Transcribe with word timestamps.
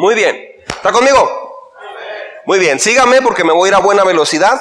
Muy 0.00 0.14
bien. 0.14 0.34
¿Está 0.66 0.92
conmigo? 0.92 1.62
Muy 2.46 2.58
bien. 2.58 2.80
Sígame 2.80 3.20
porque 3.20 3.44
me 3.44 3.52
voy 3.52 3.66
a 3.66 3.68
ir 3.68 3.74
a 3.74 3.80
buena 3.80 4.02
velocidad. 4.02 4.58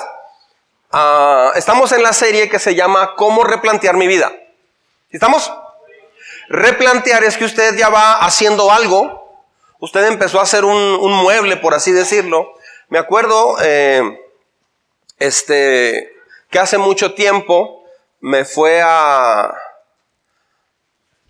Ah, 0.91 1.53
estamos 1.55 1.93
en 1.93 2.03
la 2.03 2.11
serie 2.11 2.49
que 2.49 2.59
se 2.59 2.75
llama 2.75 3.15
¿Cómo 3.15 3.45
replantear 3.45 3.95
mi 3.95 4.05
vida? 4.05 4.33
¿Estamos? 5.11 5.49
Replantear 6.49 7.23
es 7.23 7.37
que 7.37 7.45
usted 7.45 7.77
ya 7.77 7.87
va 7.87 8.15
haciendo 8.19 8.69
algo. 8.69 9.41
Usted 9.79 10.07
empezó 10.07 10.41
a 10.41 10.43
hacer 10.43 10.65
un, 10.65 11.13
mueble, 11.13 11.55
por 11.55 11.73
así 11.73 11.93
decirlo. 11.93 12.51
Me 12.89 12.99
acuerdo, 12.99 13.55
eh, 13.61 14.19
este, 15.19 16.11
que 16.49 16.59
hace 16.59 16.77
mucho 16.77 17.13
tiempo 17.13 17.85
me 18.19 18.43
fue 18.43 18.81
a, 18.81 19.53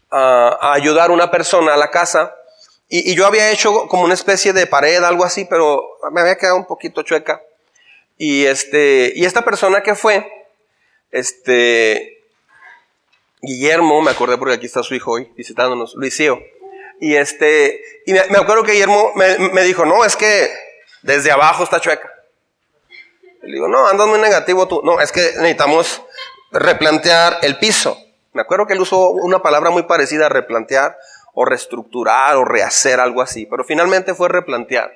a, 0.10 0.74
ayudar 0.74 1.12
a 1.12 1.14
una 1.14 1.30
persona 1.30 1.76
a 1.76 1.78
la 1.78 1.92
casa 1.92 2.34
y, 2.90 3.16
yo 3.16 3.28
había 3.28 3.52
hecho 3.52 3.88
como 3.88 4.04
una 4.04 4.16
especie 4.16 4.52
de 4.52 4.66
pared, 4.66 5.04
algo 5.04 5.24
así, 5.24 5.46
pero 5.46 5.88
me 6.12 6.22
había 6.22 6.38
quedado 6.38 6.58
un 6.58 6.66
poquito 6.66 7.04
chueca. 7.04 7.42
Y 8.18 8.46
este, 8.46 9.14
y 9.16 9.26
esta 9.26 9.46
persona 9.46 9.82
que 9.84 9.94
fue, 9.94 10.28
este, 11.12 12.24
Guillermo, 13.42 14.02
me 14.02 14.12
acordé 14.12 14.38
porque 14.38 14.56
aquí 14.56 14.66
está 14.66 14.82
su 14.82 14.96
hijo 14.96 15.12
hoy 15.12 15.32
visitándonos, 15.38 15.94
Luisío. 15.96 16.40
Y 17.00 17.16
este, 17.16 17.80
y 18.08 18.14
me, 18.14 18.20
acuerdo 18.20 18.64
que 18.64 18.74
Guillermo 18.74 19.14
me, 19.16 19.38
me, 19.38 19.64
dijo, 19.64 19.86
no, 19.86 20.04
es 20.04 20.16
que 20.16 20.50
desde 21.04 21.32
abajo 21.32 21.64
está 21.64 21.80
chueca. 21.80 22.12
Le 23.44 23.54
digo, 23.54 23.68
no, 23.68 23.88
andas 23.88 24.08
muy 24.08 24.20
negativo 24.20 24.68
tú. 24.68 24.82
No, 24.84 25.00
es 25.00 25.12
que 25.12 25.22
necesitamos 25.38 26.02
replantear 26.52 27.38
el 27.44 27.58
piso. 27.58 27.98
Me 28.34 28.42
acuerdo 28.42 28.68
que 28.68 28.74
él 28.74 28.82
usó 28.82 29.10
una 29.10 29.42
palabra 29.42 29.70
muy 29.70 29.84
parecida 29.84 30.26
a 30.26 30.30
replantear 30.30 30.98
o 31.42 31.46
reestructurar 31.46 32.36
o 32.36 32.44
rehacer 32.44 33.00
algo 33.00 33.22
así, 33.22 33.46
pero 33.46 33.64
finalmente 33.64 34.14
fue 34.14 34.28
replantear. 34.28 34.94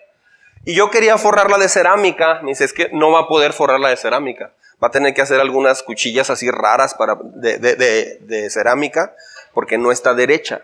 Y 0.65 0.75
yo 0.75 0.91
quería 0.91 1.17
forrarla 1.17 1.57
de 1.57 1.69
cerámica, 1.69 2.41
me 2.41 2.49
dice, 2.49 2.65
es 2.65 2.73
que 2.73 2.89
no 2.91 3.11
va 3.11 3.21
a 3.21 3.27
poder 3.29 3.53
forrarla 3.53 3.87
de 3.87 3.95
cerámica, 3.95 4.51
va 4.83 4.89
a 4.89 4.91
tener 4.91 5.13
que 5.13 5.21
hacer 5.21 5.39
algunas 5.39 5.83
cuchillas 5.83 6.29
así 6.29 6.51
raras 6.51 6.95
para, 6.95 7.17
de, 7.17 8.49
cerámica, 8.49 9.15
porque 9.53 9.77
no 9.77 9.93
está 9.93 10.13
derecha. 10.13 10.63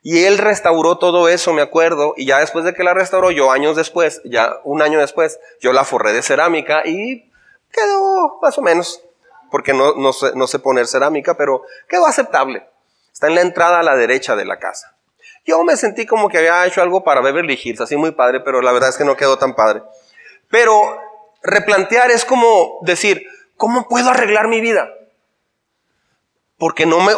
Y 0.00 0.26
él 0.26 0.38
restauró 0.38 0.98
todo 0.98 1.28
eso, 1.28 1.52
me 1.52 1.62
acuerdo, 1.62 2.14
y 2.16 2.26
ya 2.26 2.38
después 2.38 2.64
de 2.64 2.72
que 2.72 2.84
la 2.84 2.94
restauró, 2.94 3.32
yo 3.32 3.50
años 3.50 3.74
después, 3.74 4.20
ya 4.24 4.60
un 4.62 4.80
año 4.80 5.00
después, 5.00 5.40
yo 5.60 5.72
la 5.72 5.82
forré 5.82 6.12
de 6.12 6.22
cerámica 6.22 6.82
y 6.84 7.32
quedó 7.72 8.38
más 8.40 8.56
o 8.58 8.62
menos 8.62 9.02
porque 9.50 9.72
no, 9.72 9.96
no, 9.96 10.12
sé, 10.12 10.30
no 10.36 10.46
sé 10.46 10.60
poner 10.60 10.86
cerámica, 10.86 11.36
pero 11.36 11.64
quedó 11.88 12.06
aceptable. 12.06 12.64
Está 13.12 13.26
en 13.26 13.34
la 13.34 13.40
entrada 13.40 13.80
a 13.80 13.82
la 13.82 13.96
derecha 13.96 14.36
de 14.36 14.44
la 14.44 14.58
casa. 14.58 14.95
Yo 15.46 15.62
me 15.62 15.76
sentí 15.76 16.06
como 16.06 16.28
que 16.28 16.38
había 16.38 16.66
hecho 16.66 16.82
algo 16.82 17.04
para 17.04 17.20
Beverly 17.20 17.58
Hills, 17.62 17.80
así 17.80 17.96
muy 17.96 18.10
padre, 18.10 18.40
pero 18.40 18.60
la 18.60 18.72
verdad 18.72 18.88
es 18.88 18.96
que 18.96 19.04
no 19.04 19.16
quedó 19.16 19.38
tan 19.38 19.54
padre. 19.54 19.80
Pero 20.50 21.00
replantear 21.42 22.10
es 22.10 22.24
como 22.24 22.80
decir, 22.82 23.26
¿cómo 23.56 23.88
puedo 23.88 24.10
arreglar 24.10 24.48
mi 24.48 24.60
vida? 24.60 24.90
Porque 26.58 26.84
no 26.84 26.98
me, 27.00 27.12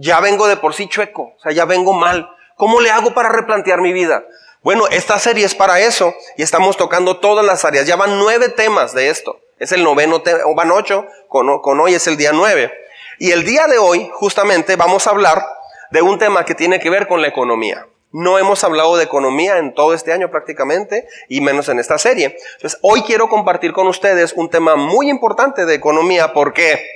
ya 0.00 0.20
vengo 0.20 0.48
de 0.48 0.56
por 0.56 0.72
sí 0.72 0.88
chueco, 0.88 1.34
o 1.36 1.40
sea, 1.42 1.52
ya 1.52 1.66
vengo 1.66 1.92
mal. 1.92 2.30
¿Cómo 2.56 2.80
le 2.80 2.90
hago 2.90 3.12
para 3.12 3.28
replantear 3.28 3.82
mi 3.82 3.92
vida? 3.92 4.24
Bueno, 4.62 4.88
esta 4.88 5.18
serie 5.18 5.44
es 5.44 5.54
para 5.54 5.78
eso 5.78 6.14
y 6.36 6.42
estamos 6.42 6.76
tocando 6.76 7.18
todas 7.18 7.44
las 7.44 7.64
áreas. 7.64 7.86
Ya 7.86 7.96
van 7.96 8.18
nueve 8.18 8.48
temas 8.48 8.94
de 8.94 9.10
esto. 9.10 9.40
Es 9.58 9.72
el 9.72 9.84
noveno, 9.84 10.22
o 10.46 10.54
van 10.54 10.70
ocho, 10.70 11.06
con 11.28 11.80
hoy 11.80 11.94
es 11.94 12.06
el 12.06 12.16
día 12.16 12.32
nueve. 12.32 12.72
Y 13.18 13.32
el 13.32 13.44
día 13.44 13.66
de 13.66 13.78
hoy, 13.78 14.08
justamente, 14.12 14.76
vamos 14.76 15.06
a 15.06 15.10
hablar 15.10 15.44
de 15.90 16.02
un 16.02 16.18
tema 16.18 16.44
que 16.44 16.54
tiene 16.54 16.80
que 16.80 16.90
ver 16.90 17.06
con 17.06 17.22
la 17.22 17.28
economía. 17.28 17.86
No 18.10 18.38
hemos 18.38 18.64
hablado 18.64 18.96
de 18.96 19.04
economía 19.04 19.58
en 19.58 19.74
todo 19.74 19.92
este 19.92 20.12
año 20.12 20.30
prácticamente, 20.30 21.06
y 21.28 21.40
menos 21.40 21.68
en 21.68 21.78
esta 21.78 21.98
serie. 21.98 22.36
Entonces, 22.54 22.78
hoy 22.82 23.02
quiero 23.02 23.28
compartir 23.28 23.72
con 23.72 23.86
ustedes 23.86 24.32
un 24.32 24.48
tema 24.48 24.76
muy 24.76 25.10
importante 25.10 25.66
de 25.66 25.74
economía. 25.74 26.32
¿Por 26.32 26.54
qué? 26.54 26.88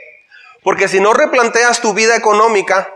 Porque 0.63 0.89
si 0.89 1.01
no 1.01 1.13
replanteas 1.13 1.81
tu 1.81 1.93
vida 1.93 2.17
económica, 2.17 2.95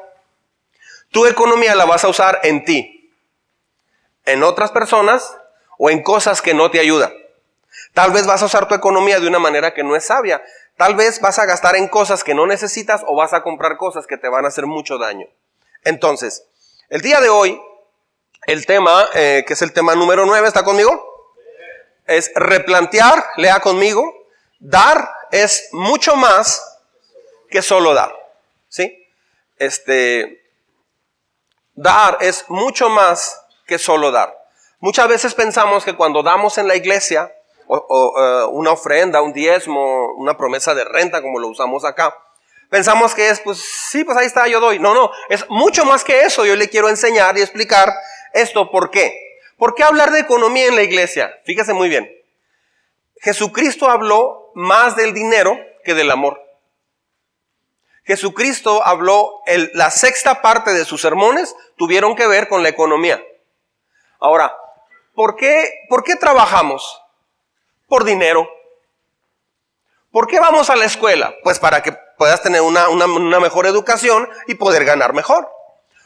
tu 1.11 1.27
economía 1.27 1.75
la 1.75 1.85
vas 1.85 2.05
a 2.05 2.09
usar 2.09 2.41
en 2.43 2.65
ti, 2.65 3.13
en 4.25 4.43
otras 4.43 4.71
personas 4.71 5.37
o 5.79 5.91
en 5.91 6.03
cosas 6.03 6.41
que 6.41 6.55
no 6.55 6.71
te 6.71 6.81
ayudan. 6.81 7.13
Tal 7.93 8.13
vez 8.13 8.27
vas 8.27 8.43
a 8.43 8.47
usar 8.47 8.69
tu 8.69 8.75
economía 8.75 9.21
de 9.21 9.29
una 9.29 9.39
manera 9.39 9.75
que 9.75 9.85
no 9.85 9.95
es 9.97 10.07
sabia. 10.07 10.43
Tal 10.77 10.95
vez 10.95 11.21
vas 11.21 11.39
a 11.39 11.47
gastar 11.47 11.77
en 11.77 11.89
cosas 11.89 12.25
que 12.25 12.35
no 12.35 12.47
necesitas 12.47 13.03
o 13.07 13.15
vas 13.17 13.33
a 13.35 13.43
comprar 13.43 13.77
cosas 13.77 14.07
que 14.07 14.17
te 14.17 14.29
van 14.29 14.45
a 14.45 14.49
hacer 14.49 14.67
mucho 14.67 14.99
daño. 14.99 15.27
Entonces, 15.87 16.45
el 16.89 17.01
día 17.01 17.21
de 17.21 17.29
hoy, 17.29 17.63
el 18.49 18.67
tema, 18.67 19.09
eh, 19.15 19.45
que 19.47 19.53
es 19.53 19.63
el 19.63 19.73
tema 19.73 19.95
número 19.95 20.27
9, 20.27 20.49
¿está 20.49 20.65
conmigo? 20.65 21.01
Es 22.07 22.33
replantear, 22.35 23.25
lea 23.37 23.61
conmigo, 23.61 24.13
dar 24.59 25.09
es 25.31 25.69
mucho 25.71 26.17
más 26.17 26.61
que 27.49 27.63
solo 27.63 27.95
dar. 27.95 28.13
¿Sí? 28.69 29.07
Este, 29.59 30.43
dar 31.75 32.19
es 32.21 32.45
mucho 32.49 32.89
más 32.89 33.41
que 33.65 33.79
solo 33.79 34.11
dar. 34.11 34.37
Muchas 34.81 35.07
veces 35.07 35.35
pensamos 35.35 35.85
que 35.85 35.95
cuando 35.95 36.25
damos 36.25 36.59
en 36.59 36.67
la 36.67 36.75
iglesia, 36.75 37.33
o, 37.69 38.15
eh, 38.19 38.47
una 38.51 38.73
ofrenda, 38.73 39.23
un 39.23 39.33
diezmo, 39.33 40.15
una 40.15 40.37
promesa 40.37 40.75
de 40.75 40.85
renta, 40.85 41.23
como 41.23 41.39
lo 41.39 41.47
usamos 41.47 41.85
acá. 41.85 42.13
Pensamos 42.71 43.15
que 43.15 43.29
es, 43.29 43.41
pues 43.41 43.59
sí, 43.59 44.05
pues 44.05 44.17
ahí 44.19 44.27
está, 44.27 44.49
yo 44.49 44.61
doy. 44.61 44.79
No, 44.79 44.95
no, 44.95 45.11
es 45.29 45.49
mucho 45.49 45.85
más 45.85 46.03
que 46.03 46.23
eso. 46.23 46.45
Yo 46.45 46.57
le 46.57 46.69
quiero 46.69 46.89
enseñar 46.89 47.39
y 47.39 47.43
explicar 47.43 47.95
esto. 48.33 48.71
¿Por 48.71 48.91
qué? 48.91 49.39
¿Por 49.57 49.75
qué 49.75 49.85
hablar 49.85 50.11
de 50.11 50.21
economía 50.21 50.67
en 50.67 50.77
la 50.77 50.83
iglesia? 50.83 51.41
Fíjese 51.45 51.73
muy 51.73 51.89
bien. 51.89 52.11
Jesucristo 53.21 53.89
habló 53.89 54.51
más 54.55 54.97
del 54.97 55.15
dinero 55.15 55.59
que 55.85 55.95
del 55.95 56.11
amor. 56.11 56.43
Jesucristo 58.05 58.87
habló, 58.87 59.41
el, 59.47 59.71
la 59.75 59.91
sexta 59.91 60.41
parte 60.41 60.73
de 60.73 60.85
sus 60.85 61.01
sermones 61.01 61.57
tuvieron 61.77 62.15
que 62.15 62.27
ver 62.27 62.49
con 62.49 62.63
la 62.63 62.69
economía. 62.69 63.23
Ahora, 64.21 64.57
¿por 65.15 65.35
qué, 65.37 65.87
¿por 65.89 66.05
qué 66.05 66.15
trabajamos? 66.15 67.03
Por 67.89 68.05
dinero. 68.05 68.49
¿Por 70.13 70.29
qué 70.29 70.39
vamos 70.39 70.71
a 70.71 70.77
la 70.77 70.85
escuela? 70.85 71.35
Pues 71.43 71.59
para 71.59 71.83
que 71.83 71.97
puedas 72.19 72.43
tener 72.43 72.63
una, 72.63 73.41
mejor 73.41 73.67
educación 73.67 74.29
y 74.47 74.55
poder 74.55 74.85
ganar 74.85 75.13
mejor. 75.13 75.51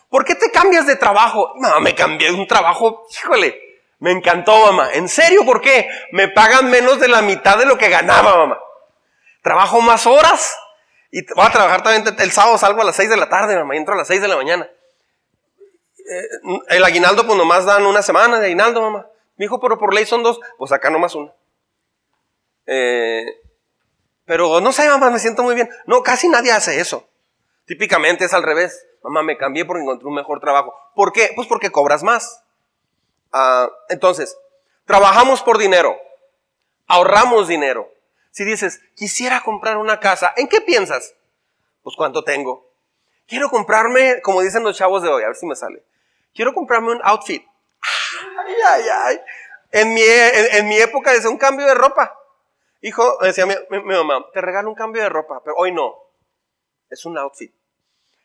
¿Por 0.08 0.24
qué 0.24 0.34
te 0.34 0.50
cambias 0.50 0.86
de 0.86 0.96
trabajo? 0.96 1.52
No, 1.56 1.80
me 1.80 1.94
cambié 1.94 2.28
de 2.28 2.34
un 2.34 2.46
trabajo, 2.46 3.06
híjole, 3.10 3.60
me 3.98 4.10
encantó, 4.10 4.66
mamá. 4.66 4.92
¿En 4.92 5.08
serio? 5.08 5.44
¿Por 5.44 5.60
qué? 5.60 5.88
Me 6.12 6.28
pagan 6.28 6.70
menos 6.70 6.98
de 6.98 7.08
la 7.08 7.22
mitad 7.22 7.58
de 7.58 7.66
lo 7.66 7.78
que 7.78 7.88
ganaba, 7.88 8.36
mamá. 8.36 8.58
Trabajo 9.42 9.80
más 9.80 10.06
horas 10.06 10.56
y 11.10 11.26
voy 11.34 11.44
a 11.44 11.50
trabajar 11.50 11.82
también 11.82 12.14
el 12.18 12.30
sábado, 12.30 12.56
salgo 12.56 12.82
a 12.82 12.84
las 12.84 12.96
6 12.96 13.10
de 13.10 13.16
la 13.16 13.28
tarde, 13.28 13.56
mamá, 13.56 13.74
y 13.74 13.78
entro 13.78 13.94
a 13.94 13.98
las 13.98 14.06
6 14.06 14.22
de 14.22 14.28
la 14.28 14.36
mañana. 14.36 14.68
Eh, 15.98 16.28
el 16.68 16.84
aguinaldo, 16.84 17.26
pues 17.26 17.36
nomás 17.36 17.64
dan 17.64 17.84
una 17.84 18.02
semana 18.02 18.38
de 18.38 18.46
aguinaldo, 18.46 18.80
mamá. 18.80 19.06
Me 19.36 19.44
dijo, 19.44 19.58
pero 19.60 19.78
por 19.78 19.92
ley 19.92 20.06
son 20.06 20.22
dos, 20.22 20.38
pues 20.56 20.70
acá 20.70 20.90
nomás 20.90 21.14
una. 21.14 21.32
Eh, 22.66 23.24
pero 24.30 24.60
no 24.60 24.70
sé, 24.70 24.86
mamá, 24.88 25.10
me 25.10 25.18
siento 25.18 25.42
muy 25.42 25.56
bien. 25.56 25.68
No, 25.86 26.04
casi 26.04 26.28
nadie 26.28 26.52
hace 26.52 26.78
eso. 26.78 27.04
Típicamente 27.64 28.26
es 28.26 28.32
al 28.32 28.44
revés. 28.44 28.86
Mamá, 29.02 29.24
me 29.24 29.36
cambié 29.36 29.64
porque 29.64 29.82
encontré 29.82 30.06
un 30.06 30.14
mejor 30.14 30.38
trabajo. 30.38 30.72
¿Por 30.94 31.12
qué? 31.12 31.32
Pues 31.34 31.48
porque 31.48 31.72
cobras 31.72 32.04
más. 32.04 32.44
Ah, 33.32 33.68
entonces, 33.88 34.38
trabajamos 34.84 35.42
por 35.42 35.58
dinero. 35.58 35.98
Ahorramos 36.86 37.48
dinero. 37.48 37.92
Si 38.30 38.44
dices, 38.44 38.80
quisiera 38.94 39.40
comprar 39.40 39.78
una 39.78 39.98
casa, 39.98 40.32
¿en 40.36 40.46
qué 40.46 40.60
piensas? 40.60 41.12
Pues 41.82 41.96
cuánto 41.96 42.22
tengo. 42.22 42.70
Quiero 43.26 43.50
comprarme, 43.50 44.20
como 44.22 44.42
dicen 44.42 44.62
los 44.62 44.78
chavos 44.78 45.02
de 45.02 45.08
hoy, 45.08 45.24
a 45.24 45.26
ver 45.26 45.36
si 45.36 45.46
me 45.46 45.56
sale. 45.56 45.82
Quiero 46.36 46.54
comprarme 46.54 46.92
un 46.92 47.00
outfit. 47.02 47.44
Ay, 48.46 48.54
ay, 48.64 48.84
ay. 49.06 49.20
En 49.72 49.92
mi, 49.92 50.02
en, 50.04 50.68
mi 50.68 50.76
época 50.76 51.10
decía 51.10 51.30
un 51.30 51.36
cambio 51.36 51.66
de 51.66 51.74
ropa. 51.74 52.19
Hijo, 52.82 53.18
decía 53.20 53.46
mi, 53.46 53.54
mamá, 53.82 54.26
te 54.32 54.40
regalo 54.40 54.68
un 54.68 54.74
cambio 54.74 55.02
de 55.02 55.08
ropa, 55.08 55.42
pero 55.44 55.56
hoy 55.56 55.72
no. 55.72 55.94
Es 56.88 57.04
un 57.04 57.18
outfit. 57.18 57.54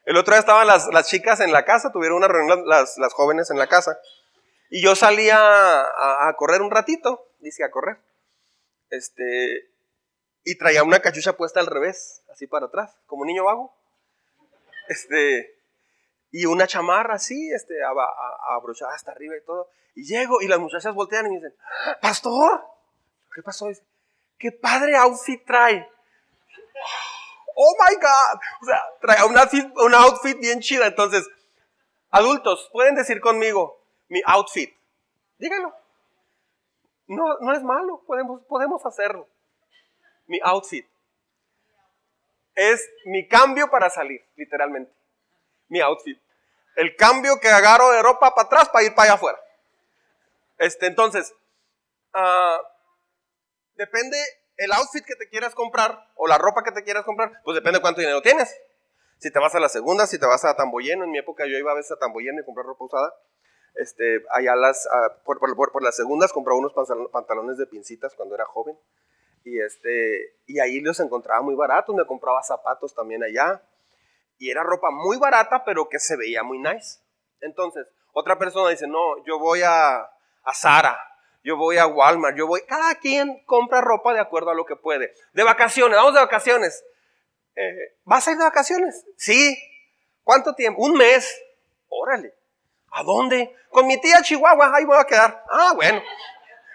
El 0.06 0.18
otro 0.18 0.34
día 0.34 0.40
estaban 0.40 0.68
las, 0.68 0.88
las 0.94 1.08
chicas 1.08 1.40
en 1.40 1.52
la 1.52 1.66
casa, 1.66 1.92
tuvieron 1.92 2.18
una 2.18 2.28
reunión 2.28 2.68
las, 2.68 2.98
las 2.98 3.14
jóvenes 3.14 3.50
en 3.50 3.58
la 3.58 3.68
casa. 3.68 4.00
Y 4.70 4.82
yo 4.82 4.96
salía 4.96 5.38
a, 5.38 6.34
correr 6.38 6.62
un 6.62 6.72
ratito, 6.72 7.28
dice 7.40 7.64
a 7.64 7.72
correr. 7.72 7.98
Este, 8.90 9.72
y 10.44 10.58
traía 10.58 10.84
una 10.84 11.00
cachucha 11.00 11.34
puesta 11.34 11.60
al 11.60 11.68
revés, 11.68 12.24
así 12.32 12.48
para 12.48 12.68
atrás, 12.68 12.96
como 13.08 13.22
un 13.22 13.28
niño 13.28 13.44
vago. 13.44 13.76
Este, 14.88 15.60
y 16.32 16.46
una 16.46 16.68
chamarra 16.68 17.16
así, 17.16 17.52
este, 17.52 17.76
abrochada 18.50 18.94
hasta 18.94 19.12
arriba 19.12 19.36
y 19.36 19.44
todo. 19.44 19.70
Y 19.96 20.06
llego 20.06 20.42
y 20.42 20.48
las 20.48 20.60
muchachas 20.60 20.94
voltean 20.94 21.26
y 21.28 21.30
me 21.30 21.36
dicen, 21.36 21.56
Pastor, 22.02 22.64
¿qué 23.34 23.42
pasó? 23.42 23.68
Dice, 23.68 23.84
qué 24.38 24.52
padre 24.52 24.96
outfit 24.96 25.44
trae. 25.46 25.88
Oh 27.56 27.74
my 27.80 27.96
God. 27.96 28.40
O 28.62 28.66
sea, 28.66 28.84
trae 29.02 29.24
un 29.26 29.94
outfit, 29.94 30.40
bien 30.40 30.60
chida. 30.60 30.88
Entonces, 30.88 31.28
adultos, 32.12 32.70
pueden 32.72 32.96
decir 32.96 33.22
conmigo 33.22 33.82
mi 34.10 34.22
outfit. 34.26 34.76
Díganlo. 35.38 35.74
No, 37.08 37.38
no 37.40 37.54
es 37.54 37.64
malo, 37.64 38.04
podemos, 38.06 38.42
podemos 38.48 38.86
hacerlo. 38.86 39.28
Mi 40.28 40.40
outfit. 40.44 40.86
Es 42.56 42.90
mi 43.06 43.28
cambio 43.28 43.70
para 43.70 43.90
salir, 43.90 44.26
literalmente. 44.36 44.92
Mi 45.68 45.82
outfit. 45.82 46.20
El 46.76 46.96
cambio 46.96 47.40
que 47.40 47.50
agarro 47.50 47.92
de 47.92 48.02
ropa 48.02 48.34
para 48.34 48.48
atrás 48.48 48.70
para 48.70 48.86
ir 48.86 48.96
para 48.96 49.04
allá 49.04 49.14
afuera. 49.16 49.40
Este, 50.58 50.88
entonces, 50.88 51.34
uh, 52.14 52.75
depende 53.76 54.18
el 54.58 54.72
outfit 54.72 55.06
que 55.06 55.16
te 55.16 55.30
quieras 55.30 55.54
comprar 55.54 56.12
o 56.16 56.28
la 56.28 56.38
ropa 56.38 56.64
que 56.64 56.72
te 56.72 56.84
quieras 56.84 57.04
comprar, 57.04 57.42
pues 57.44 57.56
depende 57.56 57.80
de 57.80 57.82
cuánto 57.82 58.02
dinero 58.02 58.22
tienes. 58.22 58.56
Si 59.18 59.32
te 59.32 59.40
vas 59.40 59.56
a 59.56 59.60
la 59.60 59.70
segunda, 59.70 60.08
si 60.08 60.20
te 60.20 60.26
vas 60.26 60.44
a 60.46 60.56
Tamboyeno, 60.56 61.04
en 61.04 61.12
mi 61.12 61.18
época 61.18 61.46
yo 61.46 61.58
iba 61.58 61.72
a 61.72 61.76
veces 61.76 61.94
a 61.94 62.00
Tamboyeno 62.00 62.42
y 62.42 62.46
comprar 62.46 62.66
ropa 62.66 62.86
usada. 62.86 63.14
Este, 63.76 64.24
allá 64.32 64.56
las, 64.56 64.86
uh, 64.86 65.24
por, 65.24 65.40
por, 65.40 65.72
por, 65.72 65.84
las 65.84 65.96
segundas 65.96 66.32
compraba 66.32 66.60
unos 66.60 66.74
pantalones 67.12 67.58
de 67.58 67.68
pincitas 67.68 68.14
cuando 68.16 68.36
era 68.36 68.46
joven. 68.46 68.78
Y, 69.44 69.60
este, 69.60 70.38
y 70.48 70.60
ahí 70.60 70.80
los 70.80 71.00
encontraba 71.00 71.42
muy 71.42 71.56
baratos, 71.56 71.96
me 71.96 72.06
compraba 72.06 72.42
zapatos 72.44 72.94
también 72.94 73.24
allá. 73.24 73.62
Y 74.38 74.50
era 74.50 74.64
ropa 74.64 74.92
muy 74.92 75.18
barata, 75.18 75.64
pero 75.66 75.88
que 75.88 76.00
se 76.00 76.18
veía 76.18 76.44
muy 76.44 76.60
nice. 76.60 77.00
Entonces, 77.42 77.88
otra 78.14 78.38
persona 78.38 78.70
dice, 78.70 78.88
no, 78.88 79.24
yo 79.26 79.40
voy 79.40 79.62
a, 79.62 79.98
a 79.98 80.54
Zara, 80.54 80.98
yo 81.46 81.58
voy 81.58 81.78
a 81.78 81.86
Walmart, 81.86 82.36
yo 82.36 82.48
voy, 82.48 82.62
cada 82.68 82.96
quien 82.96 83.44
compra 83.46 83.80
ropa 83.80 84.14
de 84.14 84.20
acuerdo 84.20 84.50
a 84.50 84.56
lo 84.56 84.66
que 84.66 84.76
puede. 84.76 85.14
De 85.34 85.44
vacaciones, 85.44 85.96
vamos 85.96 86.16
de 86.16 86.20
vacaciones. 86.20 86.84
Eh, 87.56 87.96
¿Vas 88.04 88.28
a 88.28 88.32
ir 88.32 88.38
de 88.38 88.44
vacaciones? 88.44 89.06
Sí. 89.16 89.56
¿Cuánto 90.24 90.56
tiempo? 90.56 90.82
Un 90.82 90.98
mes. 90.98 91.40
Órale. 91.88 92.34
¿A 92.90 93.04
dónde? 93.04 93.56
Con 93.70 93.86
mi 93.86 94.02
tía 94.02 94.24
Chihuahua, 94.24 94.76
ahí 94.76 94.86
voy 94.86 94.98
a 94.98 95.04
quedar. 95.06 95.44
Ah, 95.52 95.74
bueno. 95.76 96.02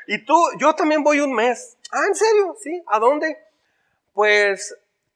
Y 0.07 0.25
tú, 0.25 0.41
yo 0.61 0.73
también 0.77 1.03
voy 1.03 1.19
un 1.19 1.35
mes. 1.35 1.77
Ah, 1.91 2.07
¿en 2.07 2.15
serio? 2.15 2.55
Sí. 2.63 2.81
¿A 2.87 3.01
dónde? 3.01 3.45
Pues 4.13 4.73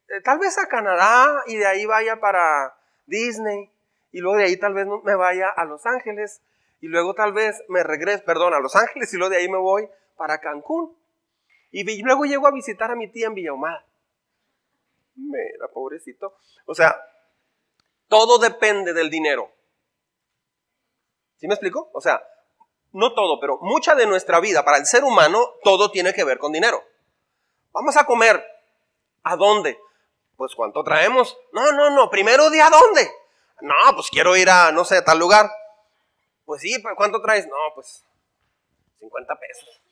eh, 0.08 0.20
tal 0.22 0.40
vez 0.40 0.58
a 0.58 0.66
Canadá 0.66 1.44
y 1.46 1.58
de 1.58 1.66
ahí 1.66 1.86
vaya 1.86 2.18
para 2.18 2.76
Disney. 3.06 3.70
Y 4.10 4.18
luego 4.18 4.38
de 4.38 4.46
ahí 4.46 4.56
tal 4.56 4.74
vez 4.74 4.88
me 5.04 5.14
vaya 5.14 5.48
a 5.48 5.64
Los 5.64 5.86
Ángeles. 5.86 6.40
Y 6.80 6.88
luego 6.88 7.14
tal 7.14 7.32
vez 7.32 7.62
me 7.68 7.82
regrese, 7.82 8.22
perdón, 8.24 8.54
a 8.54 8.60
Los 8.60 8.76
Ángeles 8.76 9.12
y 9.12 9.16
luego 9.16 9.30
de 9.30 9.38
ahí 9.38 9.48
me 9.48 9.58
voy 9.58 9.88
para 10.16 10.38
Cancún. 10.40 10.96
Y 11.70 12.02
luego 12.02 12.24
llego 12.24 12.46
a 12.46 12.52
visitar 12.52 12.90
a 12.90 12.96
mi 12.96 13.10
tía 13.10 13.26
en 13.26 13.34
Villahumada. 13.34 13.84
Mira, 15.16 15.68
pobrecito. 15.72 16.36
O 16.66 16.74
sea, 16.74 17.00
todo 18.08 18.38
depende 18.38 18.92
del 18.92 19.10
dinero. 19.10 19.50
¿Sí 21.36 21.48
me 21.48 21.54
explico? 21.54 21.90
O 21.92 22.00
sea, 22.00 22.22
no 22.92 23.12
todo, 23.12 23.40
pero 23.40 23.58
mucha 23.60 23.94
de 23.94 24.06
nuestra 24.06 24.38
vida, 24.40 24.64
para 24.64 24.78
el 24.78 24.86
ser 24.86 25.02
humano, 25.02 25.54
todo 25.62 25.90
tiene 25.90 26.14
que 26.14 26.24
ver 26.24 26.38
con 26.38 26.52
dinero. 26.52 26.82
Vamos 27.72 27.96
a 27.96 28.06
comer. 28.06 28.44
¿A 29.24 29.36
dónde? 29.36 29.78
Pues 30.36 30.54
cuánto 30.54 30.84
traemos. 30.84 31.36
No, 31.52 31.72
no, 31.72 31.90
no. 31.90 32.08
Primero 32.08 32.50
di 32.50 32.60
a 32.60 32.70
dónde. 32.70 33.10
No, 33.62 33.74
pues 33.94 34.10
quiero 34.10 34.36
ir 34.36 34.48
a, 34.48 34.70
no 34.70 34.84
sé, 34.84 35.02
tal 35.02 35.18
lugar. 35.18 35.50
Pues 36.44 36.62
sí, 36.62 36.82
¿cuánto 36.96 37.20
traes? 37.22 37.46
No, 37.46 37.56
pues 37.74 38.04
50 38.98 39.38
pesos. 39.38 39.82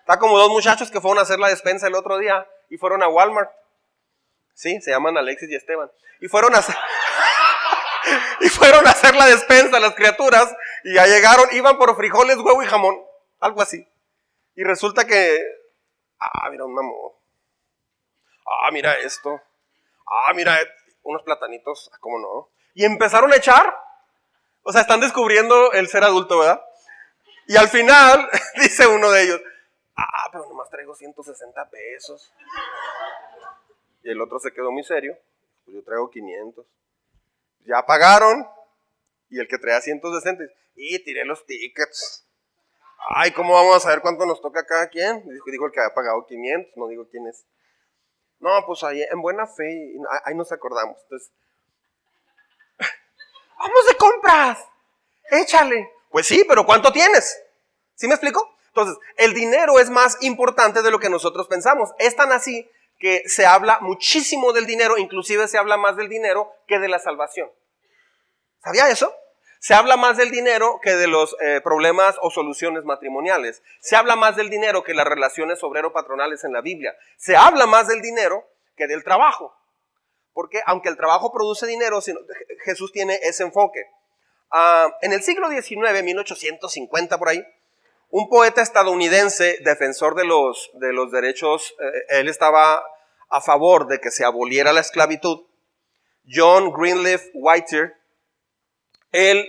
Está 0.00 0.18
como 0.18 0.38
dos 0.38 0.50
muchachos 0.50 0.90
que 0.90 1.00
fueron 1.00 1.18
a 1.18 1.22
hacer 1.22 1.38
la 1.38 1.48
despensa 1.48 1.86
el 1.86 1.94
otro 1.94 2.18
día 2.18 2.46
y 2.68 2.76
fueron 2.76 3.02
a 3.02 3.08
Walmart. 3.08 3.50
Sí, 4.54 4.80
se 4.80 4.90
llaman 4.90 5.16
Alexis 5.16 5.48
y 5.50 5.54
Esteban. 5.54 5.90
Y 6.20 6.28
fueron 6.28 6.54
a 6.54 6.58
hacer, 6.58 6.74
y 8.40 8.48
fueron 8.48 8.86
a 8.86 8.90
hacer 8.90 9.14
la 9.14 9.26
despensa 9.26 9.80
las 9.80 9.94
criaturas 9.94 10.54
y 10.84 10.94
ya 10.94 11.06
llegaron, 11.06 11.48
iban 11.52 11.78
por 11.78 11.94
frijoles, 11.96 12.36
huevo 12.38 12.62
y 12.62 12.66
jamón, 12.66 13.00
algo 13.40 13.62
así. 13.62 13.86
Y 14.54 14.64
resulta 14.64 15.06
que, 15.06 15.38
ah, 16.18 16.50
mira 16.50 16.64
un 16.64 16.74
mamón. 16.74 17.12
Ah, 18.46 18.70
mira 18.72 18.98
esto. 18.98 19.40
Ah, 20.06 20.32
mira 20.34 20.58
unos 21.02 21.22
platanitos, 21.22 21.90
ah, 21.92 21.98
¿cómo 22.00 22.18
no? 22.18 22.50
Y 22.74 22.84
empezaron 22.84 23.32
a 23.32 23.36
echar. 23.36 23.74
O 24.62 24.72
sea, 24.72 24.82
están 24.82 25.00
descubriendo 25.00 25.72
el 25.72 25.88
ser 25.88 26.04
adulto, 26.04 26.38
¿verdad? 26.38 26.62
Y 27.46 27.56
al 27.56 27.68
final 27.68 28.28
dice 28.60 28.86
uno 28.86 29.10
de 29.10 29.22
ellos, 29.24 29.40
ah, 29.96 30.28
pero 30.30 30.46
nomás 30.48 30.70
traigo 30.70 30.94
160 30.94 31.70
pesos. 31.70 32.32
Y 34.02 34.10
el 34.10 34.20
otro 34.20 34.38
se 34.38 34.52
quedó 34.52 34.70
muy 34.70 34.84
serio, 34.84 35.16
pues 35.64 35.74
yo 35.74 35.82
traigo 35.82 36.10
500. 36.10 36.66
Ya 37.66 37.84
pagaron 37.86 38.46
y 39.30 39.38
el 39.38 39.48
que 39.48 39.58
traía 39.58 39.80
160, 39.80 40.44
y 40.74 41.02
tiré 41.04 41.24
los 41.24 41.46
tickets. 41.46 42.26
Ay, 43.08 43.30
¿cómo 43.32 43.54
vamos 43.54 43.76
a 43.76 43.80
saber 43.80 44.02
cuánto 44.02 44.26
nos 44.26 44.40
toca 44.40 44.66
cada 44.66 44.88
quien? 44.88 45.22
Dijo, 45.28 45.50
dijo 45.50 45.66
el 45.66 45.72
que 45.72 45.80
había 45.80 45.94
pagado 45.94 46.26
500, 46.26 46.76
no 46.76 46.88
digo 46.88 47.06
quién 47.08 47.26
es. 47.26 47.46
No, 48.40 48.50
pues 48.66 48.82
ahí 48.82 49.02
en 49.02 49.22
buena 49.22 49.46
fe, 49.46 49.94
ahí 50.24 50.34
nos 50.34 50.50
acordamos. 50.52 50.98
Entonces, 51.02 51.32
vamos 53.60 53.86
de 53.86 53.96
compras, 53.96 54.58
échale. 55.30 55.92
Pues 56.10 56.26
sí, 56.26 56.44
pero 56.48 56.66
¿cuánto 56.66 56.92
tienes? 56.92 57.40
¿Sí 57.94 58.08
me 58.08 58.14
explico? 58.14 58.56
Entonces, 58.68 58.96
el 59.16 59.34
dinero 59.34 59.78
es 59.78 59.90
más 59.90 60.16
importante 60.22 60.82
de 60.82 60.90
lo 60.90 60.98
que 60.98 61.10
nosotros 61.10 61.46
pensamos. 61.46 61.90
Es 61.98 62.16
tan 62.16 62.32
así 62.32 62.68
que 62.98 63.22
se 63.26 63.46
habla 63.46 63.78
muchísimo 63.80 64.52
del 64.52 64.66
dinero, 64.66 64.98
inclusive 64.98 65.48
se 65.48 65.58
habla 65.58 65.76
más 65.76 65.96
del 65.96 66.08
dinero 66.08 66.52
que 66.66 66.78
de 66.78 66.88
la 66.88 66.98
salvación. 66.98 67.50
¿Sabía 68.62 68.88
eso? 68.88 69.14
Se 69.58 69.74
habla 69.74 69.96
más 69.96 70.16
del 70.16 70.30
dinero 70.30 70.80
que 70.82 70.94
de 70.94 71.06
los 71.06 71.36
eh, 71.40 71.60
problemas 71.62 72.16
o 72.22 72.30
soluciones 72.30 72.84
matrimoniales. 72.84 73.62
Se 73.80 73.96
habla 73.96 74.16
más 74.16 74.36
del 74.36 74.48
dinero 74.48 74.82
que 74.82 74.94
las 74.94 75.06
relaciones 75.06 75.62
obrero-patronales 75.62 76.44
en 76.44 76.52
la 76.52 76.62
Biblia. 76.62 76.96
Se 77.18 77.36
habla 77.36 77.66
más 77.66 77.88
del 77.88 78.00
dinero 78.00 78.48
que 78.76 78.86
del 78.86 79.04
trabajo. 79.04 79.54
Porque 80.32 80.60
aunque 80.66 80.88
el 80.88 80.96
trabajo 80.96 81.32
produce 81.32 81.66
dinero, 81.66 82.00
Jesús 82.64 82.92
tiene 82.92 83.18
ese 83.22 83.42
enfoque. 83.42 83.84
Ah, 84.50 84.96
en 85.02 85.12
el 85.12 85.22
siglo 85.22 85.48
XIX, 85.48 86.02
1850 86.02 87.18
por 87.18 87.28
ahí, 87.28 87.44
un 88.10 88.28
poeta 88.28 88.62
estadounidense, 88.62 89.58
defensor 89.62 90.14
de 90.16 90.24
los, 90.24 90.70
de 90.74 90.92
los 90.92 91.12
derechos, 91.12 91.74
eh, 91.80 92.20
él 92.20 92.28
estaba 92.28 92.82
a 93.28 93.40
favor 93.40 93.86
de 93.86 94.00
que 94.00 94.10
se 94.10 94.24
aboliera 94.24 94.72
la 94.72 94.80
esclavitud, 94.80 95.46
John 96.28 96.72
Greenleaf 96.72 97.22
Whittier, 97.32 97.94
él, 99.12 99.48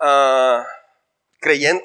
uh, 0.00 0.62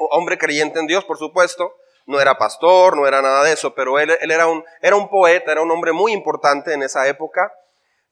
hombre 0.10 0.38
creyente 0.38 0.80
en 0.80 0.88
Dios, 0.88 1.06
por 1.06 1.18
supuesto, 1.18 1.76
no 2.08 2.20
era 2.20 2.38
pastor, 2.38 2.98
no 2.98 3.08
era 3.08 3.22
nada 3.22 3.44
de 3.44 3.54
eso, 3.54 3.76
pero 3.76 4.00
él, 4.00 4.12
él 4.20 4.32
era, 4.32 4.48
un, 4.48 4.64
era 4.82 4.96
un 4.96 5.10
poeta, 5.10 5.52
era 5.52 5.62
un 5.62 5.72
hombre 5.72 5.92
muy 5.92 6.12
importante 6.12 6.74
en 6.74 6.82
esa 6.84 7.08
época. 7.08 7.54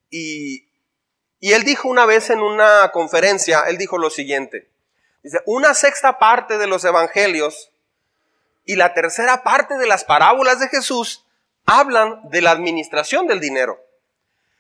Y, 0.10 0.68
él 1.42 1.64
dijo 1.64 1.88
una 1.88 2.06
vez 2.06 2.30
en 2.30 2.42
una 2.42 2.92
conferencia, 2.92 3.64
él 3.68 3.78
dijo 3.78 3.98
lo 3.98 4.10
siguiente, 4.10 4.70
dice, 5.24 5.40
una 5.46 5.74
sexta 5.74 6.20
parte 6.20 6.58
de 6.58 6.68
los 6.68 6.84
evangelios 6.84 7.72
y 8.66 8.76
la 8.76 8.94
tercera 8.94 9.42
parte 9.44 9.78
de 9.78 9.88
las 9.88 10.04
parábolas 10.04 10.60
de 10.60 10.68
Jesús 10.68 11.26
hablan 11.66 12.30
de 12.30 12.42
la 12.42 12.52
administración 12.52 13.28
del 13.28 13.40
dinero. 13.40 13.80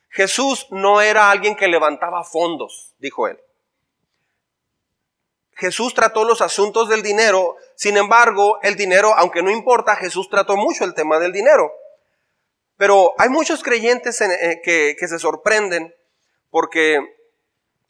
Jesús 0.09 0.67
no 0.71 1.01
era 1.01 1.29
alguien 1.29 1.55
que 1.55 1.67
levantaba 1.67 2.23
fondos, 2.23 2.93
dijo 2.99 3.27
él. 3.27 3.39
Jesús 5.59 5.93
trató 5.93 6.23
los 6.23 6.41
asuntos 6.41 6.87
del 6.87 7.03
dinero, 7.03 7.57
sin 7.75 7.97
embargo, 7.97 8.59
el 8.61 8.77
dinero, 8.77 9.13
aunque 9.17 9.43
no 9.43 9.51
importa, 9.51 9.97
Jesús 9.97 10.29
trató 10.29 10.55
mucho 10.55 10.85
el 10.85 10.93
tema 10.93 11.19
del 11.19 11.33
dinero. 11.33 11.71
Pero 12.79 13.13
hay 13.17 13.27
muchos 13.27 13.61
creyentes 13.61 14.21
eh, 14.21 14.61
que, 14.63 14.95
se 15.05 15.19
sorprenden 15.19 15.93
porque 16.49 16.97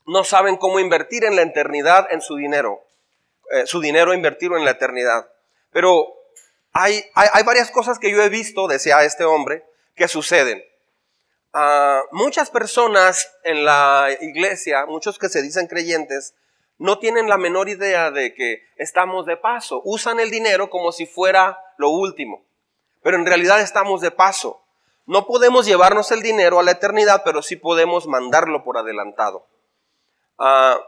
no 0.08 0.24
saben 0.24 0.58
cómo 0.58 0.80
invertir 0.80 1.26
en 1.26 1.36
la 1.36 1.44
eternidad 1.44 2.08
en 2.10 2.24
su 2.24 2.38
dinero, 2.38 2.82
eh, 3.52 3.68
su 3.68 3.82
dinero 3.82 4.16
invertirlo 4.16 4.58
en 4.58 4.66
la 4.66 4.72
eternidad. 4.72 5.30
Pero 5.72 6.08
hay, 6.74 7.04
varias 7.46 7.70
cosas 7.70 8.00
que 8.00 8.10
yo 8.10 8.24
he 8.24 8.30
visto, 8.30 8.68
decía 8.68 9.04
este 9.04 9.26
hombre, 9.26 9.64
que 9.94 10.08
suceden. 10.08 10.66
Ah, 11.54 12.02
muchas 12.12 12.50
personas 12.50 13.32
en 13.44 13.66
la 13.66 14.08
iglesia, 14.22 14.88
muchos 14.88 15.20
que 15.20 15.30
se 15.30 15.44
dicen 15.44 15.68
creyentes, 15.68 16.34
no 16.80 16.98
tienen 16.98 17.30
la 17.30 17.38
menor 17.38 17.70
idea 17.70 18.10
de 18.10 18.34
que 18.34 18.64
estamos 18.78 19.28
de 19.28 19.38
paso. 19.38 19.84
Usan 19.86 20.20
el 20.20 20.32
dinero 20.32 20.72
como 20.72 20.92
si 20.92 21.06
fuera 21.06 21.60
lo 21.78 21.92
último. 21.92 22.44
Pero 23.04 23.18
en 23.18 23.28
realidad 23.28 23.62
estamos 23.62 24.02
de 24.02 24.10
paso. 24.10 24.66
No 25.10 25.26
podemos 25.26 25.66
llevarnos 25.66 26.12
el 26.12 26.22
dinero 26.22 26.60
a 26.60 26.64
la 26.64 26.70
eternidad, 26.70 27.24
pero 27.26 27.42
sí 27.42 27.56
podemos 27.56 28.06
mandarlo 28.06 28.64
por 28.64 28.78
adelantado. 28.78 29.48
Ah, 30.38 30.80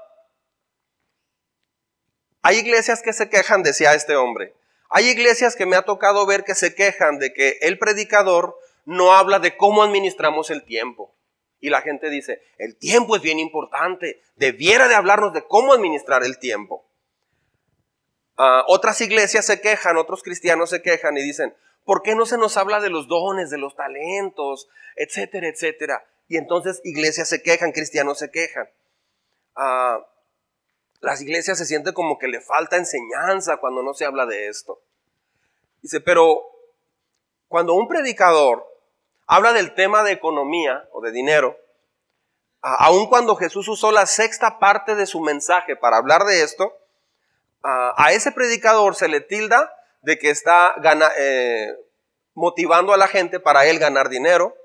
hay 2.43 2.57
iglesias 2.57 3.01
que 3.01 3.13
se 3.13 3.29
quejan, 3.29 3.63
decía 3.63 3.95
este 3.95 4.15
hombre. 4.15 4.53
Hay 4.91 5.07
iglesias 5.09 5.55
que 5.55 5.65
me 5.65 5.75
ha 5.75 5.81
tocado 5.81 6.27
ver 6.27 6.43
que 6.43 6.53
se 6.53 6.75
quejan 6.75 7.17
de 7.17 7.33
que 7.33 7.57
el 7.61 7.79
predicador 7.79 8.55
no 8.85 9.13
habla 9.13 9.39
de 9.39 9.57
cómo 9.57 9.81
administramos 9.81 10.51
el 10.51 10.65
tiempo. 10.65 11.15
Y 11.59 11.71
la 11.71 11.81
gente 11.81 12.11
dice, 12.11 12.43
el 12.59 12.77
tiempo 12.77 13.15
es 13.15 13.23
bien 13.23 13.39
importante, 13.39 14.21
debiera 14.35 14.87
de 14.87 14.93
hablarnos 14.93 15.33
de 15.33 15.47
cómo 15.47 15.73
administrar 15.73 16.23
el 16.23 16.37
tiempo. 16.37 16.85
Ah, 18.37 18.65
otras 18.67 19.01
iglesias 19.01 19.47
se 19.47 19.61
quejan, 19.61 19.97
otros 19.97 20.21
cristianos 20.21 20.69
se 20.69 20.83
quejan 20.83 21.17
y 21.17 21.23
dicen, 21.23 21.55
¿por 21.85 22.01
qué 22.01 22.15
no 22.15 22.25
se 22.25 22.37
nos 22.37 22.57
habla 22.57 22.79
de 22.79 22.89
los 22.89 23.07
dones, 23.07 23.49
de 23.49 23.57
los 23.57 23.75
talentos, 23.75 24.67
etcétera, 24.95 25.47
etcétera? 25.47 26.05
Y 26.27 26.37
entonces 26.37 26.81
iglesias 26.83 27.29
se 27.29 27.41
quejan, 27.41 27.71
cristianos 27.71 28.19
se 28.19 28.31
quejan. 28.31 28.69
Ah, 29.55 30.05
las 31.01 31.21
iglesias 31.21 31.57
se 31.57 31.65
sienten 31.65 31.93
como 31.93 32.17
que 32.17 32.27
le 32.27 32.41
falta 32.41 32.77
enseñanza 32.77 33.57
cuando 33.57 33.83
no 33.83 33.93
se 33.93 34.05
habla 34.05 34.25
de 34.25 34.47
esto. 34.47 34.81
Dice, 35.81 35.99
pero 35.99 36.43
cuando 37.47 37.73
un 37.73 37.87
predicador 37.87 38.65
habla 39.25 39.51
del 39.51 39.73
tema 39.73 40.03
de 40.03 40.11
economía 40.11 40.87
o 40.93 41.01
de 41.01 41.11
dinero, 41.11 41.57
aun 42.61 43.07
cuando 43.07 43.35
Jesús 43.35 43.67
usó 43.67 43.91
la 43.91 44.05
sexta 44.05 44.59
parte 44.59 44.95
de 44.95 45.07
su 45.07 45.19
mensaje 45.19 45.75
para 45.75 45.97
hablar 45.97 46.23
de 46.25 46.43
esto, 46.43 46.77
a 47.63 48.11
ese 48.11 48.31
predicador 48.31 48.95
se 48.95 49.07
le 49.07 49.21
tilda 49.21 49.73
de 50.01 50.17
que 50.17 50.29
está 50.29 50.75
eh, 51.17 51.75
motivando 52.33 52.93
a 52.93 52.97
la 52.97 53.07
gente 53.07 53.39
para 53.39 53.65
él 53.65 53.79
ganar 53.79 54.09
dinero. 54.09 54.55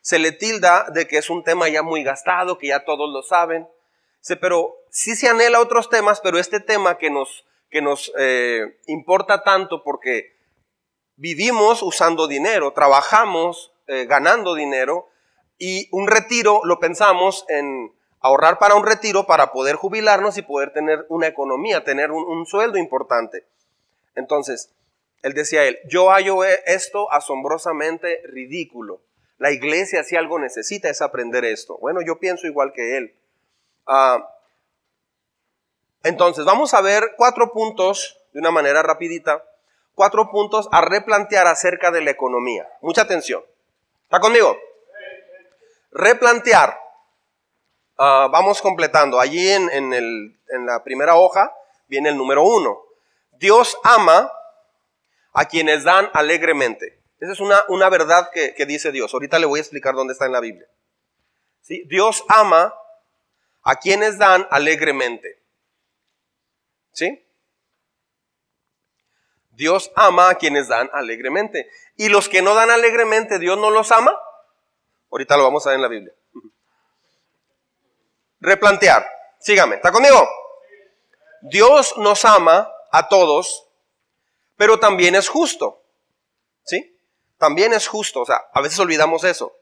Se 0.00 0.18
le 0.18 0.32
tilda 0.32 0.86
de 0.90 1.06
que 1.06 1.18
es 1.18 1.30
un 1.30 1.42
tema 1.42 1.68
ya 1.68 1.82
muy 1.82 2.02
gastado, 2.02 2.58
que 2.58 2.68
ya 2.68 2.84
todos 2.84 3.10
lo 3.12 3.22
saben. 3.22 3.68
Pero 4.40 4.76
sí 4.90 5.16
se 5.16 5.28
anhela 5.28 5.60
otros 5.60 5.90
temas, 5.90 6.20
pero 6.20 6.38
este 6.38 6.60
tema 6.60 6.98
que 6.98 7.10
nos, 7.10 7.44
que 7.70 7.82
nos 7.82 8.12
eh, 8.18 8.78
importa 8.86 9.42
tanto 9.42 9.82
porque 9.82 10.34
vivimos 11.16 11.82
usando 11.82 12.26
dinero, 12.26 12.72
trabajamos 12.72 13.72
eh, 13.86 14.06
ganando 14.06 14.54
dinero 14.54 15.08
y 15.58 15.88
un 15.92 16.08
retiro 16.08 16.60
lo 16.64 16.80
pensamos 16.80 17.44
en 17.48 17.92
ahorrar 18.20 18.58
para 18.58 18.74
un 18.74 18.86
retiro 18.86 19.26
para 19.26 19.52
poder 19.52 19.76
jubilarnos 19.76 20.38
y 20.38 20.42
poder 20.42 20.72
tener 20.72 21.04
una 21.10 21.26
economía, 21.26 21.84
tener 21.84 22.10
un, 22.10 22.46
sueldo 22.46 22.78
importante. 22.78 23.46
Entonces, 24.14 24.72
él 25.24 25.34
decía 25.34 25.64
él, 25.64 25.78
yo 25.88 26.10
hallo 26.10 26.44
esto 26.44 27.10
asombrosamente 27.12 28.22
ridículo. 28.26 29.02
La 29.38 29.50
iglesia 29.50 30.04
si 30.04 30.16
algo 30.16 30.38
necesita 30.38 30.88
es 30.88 31.02
aprender 31.02 31.44
esto. 31.44 31.76
Bueno, 31.78 32.00
yo 32.00 32.18
pienso 32.18 32.46
igual 32.46 32.72
que 32.72 32.96
él. 32.96 33.16
Ah, 33.86 34.30
entonces, 36.04 36.44
vamos 36.44 36.74
a 36.74 36.80
ver 36.80 37.14
cuatro 37.16 37.50
puntos 37.52 38.20
de 38.32 38.40
una 38.40 38.52
manera 38.52 38.82
rapidita, 38.82 39.44
cuatro 39.94 40.30
puntos 40.30 40.68
a 40.70 40.80
replantear 40.80 41.46
acerca 41.46 41.90
de 41.90 42.02
la 42.02 42.10
economía. 42.12 42.68
Mucha 42.82 43.02
atención. 43.02 43.42
¿Está 44.04 44.20
conmigo? 44.20 44.56
Replantear 45.90 46.84
Ah, 47.96 48.28
vamos 48.30 48.60
completando. 48.60 49.20
Allí 49.20 49.48
en, 49.48 50.36
la 50.66 50.82
primera 50.82 51.16
hoja 51.16 51.54
viene 51.86 52.08
el 52.08 52.16
número 52.16 52.42
uno. 52.42 52.82
Dios 53.32 53.78
ama 53.84 54.30
a 55.34 55.44
quienes 55.44 55.84
dan 55.84 56.08
alegremente. 56.14 56.98
Esa 57.20 57.32
es 57.32 57.40
una, 57.40 57.62
una 57.68 57.90
verdad 57.90 58.30
que, 58.32 58.54
dice 58.66 58.90
Dios. 58.90 59.12
Ahorita 59.12 59.38
le 59.38 59.46
voy 59.46 59.58
a 59.58 59.62
explicar 59.62 59.94
dónde 59.94 60.14
está 60.14 60.24
en 60.24 60.32
la 60.32 60.40
Biblia. 60.40 60.66
Dios 61.86 62.24
ama 62.28 62.74
a 63.62 63.76
quienes 63.76 64.18
dan 64.18 64.46
alegremente. 64.50 65.42
¿Sí? 66.92 67.26
Dios 69.50 69.92
ama 69.94 70.30
a 70.30 70.34
quienes 70.36 70.68
dan 70.68 70.88
alegremente. 70.92 71.68
Y 71.96 72.08
los 72.08 72.28
que 72.28 72.40
no 72.40 72.54
dan 72.54 72.70
alegremente, 72.70 73.38
Dios 73.38 73.58
no 73.58 73.70
los 73.70 73.92
ama. 73.92 74.18
Ahorita 75.10 75.36
lo 75.36 75.44
vamos 75.44 75.66
a 75.66 75.70
ver 75.70 75.76
en 75.76 75.82
la 75.82 75.88
Biblia 75.88 76.14
replantear. 78.44 79.10
Sígame, 79.38 79.76
¿está 79.76 79.90
conmigo? 79.90 80.28
Dios 81.42 81.96
nos 81.98 82.24
ama 82.24 82.70
a 82.90 83.08
todos, 83.08 83.63
pero 84.56 84.78
también 84.78 85.14
es 85.14 85.28
justo. 85.28 85.82
¿Sí? 86.64 86.96
También 87.38 87.72
es 87.72 87.86
justo. 87.86 88.22
O 88.22 88.26
sea, 88.26 88.42
a 88.52 88.60
veces 88.60 88.78
olvidamos 88.78 89.24
eso. 89.24 89.56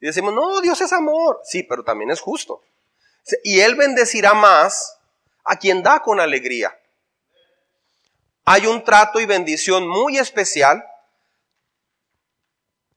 Y 0.00 0.06
decimos, 0.06 0.34
no, 0.34 0.60
Dios 0.60 0.80
es 0.80 0.92
amor. 0.92 1.40
Sí, 1.44 1.62
pero 1.62 1.84
también 1.84 2.10
es 2.10 2.20
justo. 2.20 2.62
Y 3.44 3.60
Él 3.60 3.74
bendecirá 3.74 4.34
más 4.34 4.98
a 5.44 5.56
quien 5.56 5.82
da 5.82 6.00
con 6.00 6.20
alegría. 6.20 6.76
Hay 8.44 8.66
un 8.66 8.82
trato 8.82 9.20
y 9.20 9.26
bendición 9.26 9.86
muy 9.86 10.18
especial. 10.18 10.84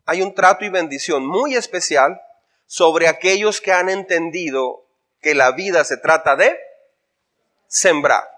Hay 0.06 0.22
un 0.22 0.34
trato 0.34 0.66
y 0.66 0.70
bendición 0.70 1.26
muy 1.26 1.56
especial 1.56 2.22
sobre 2.66 3.08
aquellos 3.08 3.62
que 3.62 3.72
han 3.72 3.90
entendido 3.90 4.86
que 5.22 5.36
la 5.36 5.52
vida 5.52 5.84
se 5.84 5.98
trata 5.98 6.36
de 6.36 6.60
sembrar. 7.68 8.33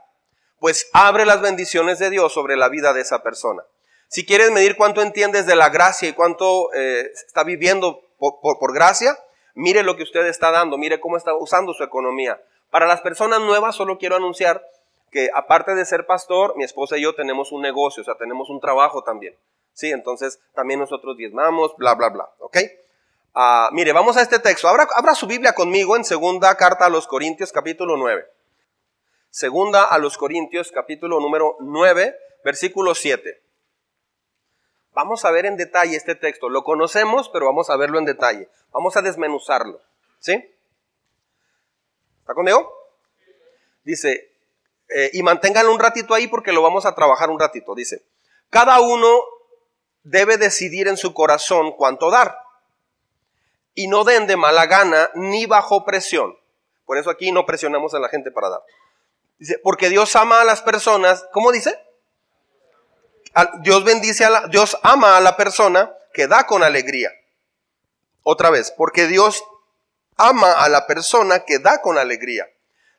Pues 0.59 0.89
abre 0.93 1.25
las 1.25 1.41
bendiciones 1.41 2.00
de 2.00 2.09
Dios 2.09 2.33
sobre 2.33 2.55
la 2.55 2.69
vida 2.69 2.93
de 2.93 3.01
esa 3.01 3.24
persona. 3.24 3.63
Si 4.07 4.25
quieres 4.25 4.51
medir 4.51 4.77
cuánto 4.77 5.01
entiendes 5.01 5.45
de 5.45 5.55
la 5.55 5.69
gracia 5.69 6.07
y 6.07 6.13
cuánto 6.13 6.74
eh, 6.74 7.12
está 7.27 7.43
viviendo 7.43 8.01
por, 8.17 8.74
gracia, 8.74 9.17
mire 9.55 9.83
lo 9.83 9.97
que 9.97 10.03
usted 10.03 10.25
está 10.27 10.51
dando, 10.51 10.77
mire 10.77 11.00
cómo 11.00 11.17
está 11.17 11.33
usando 11.35 11.74
su 11.74 11.83
economía. 11.83 12.41
Para 12.69 12.88
las 12.88 13.01
personas 13.01 13.41
nuevas 13.41 13.75
solo 13.75 13.97
quiero 13.97 14.15
anunciar 14.15 14.65
que 15.12 15.29
aparte 15.33 15.75
de 15.75 15.85
ser 15.85 16.05
pastor, 16.05 16.55
mi 16.57 16.63
esposa 16.63 16.97
y 16.97 17.01
yo 17.01 17.15
tenemos 17.15 17.51
un 17.51 17.62
negocio, 17.62 18.01
o 18.01 18.05
sea, 18.05 18.15
tenemos 18.15 18.50
un 18.50 18.59
trabajo 18.59 19.03
también. 19.03 19.35
Sí, 19.74 19.91
entonces 19.91 20.39
también 20.53 20.79
nosotros 20.79 21.17
diezmamos, 21.17 21.75
bla, 21.77 21.95
bla, 21.95 22.09
bla, 22.09 22.29
¿ok? 22.39 22.57
Ah, 23.33 23.69
mire, 23.74 23.91
vamos 23.91 24.15
a 24.15 24.21
este 24.21 24.39
texto. 24.39 24.69
Abra, 24.69 24.88
abra, 24.95 25.13
su 25.13 25.27
Biblia 25.27 25.53
conmigo 25.53 25.97
en 25.97 26.05
segunda 26.05 26.55
carta 26.55 26.85
a 26.85 26.89
los 26.89 27.07
Corintios 27.07 27.51
capítulo 27.51 27.97
9. 27.97 28.25
Segunda 29.35 29.83
a 29.83 29.97
los 29.97 30.17
Corintios 30.17 30.71
capítulo 30.71 31.19
número 31.19 31.57
9, 31.59 32.17
versículo 32.45 32.95
7. 32.95 33.43
Vamos 34.93 35.25
a 35.25 35.31
ver 35.31 35.45
en 35.45 35.57
detalle 35.57 35.97
este 35.97 36.15
texto. 36.15 36.47
Lo 36.47 36.63
conocemos, 36.63 37.27
pero 37.27 37.47
vamos 37.47 37.69
a 37.69 37.75
verlo 37.75 37.99
en 37.99 38.05
detalle. 38.05 38.47
Vamos 38.71 38.95
a 38.95 39.01
desmenuzarlo. 39.01 39.81
¿Sí? 40.19 40.41
¿Está 42.21 42.33
conmigo? 42.33 42.71
Dice, 43.83 44.31
eh, 44.87 45.09
y 45.11 45.21
manténganlo 45.21 45.73
un 45.73 45.81
ratito 45.81 46.13
ahí 46.13 46.27
porque 46.27 46.53
lo 46.53 46.61
vamos 46.61 46.85
a 46.85 46.95
trabajar 46.95 47.29
un 47.29 47.37
ratito. 47.37 47.75
Dice, 47.75 48.05
cada 48.49 48.79
uno 48.79 49.19
debe 50.03 50.37
decidir 50.37 50.87
en 50.87 50.95
su 50.95 51.13
corazón 51.13 51.73
cuánto 51.73 52.09
dar 52.09 52.39
y 53.73 53.89
no 53.89 54.05
den 54.05 54.27
de 54.27 54.37
mala 54.37 54.65
gana 54.67 55.09
ni 55.13 55.45
bajo 55.45 55.83
presión. 55.83 56.39
Por 56.85 56.97
eso 56.97 57.09
aquí 57.09 57.33
no 57.33 57.45
presionamos 57.45 57.93
a 57.95 57.99
la 57.99 58.07
gente 58.07 58.31
para 58.31 58.47
dar. 58.47 58.61
Dice, 59.37 59.59
porque 59.63 59.89
Dios 59.89 60.15
ama 60.15 60.41
a 60.41 60.45
las 60.45 60.61
personas, 60.61 61.25
¿cómo 61.33 61.51
dice? 61.51 61.77
Dios 63.61 63.83
bendice 63.83 64.23
a 64.23 64.29
la, 64.29 64.47
Dios 64.47 64.77
ama 64.81 65.17
a 65.17 65.21
la 65.21 65.35
persona 65.35 65.93
que 66.13 66.27
da 66.27 66.45
con 66.47 66.63
alegría. 66.63 67.11
Otra 68.23 68.49
vez, 68.49 68.71
porque 68.71 69.07
Dios 69.07 69.43
ama 70.15 70.53
a 70.53 70.69
la 70.69 70.87
persona 70.87 71.43
que 71.43 71.59
da 71.59 71.81
con 71.81 71.97
alegría. 71.97 72.47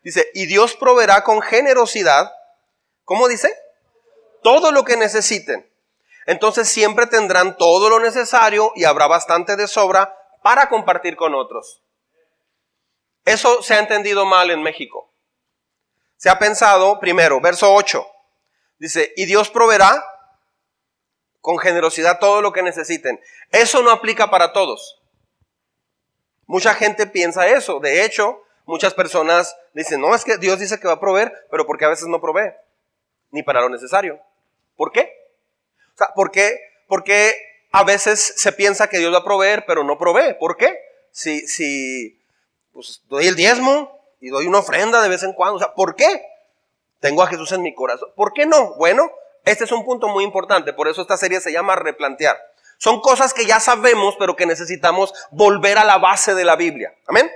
Dice, 0.02 0.30
y 0.34 0.46
Dios 0.46 0.76
proveerá 0.76 1.24
con 1.24 1.40
generosidad, 1.40 2.32
¿cómo 3.04 3.28
dice? 3.28 3.52
Todo 4.42 4.70
lo 4.70 4.84
que 4.84 4.96
necesiten. 4.96 5.68
Entonces 6.26 6.68
siempre 6.68 7.06
tendrán 7.06 7.56
todo 7.56 7.88
lo 7.88 7.98
necesario 7.98 8.72
y 8.76 8.84
habrá 8.84 9.06
bastante 9.06 9.56
de 9.56 9.66
sobra 9.66 10.16
para 10.42 10.68
compartir 10.68 11.16
con 11.16 11.34
otros. 11.34 11.82
Eso 13.24 13.62
se 13.62 13.74
ha 13.74 13.78
entendido 13.78 14.26
mal 14.26 14.50
en 14.50 14.62
México. 14.62 15.12
Se 16.16 16.30
ha 16.30 16.38
pensado, 16.38 16.99
primero, 16.99 17.40
verso 17.40 17.73
8, 17.75 18.06
dice, 18.78 19.12
y 19.16 19.26
Dios 19.26 19.50
proveerá 19.50 20.04
con 21.40 21.58
generosidad 21.58 22.18
todo 22.18 22.42
lo 22.42 22.52
que 22.52 22.62
necesiten. 22.62 23.20
Eso 23.52 23.82
no 23.82 23.90
aplica 23.90 24.30
para 24.30 24.52
todos. 24.52 25.00
Mucha 26.46 26.75
gente 26.75 27.06
piensa 27.06 27.46
eso. 27.46 27.80
De 27.80 28.04
hecho, 28.04 28.42
muchas 28.64 28.94
personas 28.94 29.56
dicen, 29.75 30.00
no, 30.00 30.14
es 30.14 30.25
que 30.25 30.38
Dios 30.38 30.58
dice 30.58 30.80
que 30.80 30.88
va 30.88 30.94
a 30.94 31.00
proveer, 31.00 31.32
pero 31.50 31.66
porque 31.66 31.85
a 31.85 31.88
veces 31.88 32.08
no 32.08 32.20
provee, 32.20 32.52
ni 33.30 33.42
para 33.42 33.61
lo 33.61 33.68
necesario. 33.68 34.20
¿Por 34.76 34.92
qué? 34.92 35.12
O 35.94 35.99
sea, 35.99 36.08
¿por 36.14 36.30
qué? 36.30 36.58
Porque 36.88 37.35
a 37.73 37.85
veces 37.85 38.35
se 38.37 38.52
piensa 38.52 38.88
que 38.88 38.99
Dios 38.99 39.12
va 39.12 39.18
a 39.18 39.25
proveer, 39.25 39.64
pero 39.66 39.85
no 39.85 39.99
provee. 39.99 40.35
¿Por 40.38 40.56
qué? 40.56 40.78
Si, 41.11 41.46
si 41.46 42.20
pues, 42.73 43.02
doy 43.08 43.26
el 43.26 43.37
diezmo 43.37 43.95
y 44.20 44.30
doy 44.30 44.46
una 44.46 44.58
ofrenda 44.58 45.02
de 45.02 45.08
vez 45.08 45.23
en 45.23 45.32
cuando, 45.32 45.56
o 45.56 45.58
sea, 45.58 45.75
¿por 45.75 45.94
qué? 45.94 46.23
Tengo 47.00 47.23
a 47.23 47.26
Jesús 47.26 47.52
en 47.52 47.62
mi 47.62 47.75
corazón. 47.75 48.08
¿Por 48.16 48.32
qué 48.32 48.46
no? 48.46 48.75
Bueno, 48.75 49.11
este 49.44 49.64
es 49.64 49.73
un 49.73 49.85
punto 49.85 50.08
muy 50.08 50.25
importante, 50.25 50.73
por 50.73 50.88
eso 50.88 51.02
esta 51.02 51.16
serie 51.16 51.40
se 51.40 51.52
llama 51.52 51.76
replantear. 51.76 52.38
Son 52.78 53.00
cosas 53.00 53.32
que 53.32 53.46
ya 53.46 53.61
sabemos, 53.61 54.16
pero 54.18 54.37
que 54.37 54.46
necesitamos 54.46 55.14
volver 55.30 55.78
a 55.78 55.85
la 55.85 55.99
base 55.99 56.35
de 56.35 56.44
la 56.44 56.56
Biblia. 56.56 56.94
Amén. 57.06 57.30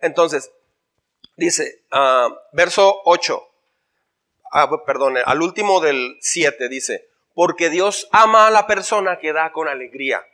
Entonces, 0.00 0.50
dice, 1.36 1.82
uh, 1.92 2.34
verso 2.52 3.00
8, 3.04 3.48
ah, 4.52 4.70
perdón, 4.84 5.16
al 5.24 5.42
último 5.42 5.80
del 5.80 6.18
7 6.20 6.68
dice, 6.68 7.08
porque 7.34 7.70
Dios 7.70 8.08
ama 8.12 8.48
a 8.48 8.50
la 8.50 8.66
persona 8.66 9.18
que 9.18 9.32
da 9.32 9.52
con 9.52 9.68
alegría. 9.68 10.24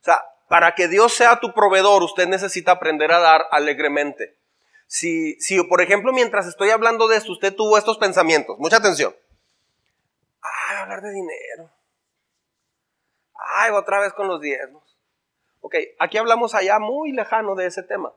O 0.00 0.04
sea, 0.04 0.22
para 0.48 0.74
que 0.74 0.88
Dios 0.88 1.14
sea 1.14 1.40
tu 1.40 1.54
proveedor, 1.54 2.02
usted 2.02 2.26
necesita 2.26 2.72
aprender 2.72 3.12
a 3.12 3.20
dar 3.20 3.46
alegremente. 3.52 4.36
Si, 4.92 5.40
si, 5.40 5.58
por 5.62 5.80
ejemplo, 5.80 6.12
mientras 6.12 6.46
estoy 6.46 6.68
hablando 6.68 7.08
de 7.08 7.16
esto, 7.16 7.32
usted 7.32 7.54
tuvo 7.54 7.78
estos 7.78 7.96
pensamientos, 7.96 8.58
mucha 8.58 8.76
atención. 8.76 9.16
Ay, 10.42 10.76
hablar 10.76 11.00
de 11.00 11.12
dinero. 11.12 11.70
Ay, 13.54 13.70
otra 13.70 14.00
vez 14.00 14.12
con 14.12 14.28
los 14.28 14.42
diezmos. 14.42 14.82
Ok, 15.62 15.76
aquí 15.98 16.18
hablamos 16.18 16.54
allá 16.54 16.78
muy 16.78 17.12
lejano 17.12 17.54
de 17.54 17.68
ese 17.68 17.82
tema. 17.82 18.12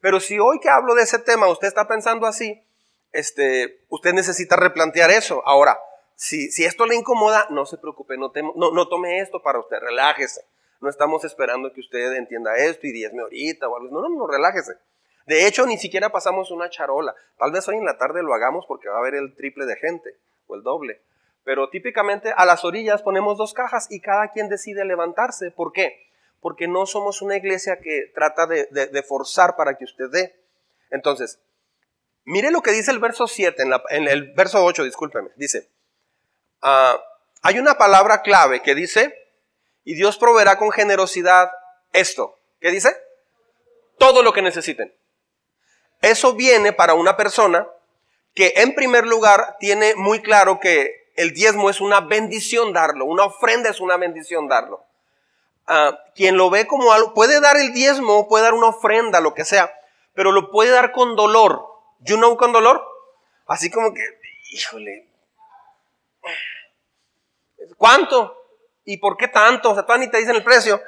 Pero 0.00 0.18
si 0.18 0.38
hoy 0.38 0.58
que 0.58 0.70
hablo 0.70 0.94
de 0.94 1.02
ese 1.02 1.18
tema 1.18 1.48
usted 1.48 1.68
está 1.68 1.86
pensando 1.86 2.26
así, 2.26 2.64
este, 3.12 3.84
usted 3.90 4.14
necesita 4.14 4.56
replantear 4.56 5.10
eso. 5.10 5.42
Ahora, 5.44 5.78
si, 6.14 6.50
si 6.50 6.64
esto 6.64 6.86
le 6.86 6.94
incomoda, 6.94 7.46
no 7.50 7.66
se 7.66 7.76
preocupe, 7.76 8.16
no, 8.16 8.32
no, 8.54 8.70
no, 8.70 8.88
tome 8.88 9.20
esto 9.20 9.42
para 9.42 9.58
usted, 9.58 9.76
relájese. 9.80 10.40
No 10.80 10.88
estamos 10.88 11.24
esperando 11.24 11.74
que 11.74 11.80
usted 11.80 12.14
entienda 12.14 12.56
esto 12.56 12.86
y 12.86 12.92
diezme 12.92 13.20
ahorita 13.20 13.68
o 13.68 13.76
algo. 13.76 13.90
No, 13.90 14.08
no, 14.08 14.16
no, 14.16 14.26
relájese. 14.26 14.78
De 15.26 15.46
hecho, 15.46 15.66
ni 15.66 15.76
siquiera 15.76 16.10
pasamos 16.10 16.52
una 16.52 16.70
charola. 16.70 17.14
Tal 17.36 17.50
vez 17.50 17.66
hoy 17.68 17.76
en 17.76 17.84
la 17.84 17.98
tarde 17.98 18.22
lo 18.22 18.32
hagamos 18.32 18.64
porque 18.66 18.88
va 18.88 18.96
a 18.96 18.98
haber 18.98 19.16
el 19.16 19.34
triple 19.34 19.66
de 19.66 19.76
gente 19.76 20.16
o 20.46 20.54
el 20.54 20.62
doble. 20.62 21.02
Pero 21.44 21.68
típicamente 21.68 22.32
a 22.36 22.44
las 22.44 22.64
orillas 22.64 23.02
ponemos 23.02 23.36
dos 23.36 23.52
cajas 23.52 23.88
y 23.90 24.00
cada 24.00 24.30
quien 24.30 24.48
decide 24.48 24.84
levantarse. 24.84 25.50
¿Por 25.50 25.72
qué? 25.72 26.08
Porque 26.40 26.68
no 26.68 26.86
somos 26.86 27.22
una 27.22 27.36
iglesia 27.36 27.80
que 27.80 28.10
trata 28.14 28.46
de, 28.46 29.04
forzar 29.06 29.56
para 29.56 29.76
que 29.76 29.84
usted 29.84 30.10
dé. 30.10 30.40
Entonces, 30.90 31.40
mire 32.24 32.52
lo 32.52 32.62
que 32.62 32.70
dice 32.70 32.92
el 32.92 33.00
verso 33.00 33.26
7, 33.26 33.64
en, 33.90 34.08
el 34.08 34.32
verso 34.34 34.64
8, 34.64 34.84
discúlpeme. 34.84 35.30
Dice, 35.34 35.68
ah, 36.62 37.00
hay 37.42 37.58
una 37.58 37.78
palabra 37.78 38.22
clave 38.22 38.62
que 38.62 38.76
dice, 38.76 39.12
y 39.82 39.94
Dios 39.94 40.18
proveerá 40.18 40.56
con 40.56 40.70
generosidad 40.70 41.50
esto. 41.92 42.38
¿Qué 42.60 42.70
dice? 42.70 42.96
Todo 43.98 44.22
lo 44.22 44.32
que 44.32 44.42
necesiten. 44.42 44.94
Eso 46.02 46.34
viene 46.34 46.72
para 46.72 46.94
una 46.94 47.16
persona 47.16 47.66
que 48.34 48.52
en 48.56 48.74
primer 48.74 49.06
lugar 49.06 49.56
tiene 49.58 49.94
muy 49.94 50.20
claro 50.20 50.60
que 50.60 51.10
el 51.16 51.32
diezmo 51.32 51.70
es 51.70 51.80
una 51.80 52.00
bendición 52.00 52.72
darlo, 52.72 53.06
una 53.06 53.24
ofrenda 53.24 53.70
es 53.70 53.80
una 53.80 53.96
bendición 53.96 54.46
darlo. 54.46 54.84
Ah, 55.66 55.98
quien 56.14 56.36
lo 56.36 56.50
ve 56.50 56.66
como 56.66 56.92
algo, 56.92 57.14
puede 57.14 57.40
dar 57.40 57.56
el 57.56 57.72
diezmo, 57.72 58.28
puede 58.28 58.44
dar 58.44 58.54
una 58.54 58.68
ofrenda, 58.68 59.20
lo 59.20 59.34
que 59.34 59.44
sea, 59.44 59.72
pero 60.14 60.30
lo 60.30 60.50
puede 60.50 60.70
dar 60.70 60.92
con 60.92 61.16
dolor. 61.16 61.66
You 62.00 62.16
know 62.16 62.36
con 62.36 62.52
dolor? 62.52 62.84
Así 63.46 63.70
como 63.70 63.92
que, 63.94 64.02
híjole, 64.50 65.08
¿cuánto? 67.76 68.36
¿Y 68.84 68.98
por 68.98 69.16
qué 69.16 69.28
tanto? 69.28 69.70
O 69.70 69.74
sea, 69.74 69.86
tú 69.86 69.96
ni 69.96 70.08
te 70.08 70.18
dicen 70.18 70.36
el 70.36 70.44
precio. 70.44 70.80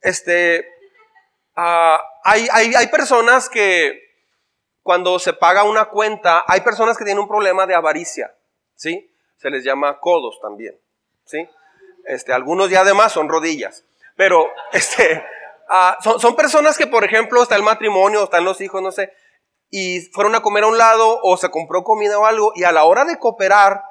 Este, 0.00 0.68
ah, 1.56 2.00
hay, 2.22 2.48
hay, 2.52 2.74
hay 2.74 2.86
personas 2.88 3.48
que 3.48 4.01
cuando 4.82 5.18
se 5.18 5.32
paga 5.32 5.64
una 5.64 5.86
cuenta, 5.86 6.44
hay 6.46 6.60
personas 6.60 6.96
que 6.96 7.04
tienen 7.04 7.22
un 7.22 7.28
problema 7.28 7.66
de 7.66 7.74
avaricia, 7.74 8.34
¿sí? 8.74 9.14
Se 9.36 9.50
les 9.50 9.64
llama 9.64 10.00
codos 10.00 10.40
también, 10.40 10.78
¿sí? 11.24 11.48
Este, 12.04 12.32
algunos 12.32 12.68
ya 12.68 12.80
además 12.80 13.12
son 13.12 13.28
rodillas, 13.28 13.84
pero 14.16 14.50
este, 14.72 15.24
ah, 15.68 15.96
son, 16.02 16.18
son, 16.20 16.34
personas 16.34 16.76
que, 16.76 16.86
por 16.86 17.04
ejemplo, 17.04 17.42
está 17.42 17.54
el 17.56 17.62
matrimonio, 17.62 18.24
están 18.24 18.44
los 18.44 18.60
hijos, 18.60 18.82
no 18.82 18.90
sé, 18.90 19.12
y 19.70 20.00
fueron 20.12 20.34
a 20.34 20.42
comer 20.42 20.64
a 20.64 20.68
un 20.68 20.78
lado 20.78 21.20
o 21.22 21.36
se 21.36 21.50
compró 21.50 21.84
comida 21.84 22.18
o 22.18 22.26
algo, 22.26 22.52
y 22.54 22.64
a 22.64 22.72
la 22.72 22.84
hora 22.84 23.04
de 23.04 23.18
cooperar, 23.18 23.84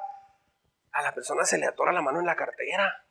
a 0.92 1.02
la 1.02 1.14
persona 1.14 1.44
se 1.46 1.56
le 1.56 1.66
atora 1.66 1.92
la 1.92 2.02
mano 2.02 2.20
en 2.20 2.26
la 2.26 2.36
cartera. 2.36 3.04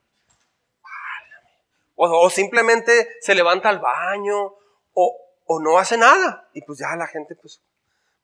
O, 1.96 2.08
o 2.08 2.30
simplemente 2.30 3.10
se 3.22 3.36
levanta 3.36 3.70
al 3.70 3.80
baño, 3.80 4.56
o, 4.94 5.18
o 5.46 5.60
no 5.60 5.78
hace 5.78 5.98
nada. 5.98 6.48
Y 6.54 6.62
pues 6.62 6.80
ya 6.80 6.96
la 6.96 7.08
gente, 7.08 7.36
pues 7.36 7.62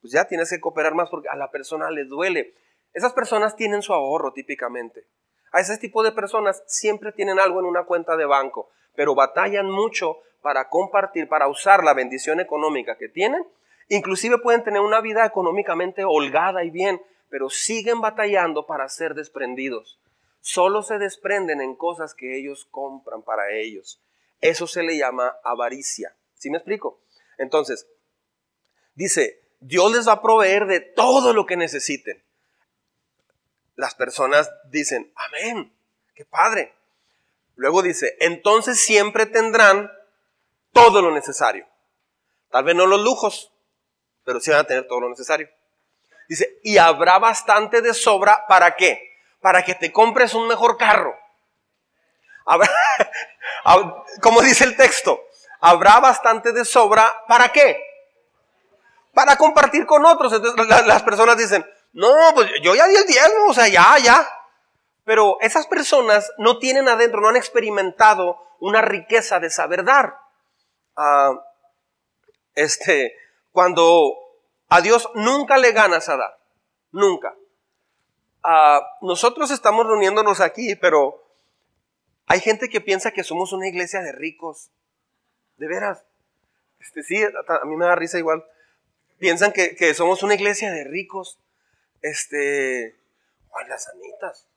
pues 0.02 0.14
ya 0.14 0.26
tienes 0.26 0.50
que 0.50 0.60
cooperar 0.60 0.94
más 0.94 1.10
porque 1.10 1.30
a 1.30 1.36
la 1.36 1.52
persona 1.52 1.90
le 1.90 2.06
duele. 2.06 2.56
Esas 2.94 3.14
personas 3.14 3.56
tienen 3.56 3.82
su 3.82 3.94
ahorro 3.94 4.34
típicamente. 4.34 5.06
A 5.52 5.60
ese 5.60 5.78
tipo 5.78 6.04
de 6.04 6.12
personas 6.12 6.64
siempre 6.68 7.12
tienen 7.12 7.40
algo 7.40 7.60
en 7.60 7.66
una 7.66 7.86
cuenta 7.86 8.18
de 8.18 8.26
banco, 8.26 8.70
pero 8.96 9.16
batallan 9.16 9.70
mucho 9.70 10.18
para 10.42 10.70
compartir, 10.70 11.28
para 11.28 11.48
usar 11.48 11.84
la 11.84 11.94
bendición 11.94 12.40
económica 12.40 12.98
que 12.98 13.10
tienen. 13.10 13.46
Inclusive 13.90 14.38
pueden 14.40 14.64
tener 14.64 14.82
una 14.82 15.02
vida 15.02 15.26
económicamente 15.26 16.04
holgada 16.04 16.64
y 16.64 16.70
bien, 16.70 17.02
pero 17.30 17.50
siguen 17.50 18.02
batallando 18.02 18.66
para 18.66 18.90
ser 18.90 19.14
desprendidos. 19.14 20.00
Solo 20.42 20.84
se 20.84 20.98
desprenden 20.98 21.62
en 21.62 21.76
cosas 21.76 22.14
que 22.14 22.38
ellos 22.38 22.68
compran 22.72 23.24
para 23.24 23.52
ellos. 23.52 24.02
Eso 24.40 24.68
se 24.68 24.84
le 24.84 24.98
llama 24.98 25.36
avaricia. 25.44 26.16
¿Sí 26.36 26.50
me 26.50 26.58
explico? 26.58 27.02
Entonces, 27.38 27.88
dice, 28.94 29.42
Dios 29.60 29.92
les 29.92 30.08
va 30.08 30.14
a 30.14 30.22
proveer 30.22 30.66
de 30.66 30.80
todo 30.80 31.34
lo 31.34 31.46
que 31.46 31.58
necesiten. 31.58 32.24
Las 33.76 33.96
personas 33.96 34.52
dicen, 34.66 35.12
amén, 35.16 35.74
qué 36.16 36.26
padre. 36.26 36.74
Luego 37.56 37.82
dice, 37.82 38.16
entonces 38.20 38.80
siempre 38.80 39.26
tendrán 39.26 39.92
todo 40.74 41.02
lo 41.02 41.12
necesario. 41.12 41.68
Tal 42.52 42.64
vez 42.64 42.76
no 42.76 42.86
los 42.86 43.02
lujos, 43.02 43.52
pero 44.24 44.40
sí 44.40 44.52
van 44.52 44.62
a 44.62 44.64
tener 44.66 44.88
todo 44.88 45.02
lo 45.02 45.10
necesario. 45.10 45.50
Dice, 46.28 46.60
y 46.64 46.78
habrá 46.78 47.20
bastante 47.20 47.82
de 47.82 47.94
sobra 47.94 48.46
para 48.48 48.76
qué? 48.76 49.16
Para 49.42 49.64
que 49.64 49.76
te 49.76 49.92
compres 49.92 50.34
un 50.34 50.48
mejor 50.48 50.78
carro. 50.78 51.18
como 54.22 54.42
dice 54.42 54.64
el 54.64 54.76
texto, 54.78 55.22
habrá 55.60 56.00
bastante 56.00 56.52
de 56.52 56.66
sobra 56.66 57.26
para 57.28 57.50
qué? 57.50 57.87
Para 59.14 59.36
compartir 59.38 59.86
con 59.86 60.06
otros. 60.06 60.34
Entonces 60.34 60.86
las 60.86 61.04
personas 61.04 61.38
dicen, 61.38 61.66
no, 61.94 62.14
pues 62.34 62.50
yo 62.62 62.76
ya 62.76 62.88
di 62.88 62.96
el 62.96 63.06
diezmo, 63.06 63.48
o 63.50 63.54
sea, 63.54 63.68
ya, 63.68 63.98
ya. 63.98 64.28
Pero 65.04 65.38
esas 65.42 65.68
personas 65.68 66.32
no 66.38 66.60
tienen 66.60 66.88
adentro, 66.88 67.22
no 67.22 67.30
han 67.30 67.36
experimentado 67.36 68.38
una 68.60 68.82
riqueza 68.82 69.40
de 69.40 69.50
saber 69.50 69.84
dar. 69.84 70.18
Ah, 70.96 71.32
este, 72.56 73.16
cuando 73.52 74.14
a 74.70 74.82
Dios 74.82 75.10
nunca 75.16 75.58
le 75.58 75.72
ganas 75.72 76.10
a 76.10 76.18
dar, 76.18 76.38
nunca. 76.92 77.36
Ah, 78.44 78.82
nosotros 79.02 79.52
estamos 79.52 79.88
reuniéndonos 79.88 80.42
aquí, 80.42 80.76
pero 80.76 81.24
hay 82.28 82.40
gente 82.40 82.70
que 82.70 82.82
piensa 82.82 83.12
que 83.12 83.24
somos 83.24 83.54
una 83.54 83.68
iglesia 83.68 84.02
de 84.02 84.12
ricos. 84.12 84.70
De 85.58 85.68
veras. 85.68 86.04
Este, 86.80 87.02
sí, 87.02 87.24
a 87.24 87.66
mí 87.66 87.76
me 87.76 87.86
da 87.86 87.96
risa 87.96 88.20
igual 88.20 88.46
piensan 89.18 89.52
que, 89.52 89.94
somos 89.94 90.24
una 90.24 90.36
iglesia 90.36 90.72
de 90.72 90.84
ricos. 90.84 91.40
Este, 92.02 92.96
Juan 93.50 93.70
las 93.70 93.86
sanitas. 93.86 94.48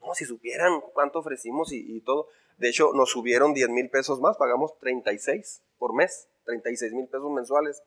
No, 0.00 0.14
si 0.14 0.24
supieran 0.24 0.80
cuánto 0.92 1.20
ofrecimos 1.20 1.72
y, 1.72 2.00
todo. 2.00 2.28
De 2.58 2.68
hecho, 2.68 2.92
nos 2.94 3.10
subieron 3.10 3.54
10 3.54 3.70
mil 3.70 3.90
pesos 3.90 4.20
más, 4.20 4.36
pagamos 4.36 4.78
36 4.78 5.62
por 5.78 5.94
mes, 5.94 6.28
36 6.44 6.92
mil 6.92 7.06
pesos 7.06 7.30
mensuales. 7.30 7.82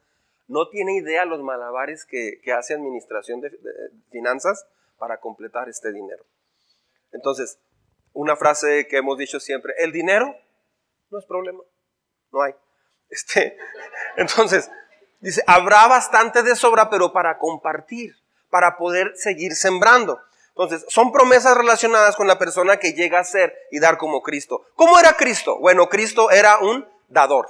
No 0.47 0.69
tiene 0.69 0.95
idea 0.95 1.25
los 1.25 1.41
malabares 1.41 2.05
que, 2.05 2.39
hace 2.57 2.73
Administración 2.73 3.41
de, 3.41 3.51
Finanzas 4.11 4.67
para 4.97 5.19
completar 5.19 5.69
este 5.69 5.91
dinero. 5.91 6.25
Entonces, 7.11 7.59
una 8.13 8.35
frase 8.35 8.87
que 8.87 8.97
hemos 8.97 9.17
dicho 9.17 9.39
siempre, 9.39 9.73
el 9.77 9.91
dinero 9.91 10.35
no 11.09 11.19
es 11.19 11.25
problema, 11.25 11.63
no 12.31 12.41
hay. 12.41 12.53
Este, 13.09 13.57
entonces, 14.17 14.69
Dice, 15.25 15.43
habrá 15.47 15.87
bastante 15.87 16.43
de 16.43 16.55
sobra, 16.55 16.87
pero 16.87 17.11
para 17.11 17.39
compartir, 17.39 18.15
para 18.51 18.77
poder 18.77 19.13
seguir 19.15 19.55
sembrando. 19.55 20.19
Entonces, 20.49 20.85
son 20.87 21.11
promesas 21.11 21.57
relacionadas 21.57 22.15
con 22.15 22.27
la 22.27 22.37
persona 22.37 22.77
que 22.77 22.93
llega 22.93 23.17
a 23.17 23.23
ser 23.23 23.57
y 23.71 23.79
dar 23.79 23.97
como 23.97 24.21
Cristo. 24.21 24.67
¿Cómo 24.75 24.99
era 24.99 25.13
Cristo? 25.13 25.57
Bueno, 25.57 25.89
Cristo 25.89 26.29
era 26.29 26.59
un 26.59 26.87
dador. 27.07 27.47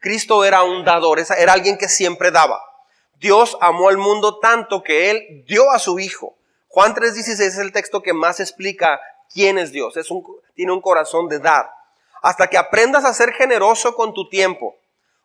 Cristo 0.00 0.44
era 0.44 0.64
un 0.64 0.84
dador, 0.84 1.20
era 1.20 1.52
alguien 1.52 1.78
que 1.78 1.88
siempre 1.88 2.32
daba. 2.32 2.60
Dios 3.14 3.56
amó 3.60 3.88
al 3.88 3.96
mundo 3.96 4.40
tanto 4.40 4.82
que 4.82 5.12
Él 5.12 5.44
dio 5.46 5.70
a 5.70 5.78
su 5.78 6.00
Hijo. 6.00 6.36
Juan 6.66 6.96
3:16 6.96 7.46
es 7.46 7.58
el 7.58 7.70
texto 7.70 8.02
que 8.02 8.12
más 8.12 8.40
explica 8.40 9.00
quién 9.32 9.56
es 9.58 9.70
Dios. 9.70 9.96
Es 9.96 10.10
un, 10.10 10.24
tiene 10.56 10.72
un 10.72 10.80
corazón 10.80 11.28
de 11.28 11.38
dar. 11.38 11.70
Hasta 12.22 12.48
que 12.48 12.58
aprendas 12.58 13.04
a 13.04 13.14
ser 13.14 13.34
generoso 13.34 13.94
con 13.94 14.12
tu 14.12 14.28
tiempo 14.28 14.74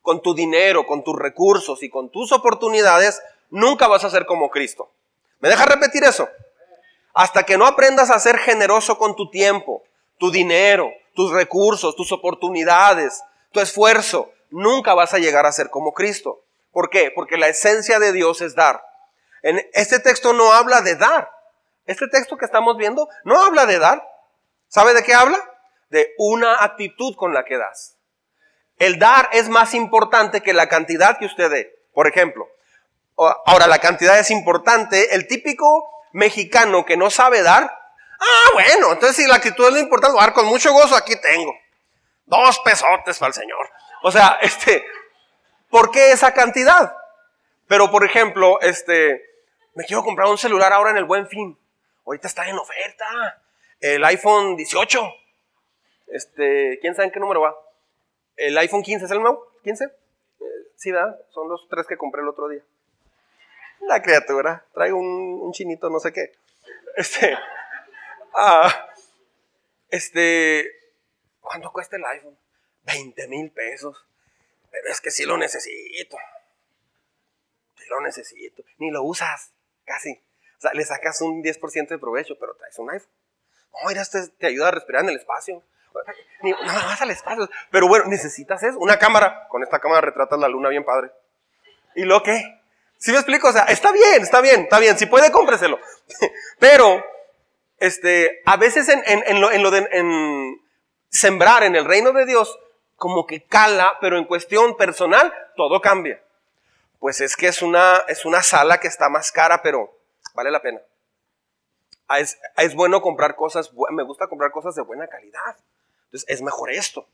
con 0.01 0.21
tu 0.21 0.33
dinero, 0.33 0.85
con 0.85 1.03
tus 1.03 1.17
recursos 1.17 1.83
y 1.83 1.89
con 1.89 2.09
tus 2.09 2.31
oportunidades, 2.31 3.21
nunca 3.49 3.87
vas 3.87 4.03
a 4.03 4.09
ser 4.09 4.25
como 4.25 4.49
Cristo. 4.49 4.91
¿Me 5.39 5.49
deja 5.49 5.65
repetir 5.65 6.03
eso? 6.03 6.29
Hasta 7.13 7.43
que 7.43 7.57
no 7.57 7.65
aprendas 7.65 8.09
a 8.09 8.19
ser 8.19 8.37
generoso 8.37 8.97
con 8.97 9.15
tu 9.15 9.29
tiempo, 9.29 9.83
tu 10.17 10.31
dinero, 10.31 10.91
tus 11.15 11.31
recursos, 11.31 11.95
tus 11.95 12.11
oportunidades, 12.11 13.21
tu 13.51 13.59
esfuerzo, 13.59 14.31
nunca 14.49 14.93
vas 14.93 15.13
a 15.13 15.19
llegar 15.19 15.45
a 15.45 15.51
ser 15.51 15.69
como 15.69 15.93
Cristo. 15.93 16.43
¿Por 16.71 16.89
qué? 16.89 17.11
Porque 17.13 17.37
la 17.37 17.47
esencia 17.47 17.99
de 17.99 18.13
Dios 18.13 18.41
es 18.41 18.55
dar. 18.55 18.83
En 19.41 19.61
este 19.73 19.99
texto 19.99 20.33
no 20.33 20.53
habla 20.53 20.81
de 20.81 20.95
dar. 20.95 21.29
Este 21.85 22.07
texto 22.07 22.37
que 22.37 22.45
estamos 22.45 22.77
viendo 22.77 23.09
no 23.25 23.43
habla 23.43 23.65
de 23.65 23.79
dar. 23.79 24.07
¿Sabe 24.67 24.93
de 24.93 25.03
qué 25.03 25.13
habla? 25.13 25.37
De 25.89 26.13
una 26.17 26.63
actitud 26.63 27.15
con 27.15 27.33
la 27.33 27.43
que 27.43 27.57
das. 27.57 27.97
El 28.81 28.97
dar 28.97 29.29
es 29.31 29.47
más 29.47 29.75
importante 29.75 30.41
que 30.41 30.53
la 30.53 30.67
cantidad 30.67 31.19
que 31.19 31.27
usted 31.27 31.51
dé. 31.51 31.79
Por 31.93 32.07
ejemplo, 32.07 32.49
ahora 33.15 33.67
la 33.67 33.77
cantidad 33.77 34.17
es 34.17 34.31
importante. 34.31 35.13
El 35.13 35.27
típico 35.27 35.87
mexicano 36.13 36.83
que 36.83 36.97
no 36.97 37.11
sabe 37.11 37.43
dar, 37.43 37.65
ah, 38.19 38.49
bueno, 38.53 38.93
entonces 38.93 39.17
si 39.17 39.27
la 39.27 39.35
actitud 39.35 39.67
es 39.67 39.73
lo 39.73 39.79
importante, 39.79 40.17
dar 40.19 40.33
con 40.33 40.47
mucho 40.47 40.73
gozo, 40.73 40.95
aquí 40.95 41.13
tengo. 41.21 41.53
Dos 42.25 42.57
pesotes 42.61 43.19
para 43.19 43.27
el 43.27 43.35
Señor. 43.35 43.69
O 44.01 44.11
sea, 44.11 44.39
este, 44.41 44.83
¿por 45.69 45.91
qué 45.91 46.11
esa 46.11 46.33
cantidad? 46.33 46.97
Pero, 47.67 47.91
por 47.91 48.03
ejemplo, 48.03 48.59
este, 48.61 49.21
me 49.75 49.85
quiero 49.85 50.03
comprar 50.03 50.27
un 50.27 50.39
celular 50.39 50.73
ahora 50.73 50.89
en 50.89 50.97
el 50.97 51.05
buen 51.05 51.27
fin. 51.27 51.55
Ahorita 52.03 52.27
está 52.27 52.49
en 52.49 52.57
oferta. 52.57 53.05
El 53.79 54.03
iPhone 54.05 54.55
18. 54.55 55.13
Este, 56.07 56.79
¿quién 56.81 56.95
sabe 56.95 57.09
en 57.09 57.11
qué 57.11 57.19
número 57.19 57.41
va? 57.41 57.55
El 58.35 58.57
iPhone 58.57 58.83
15 58.83 59.05
es 59.05 59.11
el 59.11 59.21
nuevo, 59.21 59.51
15. 59.63 59.85
Eh, 59.85 59.91
sí, 60.75 60.91
¿verdad? 60.91 61.19
Son 61.29 61.47
los 61.47 61.67
tres 61.69 61.85
que 61.87 61.97
compré 61.97 62.21
el 62.21 62.27
otro 62.27 62.47
día. 62.47 62.63
La 63.81 64.01
criatura, 64.01 64.65
trae 64.73 64.93
un, 64.93 65.51
chinito, 65.53 65.89
no 65.89 65.99
sé 65.99 66.13
qué. 66.13 66.31
Este, 66.95 67.37
ah, 68.35 68.87
este, 69.89 70.69
¿cuánto 71.39 71.71
cuesta 71.71 71.95
el 71.95 72.05
iPhone? 72.05 72.37
20 72.83 73.27
mil 73.27 73.51
pesos. 73.51 74.05
Pero 74.69 74.87
es 74.87 75.01
que 75.01 75.11
sí 75.11 75.25
lo 75.25 75.37
necesito. 75.37 76.17
Sí 77.77 77.85
lo 77.89 78.01
necesito. 78.01 78.63
Ni 78.77 78.91
lo 78.91 79.03
usas, 79.03 79.51
casi. 79.85 80.21
O 80.57 80.61
sea, 80.61 80.73
le 80.73 80.85
sacas 80.85 81.21
un 81.21 81.43
10% 81.43 81.87
de 81.87 81.97
provecho, 81.97 82.37
pero 82.39 82.55
traes 82.55 82.77
un 82.79 82.89
iPhone. 82.91 83.11
No, 83.73 83.87
mira, 83.87 84.01
este 84.01 84.27
te 84.27 84.47
ayuda 84.47 84.67
a 84.69 84.71
respirar 84.71 85.03
en 85.03 85.09
el 85.09 85.17
espacio. 85.17 85.63
Nada 86.43 86.85
más 86.85 87.01
al 87.01 87.11
espacio. 87.11 87.49
Pero 87.69 87.87
bueno, 87.87 88.05
necesitas 88.05 88.63
eso. 88.63 88.77
Una 88.79 88.97
cámara. 88.97 89.47
Con 89.49 89.63
esta 89.63 89.79
cámara 89.79 90.01
retratas 90.01 90.39
la 90.39 90.47
luna 90.47 90.69
bien 90.69 90.83
padre. 90.83 91.11
¿Y 91.95 92.03
lo 92.03 92.23
qué? 92.23 92.61
¿Sí 92.97 93.11
me 93.11 93.17
explico? 93.17 93.49
O 93.49 93.51
sea, 93.51 93.63
está 93.63 93.91
bien, 93.91 94.21
está 94.21 94.41
bien, 94.41 94.61
está 94.61 94.79
bien. 94.79 94.97
Si 94.97 95.05
puede, 95.05 95.31
cómpreselo. 95.31 95.79
Pero, 96.59 97.03
este, 97.77 98.41
a 98.45 98.57
veces 98.57 98.89
en, 98.89 99.01
en, 99.05 99.41
lo, 99.41 99.51
en 99.51 99.63
lo 99.63 99.71
de 99.71 99.87
en 99.91 100.61
sembrar 101.09 101.63
en 101.63 101.75
el 101.75 101.85
reino 101.85 102.11
de 102.13 102.25
Dios, 102.25 102.59
como 102.95 103.25
que 103.25 103.43
cala, 103.43 103.97
pero 103.99 104.17
en 104.17 104.25
cuestión 104.25 104.77
personal, 104.77 105.33
todo 105.55 105.81
cambia. 105.81 106.21
Pues 106.99 107.19
es 107.19 107.35
que 107.35 107.47
es 107.47 107.63
una, 107.63 108.03
es 108.07 108.25
una 108.25 108.43
sala 108.43 108.79
que 108.79 108.87
está 108.87 109.09
más 109.09 109.31
cara, 109.31 109.63
pero 109.63 109.91
vale 110.35 110.51
la 110.51 110.61
pena. 110.61 110.79
Ah, 112.07 112.19
es, 112.19 112.39
es 112.57 112.75
bueno 112.75 113.01
comprar 113.01 113.35
cosas, 113.35 113.71
me 113.91 114.03
gusta 114.03 114.27
comprar 114.27 114.51
cosas 114.51 114.75
de 114.75 114.83
buena 114.83 115.07
calidad. 115.07 115.57
Entonces, 116.11 116.29
es 116.29 116.41
mejor 116.41 116.71
esto. 116.71 117.07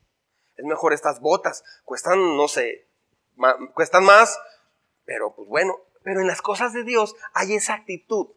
Es 0.55 0.65
mejor 0.65 0.93
estas 0.93 1.19
botas. 1.19 1.63
Cuestan, 1.86 2.36
no 2.36 2.47
sé, 2.47 2.88
cuestan 3.75 4.03
más, 4.03 4.39
pero 5.05 5.36
pues 5.36 5.47
bueno. 5.47 5.79
Pero 6.03 6.21
en 6.21 6.27
las 6.27 6.41
cosas 6.41 6.73
de 6.73 6.83
Dios 6.83 7.15
hay 7.33 7.53
esa 7.53 7.75
actitud. 7.75 8.29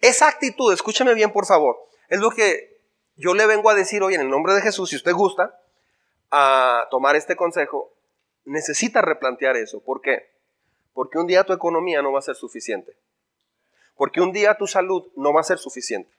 Esa 0.00 0.26
actitud, 0.28 0.72
escúcheme 0.72 1.14
bien 1.14 1.32
por 1.32 1.46
favor, 1.46 1.76
es 2.08 2.20
lo 2.20 2.30
que 2.30 2.80
yo 3.16 3.34
le 3.34 3.46
vengo 3.46 3.68
a 3.68 3.74
decir 3.74 4.02
hoy 4.02 4.14
en 4.14 4.22
el 4.22 4.30
nombre 4.30 4.54
de 4.54 4.62
Jesús, 4.62 4.90
si 4.90 4.96
usted 4.96 5.12
gusta, 5.12 5.60
a 6.30 6.88
tomar 6.90 7.16
este 7.16 7.36
consejo, 7.36 7.92
necesita 8.46 9.02
replantear 9.02 9.56
eso. 9.56 9.80
¿Por 9.80 10.00
qué? 10.00 10.30
Porque 10.94 11.18
un 11.18 11.26
día 11.26 11.44
tu 11.44 11.52
economía 11.52 12.00
no 12.00 12.12
va 12.12 12.20
a 12.20 12.22
ser 12.22 12.34
suficiente. 12.34 12.96
Porque 13.94 14.22
un 14.22 14.32
día 14.32 14.56
tu 14.56 14.66
salud 14.66 15.08
no 15.16 15.34
va 15.34 15.40
a 15.40 15.44
ser 15.44 15.58
suficiente. 15.58 16.10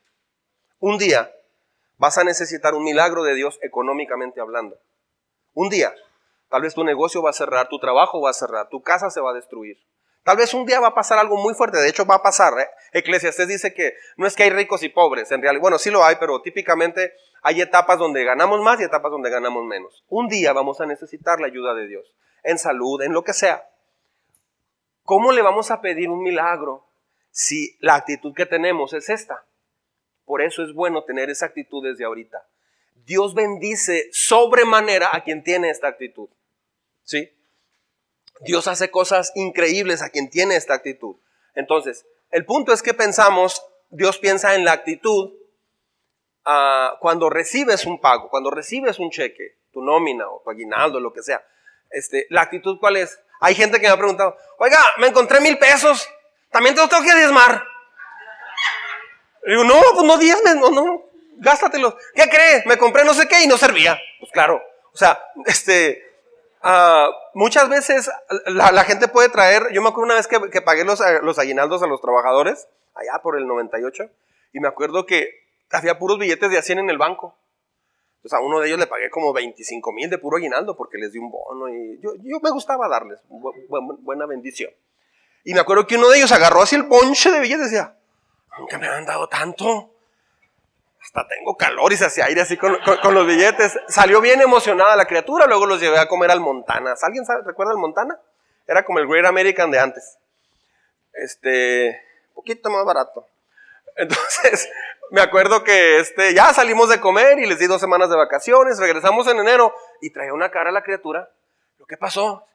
Un 0.78 0.98
día 0.98 1.34
vas 2.02 2.18
a 2.18 2.24
necesitar 2.24 2.74
un 2.74 2.82
milagro 2.82 3.22
de 3.22 3.32
Dios 3.36 3.60
económicamente 3.62 4.40
hablando. 4.40 4.76
Un 5.54 5.68
día, 5.68 5.94
tal 6.48 6.62
vez 6.62 6.74
tu 6.74 6.82
negocio 6.82 7.22
va 7.22 7.30
a 7.30 7.32
cerrar, 7.32 7.68
tu 7.68 7.78
trabajo 7.78 8.20
va 8.20 8.30
a 8.30 8.32
cerrar, 8.32 8.68
tu 8.70 8.82
casa 8.82 9.08
se 9.08 9.20
va 9.20 9.30
a 9.30 9.34
destruir. 9.34 9.78
Tal 10.24 10.36
vez 10.36 10.52
un 10.52 10.66
día 10.66 10.80
va 10.80 10.88
a 10.88 10.94
pasar 10.96 11.20
algo 11.20 11.36
muy 11.36 11.54
fuerte, 11.54 11.78
de 11.78 11.88
hecho 11.88 12.04
va 12.04 12.16
a 12.16 12.22
pasar. 12.22 12.58
¿eh? 12.58 12.66
Eclesiastes 12.92 13.46
dice 13.46 13.72
que 13.72 13.92
no 14.16 14.26
es 14.26 14.34
que 14.34 14.42
hay 14.42 14.50
ricos 14.50 14.82
y 14.82 14.88
pobres, 14.88 15.30
en 15.30 15.42
realidad, 15.42 15.60
bueno, 15.60 15.78
sí 15.78 15.92
lo 15.92 16.02
hay, 16.02 16.16
pero 16.18 16.42
típicamente 16.42 17.12
hay 17.40 17.60
etapas 17.60 18.00
donde 18.00 18.24
ganamos 18.24 18.60
más 18.62 18.80
y 18.80 18.82
etapas 18.82 19.12
donde 19.12 19.30
ganamos 19.30 19.64
menos. 19.64 20.02
Un 20.08 20.26
día 20.26 20.52
vamos 20.52 20.80
a 20.80 20.86
necesitar 20.86 21.38
la 21.38 21.46
ayuda 21.46 21.72
de 21.72 21.86
Dios, 21.86 22.16
en 22.42 22.58
salud, 22.58 23.00
en 23.02 23.12
lo 23.12 23.22
que 23.22 23.32
sea. 23.32 23.70
¿Cómo 25.04 25.30
le 25.30 25.42
vamos 25.42 25.70
a 25.70 25.80
pedir 25.80 26.08
un 26.08 26.24
milagro 26.24 26.84
si 27.30 27.76
la 27.78 27.94
actitud 27.94 28.34
que 28.34 28.46
tenemos 28.46 28.92
es 28.92 29.08
esta? 29.08 29.44
Por 30.24 30.42
eso 30.42 30.62
es 30.62 30.72
bueno 30.72 31.04
tener 31.04 31.30
esa 31.30 31.46
actitud 31.46 31.84
desde 31.84 32.04
ahorita. 32.04 32.46
Dios 33.04 33.34
bendice 33.34 34.08
sobremanera 34.12 35.10
a 35.12 35.24
quien 35.24 35.42
tiene 35.42 35.70
esta 35.70 35.88
actitud. 35.88 36.28
¿Sí? 37.04 37.32
Dios 38.40 38.66
hace 38.66 38.90
cosas 38.90 39.32
increíbles 39.34 40.02
a 40.02 40.10
quien 40.10 40.30
tiene 40.30 40.56
esta 40.56 40.74
actitud. 40.74 41.16
Entonces, 41.54 42.06
el 42.30 42.44
punto 42.44 42.72
es 42.72 42.82
que 42.82 42.94
pensamos, 42.94 43.64
Dios 43.90 44.18
piensa 44.18 44.54
en 44.54 44.64
la 44.64 44.72
actitud 44.72 45.32
ah, 46.44 46.96
cuando 47.00 47.30
recibes 47.30 47.84
un 47.86 48.00
pago, 48.00 48.30
cuando 48.30 48.50
recibes 48.50 48.98
un 48.98 49.10
cheque, 49.10 49.58
tu 49.72 49.82
nómina 49.82 50.28
o 50.28 50.40
tu 50.42 50.50
aguinaldo, 50.50 50.98
lo 50.98 51.12
que 51.12 51.22
sea. 51.22 51.44
Este, 51.90 52.26
la 52.30 52.42
actitud 52.42 52.78
cuál 52.80 52.96
es? 52.96 53.20
Hay 53.40 53.54
gente 53.54 53.80
que 53.80 53.86
me 53.86 53.92
ha 53.92 53.96
preguntado, 53.96 54.36
oiga, 54.58 54.78
me 54.98 55.08
encontré 55.08 55.40
mil 55.40 55.58
pesos, 55.58 56.08
también 56.50 56.74
te 56.74 56.80
los 56.80 56.90
tengo 56.90 57.02
que 57.02 57.14
diezmar. 57.14 57.64
Digo, 59.46 59.64
no, 59.64 59.80
pues 59.94 60.06
no 60.06 60.18
diezmes, 60.18 60.56
no, 60.56 60.70
no, 60.70 61.04
gástatelos. 61.38 61.94
¿Qué 62.14 62.28
crees? 62.28 62.66
Me 62.66 62.78
compré 62.78 63.04
no 63.04 63.14
sé 63.14 63.26
qué 63.28 63.42
y 63.42 63.46
no 63.46 63.56
servía. 63.56 63.98
Pues 64.20 64.30
claro, 64.32 64.62
o 64.92 64.96
sea, 64.96 65.22
este, 65.46 66.02
uh, 66.64 67.10
muchas 67.34 67.68
veces 67.68 68.10
la, 68.46 68.84
gente 68.84 69.08
puede 69.08 69.28
traer, 69.28 69.72
yo 69.72 69.82
me 69.82 69.88
acuerdo 69.88 70.06
una 70.06 70.14
vez 70.14 70.26
que, 70.26 70.38
que 70.50 70.62
pagué 70.62 70.84
los, 70.84 71.00
los 71.22 71.38
aguinaldos 71.38 71.82
a 71.82 71.86
los 71.86 72.00
trabajadores, 72.00 72.68
allá 72.94 73.20
por 73.22 73.36
el 73.36 73.46
98, 73.46 74.04
y 74.52 74.60
me 74.60 74.68
acuerdo 74.68 75.06
que 75.06 75.28
había 75.70 75.98
puros 75.98 76.18
billetes 76.18 76.50
de 76.50 76.58
a 76.58 76.62
100 76.62 76.80
en 76.80 76.90
el 76.90 76.98
banco. 76.98 77.38
Entonces 78.16 78.38
a 78.38 78.40
uno 78.40 78.60
de 78.60 78.68
ellos 78.68 78.78
le 78.78 78.86
pagué 78.86 79.10
como 79.10 79.32
25 79.32 79.92
mil 79.92 80.08
de 80.08 80.18
puro 80.18 80.36
aguinaldo 80.36 80.76
porque 80.76 80.96
les 80.96 81.12
di 81.12 81.18
un 81.18 81.30
bono 81.30 81.68
y 81.68 81.98
yo, 82.00 82.14
yo 82.22 82.38
me 82.40 82.50
gustaba 82.50 82.86
darles 82.88 83.18
buena 83.28 84.26
bendición. 84.26 84.70
Y 85.44 85.54
me 85.54 85.60
acuerdo 85.60 85.88
que 85.88 85.96
uno 85.96 86.08
de 86.08 86.18
ellos 86.18 86.30
agarró 86.30 86.62
así 86.62 86.76
el 86.76 86.86
ponche 86.86 87.32
de 87.32 87.40
billetes 87.40 87.66
y 87.66 87.70
decía, 87.70 87.96
nunca 88.58 88.78
me 88.78 88.86
han 88.88 89.04
dado 89.04 89.28
tanto. 89.28 89.90
Hasta 91.02 91.26
tengo 91.26 91.56
calor 91.56 91.92
y 91.92 91.96
se 91.96 92.04
hacía 92.06 92.26
aire 92.26 92.42
así 92.42 92.56
con, 92.56 92.78
los 93.14 93.26
billetes. 93.26 93.78
Salió 93.88 94.20
bien 94.20 94.40
emocionada 94.40 94.94
la 94.94 95.06
criatura, 95.06 95.46
luego 95.46 95.66
los 95.66 95.80
llevé 95.80 95.98
a 95.98 96.06
comer 96.06 96.30
al 96.30 96.40
Montana. 96.40 96.94
¿Alguien 97.02 97.26
sabe, 97.26 97.42
recuerda 97.44 97.72
el 97.72 97.78
Montana? 97.78 98.18
Era 98.66 98.84
como 98.84 99.00
el 99.00 99.08
Great 99.08 99.26
American 99.26 99.70
de 99.70 99.80
antes. 99.80 100.18
Este, 101.12 102.00
poquito 102.34 102.70
más 102.70 102.84
barato. 102.84 103.26
Entonces, 103.96 104.70
me 105.10 105.20
acuerdo 105.20 105.64
que 105.64 105.98
este, 105.98 106.34
ya 106.34 106.54
salimos 106.54 106.88
de 106.88 107.00
comer 107.00 107.38
y 107.38 107.46
les 107.46 107.58
di 107.58 107.66
dos 107.66 107.80
semanas 107.80 108.08
de 108.08 108.16
vacaciones, 108.16 108.78
regresamos 108.78 109.26
en 109.26 109.38
enero 109.38 109.74
y 110.00 110.10
traía 110.10 110.32
una 110.32 110.50
cara 110.50 110.70
a 110.70 110.72
la 110.72 110.82
criatura. 110.82 111.30
¿Lo 111.78 111.86
que 111.86 111.96
pasó? 111.96 112.46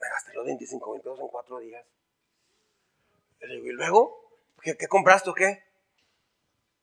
Me 0.00 0.08
gasté 0.08 0.32
los 0.32 0.46
25 0.46 0.92
mil 0.92 1.02
pesos 1.02 1.20
en 1.20 1.28
cuatro 1.28 1.58
días. 1.58 1.84
Y 3.48 3.72
luego, 3.72 4.20
¿qué, 4.62 4.76
compraste 4.88 5.30
o 5.30 5.34
qué? 5.34 5.62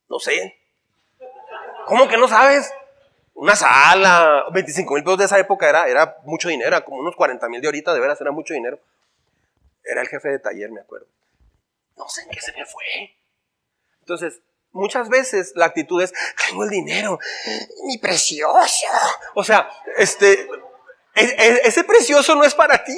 No 0.10 0.20
sé. 0.20 0.60
¿Cómo 1.86 2.08
que 2.08 2.18
no 2.18 2.28
sabes? 2.28 2.74
Una 3.34 3.56
sala, 3.56 4.46
25 4.54 4.94
mil 4.94 5.04
pesos 5.04 5.18
de 5.20 5.26
esa 5.26 5.40
época 5.40 5.68
era, 5.68 5.88
era 5.88 6.18
mucho 6.24 6.50
dinero, 6.50 6.84
como 6.86 7.00
unos 7.00 7.16
40 7.16 7.50
mil 7.50 7.62
de 7.62 7.68
ahorita, 7.68 7.94
de 7.94 8.00
veras 8.00 8.22
era 8.22 8.32
mucho 8.32 8.54
dinero. 8.54 8.80
Era 9.84 10.02
el 10.02 10.08
jefe 10.08 10.30
de 10.30 10.40
taller, 10.40 10.72
me 10.72 10.82
acuerdo 10.82 11.08
no 11.98 12.10
sé 12.10 12.22
en 12.22 12.30
qué 12.30 12.42
se 12.42 12.52
me 12.54 12.66
fue. 12.66 13.16
Entonces, 14.00 14.42
muchas 14.72 15.10
veces 15.10 15.54
la 15.56 15.66
actitud 15.66 16.02
es, 16.02 16.14
tengo 16.48 16.64
el 16.64 16.70
dinero, 16.70 17.20
mi 17.86 17.98
precioso. 17.98 18.88
O 19.36 19.44
sea, 19.44 19.70
este, 19.98 20.34
e, 21.16 21.24
e, 21.24 21.62
ese 21.66 21.84
precioso 21.84 22.36
no 22.36 22.44
es 22.44 22.56
para 22.56 22.84
ti. 22.84 22.98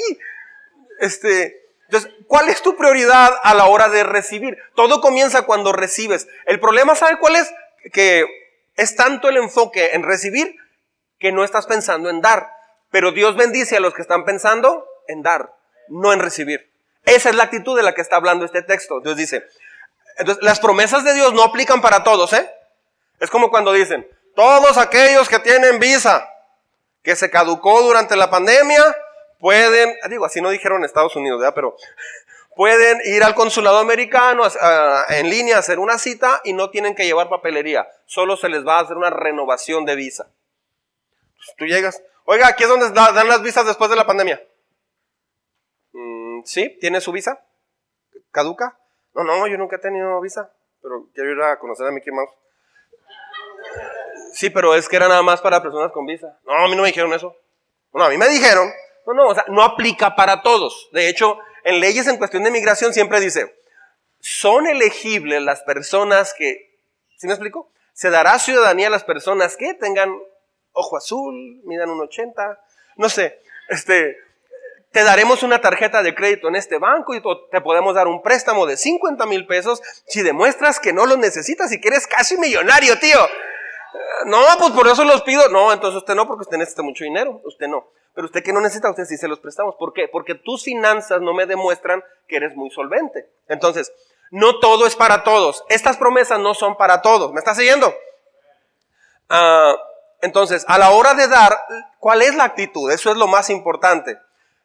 Este, 1.00 1.65
entonces, 1.88 2.12
¿cuál 2.28 2.50
es 2.50 2.62
tu 2.62 2.76
prioridad 2.76 3.34
a 3.44 3.54
la 3.54 3.66
hora 3.66 3.90
de 3.90 4.04
recibir? 4.04 4.58
Todo 4.76 5.02
comienza 5.02 5.44
cuando 5.44 5.72
recibes. 5.72 6.28
El 6.46 6.60
problema, 6.60 6.96
¿sabe 6.96 7.20
cuál 7.20 7.36
es? 7.36 7.54
Que 7.94 8.26
es 8.76 8.96
tanto 8.96 9.30
el 9.30 9.38
enfoque 9.38 9.92
en 9.94 10.04
recibir 10.04 10.56
que 11.20 11.32
no 11.32 11.44
estás 11.44 11.68
pensando 11.68 12.10
en 12.10 12.22
dar. 12.22 12.50
Pero 12.90 13.12
Dios 13.12 13.36
bendice 13.36 13.78
a 13.78 13.80
los 13.80 13.94
que 13.94 14.02
están 14.02 14.26
pensando 14.26 14.86
en 15.08 15.22
dar, 15.22 15.54
no 15.90 16.12
en 16.12 16.20
recibir. 16.20 16.72
Esa 17.06 17.30
es 17.30 17.36
la 17.36 17.44
actitud 17.44 17.78
de 17.78 17.84
la 17.84 17.94
que 17.94 18.02
está 18.02 18.16
hablando 18.16 18.46
este 18.46 18.64
texto. 18.64 19.00
Dios 19.02 19.16
dice, 19.16 19.44
entonces, 20.18 20.44
las 20.44 20.60
promesas 20.60 21.04
de 21.04 21.14
Dios 21.14 21.34
no 21.34 21.44
aplican 21.44 21.82
para 21.82 22.04
todos, 22.04 22.34
¿eh? 22.34 22.50
Es 23.20 23.30
como 23.30 23.52
cuando 23.52 23.74
dicen, 23.74 24.08
todos 24.36 24.78
aquellos 24.78 25.30
que 25.30 25.40
tienen 25.40 25.80
visa 25.80 26.28
que 27.04 27.16
se 27.16 27.30
caducó 27.30 27.84
durante 27.84 28.16
la 28.16 28.32
pandemia, 28.32 28.84
pueden, 29.40 29.96
digo, 30.10 30.26
así 30.26 30.42
no 30.42 30.50
dijeron 30.50 30.84
Estados 30.84 31.16
Unidos. 31.16 31.44
Pero 31.54 31.76
pueden 32.56 33.00
ir 33.06 33.24
al 33.24 33.36
consulado 33.36 33.80
americano 33.80 34.44
en 35.10 35.30
línea 35.30 35.58
a 35.58 35.60
hacer 35.60 35.80
una 35.80 35.98
cita 35.98 36.42
y 36.44 36.54
no 36.54 36.70
tienen 36.70 36.96
que 36.96 37.06
llevar 37.06 37.30
papelería. 37.30 37.88
Solo 38.06 38.38
se 38.38 38.50
les 38.50 38.66
va 38.66 38.80
a 38.80 38.82
hacer 38.82 38.98
una 38.98 39.10
renovación 39.10 39.86
de 39.86 39.96
visa. 39.96 40.32
tú 41.58 41.66
llegas, 41.66 42.02
oiga, 42.26 42.48
aquí 42.48 42.64
es 42.64 42.70
donde 42.70 42.90
dan 42.92 43.28
las 43.28 43.42
visas 43.42 43.66
después 43.66 43.90
de 43.90 43.96
la 43.96 44.06
pandemia. 44.06 44.42
¿Sí? 46.46 46.78
¿Tiene 46.80 47.02
su 47.02 47.12
visa? 47.12 47.42
caduca. 48.36 48.78
No, 49.14 49.24
no, 49.24 49.48
yo 49.48 49.58
nunca 49.58 49.78
he 49.78 49.80
tenido 49.80 50.20
visa, 50.20 50.52
pero 50.82 51.08
quiero 51.14 51.32
ir 51.32 51.42
a 51.42 51.58
conocer 51.58 51.88
a 51.88 51.92
Mickey 51.92 52.14
Mouse. 52.14 52.32
Sí, 54.34 54.50
pero 54.50 54.76
es 54.76 54.90
que 54.90 54.98
era 54.98 55.08
nada 55.08 55.24
más 55.24 55.40
para 55.40 55.64
personas 55.64 55.92
con 55.94 56.06
visa. 56.06 56.38
No, 56.44 56.54
a 56.54 56.68
mí 56.68 56.76
no 56.76 56.82
me 56.82 56.90
dijeron 56.90 57.14
eso. 57.14 57.34
Bueno, 57.92 58.08
a 58.08 58.10
mí 58.10 58.18
me 58.18 58.28
dijeron. 58.28 58.70
No, 59.06 59.14
no, 59.14 59.28
o 59.28 59.34
sea, 59.34 59.46
no 59.48 59.64
aplica 59.64 60.16
para 60.16 60.42
todos. 60.42 60.90
De 60.92 61.10
hecho, 61.10 61.38
en 61.64 61.80
leyes 61.80 62.08
en 62.08 62.18
cuestión 62.18 62.44
de 62.44 62.52
migración 62.52 62.94
siempre 62.94 63.20
dice, 63.20 63.56
son 64.20 64.68
elegibles 64.68 65.42
las 65.42 65.62
personas 65.64 66.34
que, 66.34 66.80
¿sí 67.18 67.28
me 67.28 67.34
explico? 67.34 67.72
Se 67.94 68.10
dará 68.10 68.40
ciudadanía 68.40 68.88
a 68.88 68.92
las 68.92 69.04
personas 69.04 69.56
que 69.56 69.74
tengan 69.76 70.12
ojo 70.74 70.98
azul, 70.98 71.62
midan 71.66 71.90
un 71.90 72.02
80, 72.02 72.60
no 72.98 73.10
sé, 73.10 73.40
este, 73.70 74.18
te 74.92 75.04
daremos 75.04 75.44
una 75.44 75.60
tarjeta 75.60 76.02
de 76.04 76.16
crédito 76.16 76.48
en 76.48 76.56
este 76.56 76.78
banco 76.78 77.16
y 77.16 77.22
te 77.52 77.62
podemos 77.62 77.96
dar 77.96 78.08
un 78.08 78.22
préstamo 78.22 78.66
de 78.66 78.78
50 78.78 79.26
mil 79.26 79.46
pesos 79.46 79.82
si 80.08 80.22
demuestras 80.22 80.80
que 80.80 80.94
no 80.94 81.06
lo 81.06 81.18
necesitas 81.18 81.72
y 81.74 81.82
que 81.82 81.90
eres 81.90 82.08
casi 82.08 82.38
millonario, 82.38 82.98
tío. 83.00 83.20
No, 84.26 84.42
pues 84.58 84.72
por 84.72 84.88
eso 84.88 85.04
los 85.04 85.22
pido. 85.24 85.50
No, 85.50 85.74
entonces 85.74 85.98
usted 85.98 86.16
no, 86.16 86.26
porque 86.28 86.44
usted 86.44 86.58
necesita 86.58 86.82
mucho 86.82 87.04
dinero. 87.04 87.42
Usted 87.44 87.68
no. 87.68 87.90
Pero 88.16 88.26
usted 88.26 88.44
que 88.44 88.54
no 88.54 88.62
necesita, 88.62 88.90
usted 88.90 89.06
sí 89.06 89.18
se 89.18 89.28
los 89.28 89.40
prestamos. 89.40 89.76
¿Por 89.76 89.94
qué? 89.94 90.08
Porque 90.08 90.36
tus 90.36 90.64
finanzas 90.64 91.22
no 91.22 91.34
me 91.34 91.46
demuestran 91.46 92.04
que 92.28 92.38
eres 92.38 92.56
muy 92.56 92.72
solvente. 92.72 93.30
Entonces, 93.48 93.92
no 94.32 94.60
todo 94.60 94.88
es 94.88 94.96
para 94.96 95.24
todos. 95.24 95.64
Estas 95.70 95.98
promesas 95.98 96.40
no 96.40 96.54
son 96.54 96.78
para 96.78 97.02
todos. 97.02 97.34
¿Me 97.34 97.40
está 97.40 97.54
siguiendo? 97.54 97.94
Ah, 99.30 99.76
entonces, 100.22 100.66
a 100.68 100.78
la 100.78 100.92
hora 100.92 101.14
de 101.14 101.28
dar, 101.28 101.58
¿cuál 102.00 102.22
es 102.22 102.36
la 102.36 102.46
actitud? 102.46 102.90
Eso 102.90 103.12
es 103.12 103.18
lo 103.18 103.28
más 103.28 103.50
importante. 103.50 104.18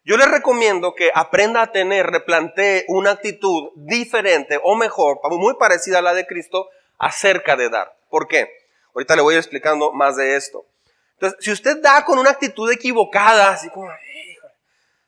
Yo 0.03 0.17
le 0.17 0.25
recomiendo 0.25 0.95
que 0.95 1.11
aprenda 1.13 1.61
a 1.61 1.71
tener, 1.71 2.07
replantee 2.07 2.85
una 2.87 3.11
actitud 3.11 3.69
diferente 3.75 4.59
o 4.63 4.75
mejor, 4.75 5.19
muy 5.29 5.55
parecida 5.55 5.99
a 5.99 6.01
la 6.01 6.13
de 6.13 6.25
Cristo, 6.25 6.69
acerca 6.97 7.55
de 7.55 7.69
dar. 7.69 7.95
¿Por 8.09 8.27
qué? 8.27 8.49
Ahorita 8.95 9.15
le 9.15 9.21
voy 9.21 9.33
a 9.33 9.37
ir 9.37 9.39
explicando 9.39 9.91
más 9.91 10.15
de 10.15 10.35
esto. 10.35 10.65
Entonces, 11.21 11.45
si 11.45 11.51
usted 11.51 11.83
da 11.83 12.03
con 12.03 12.17
una 12.17 12.31
actitud 12.31 12.71
equivocada, 12.71 13.51
así 13.51 13.69
como, 13.69 13.91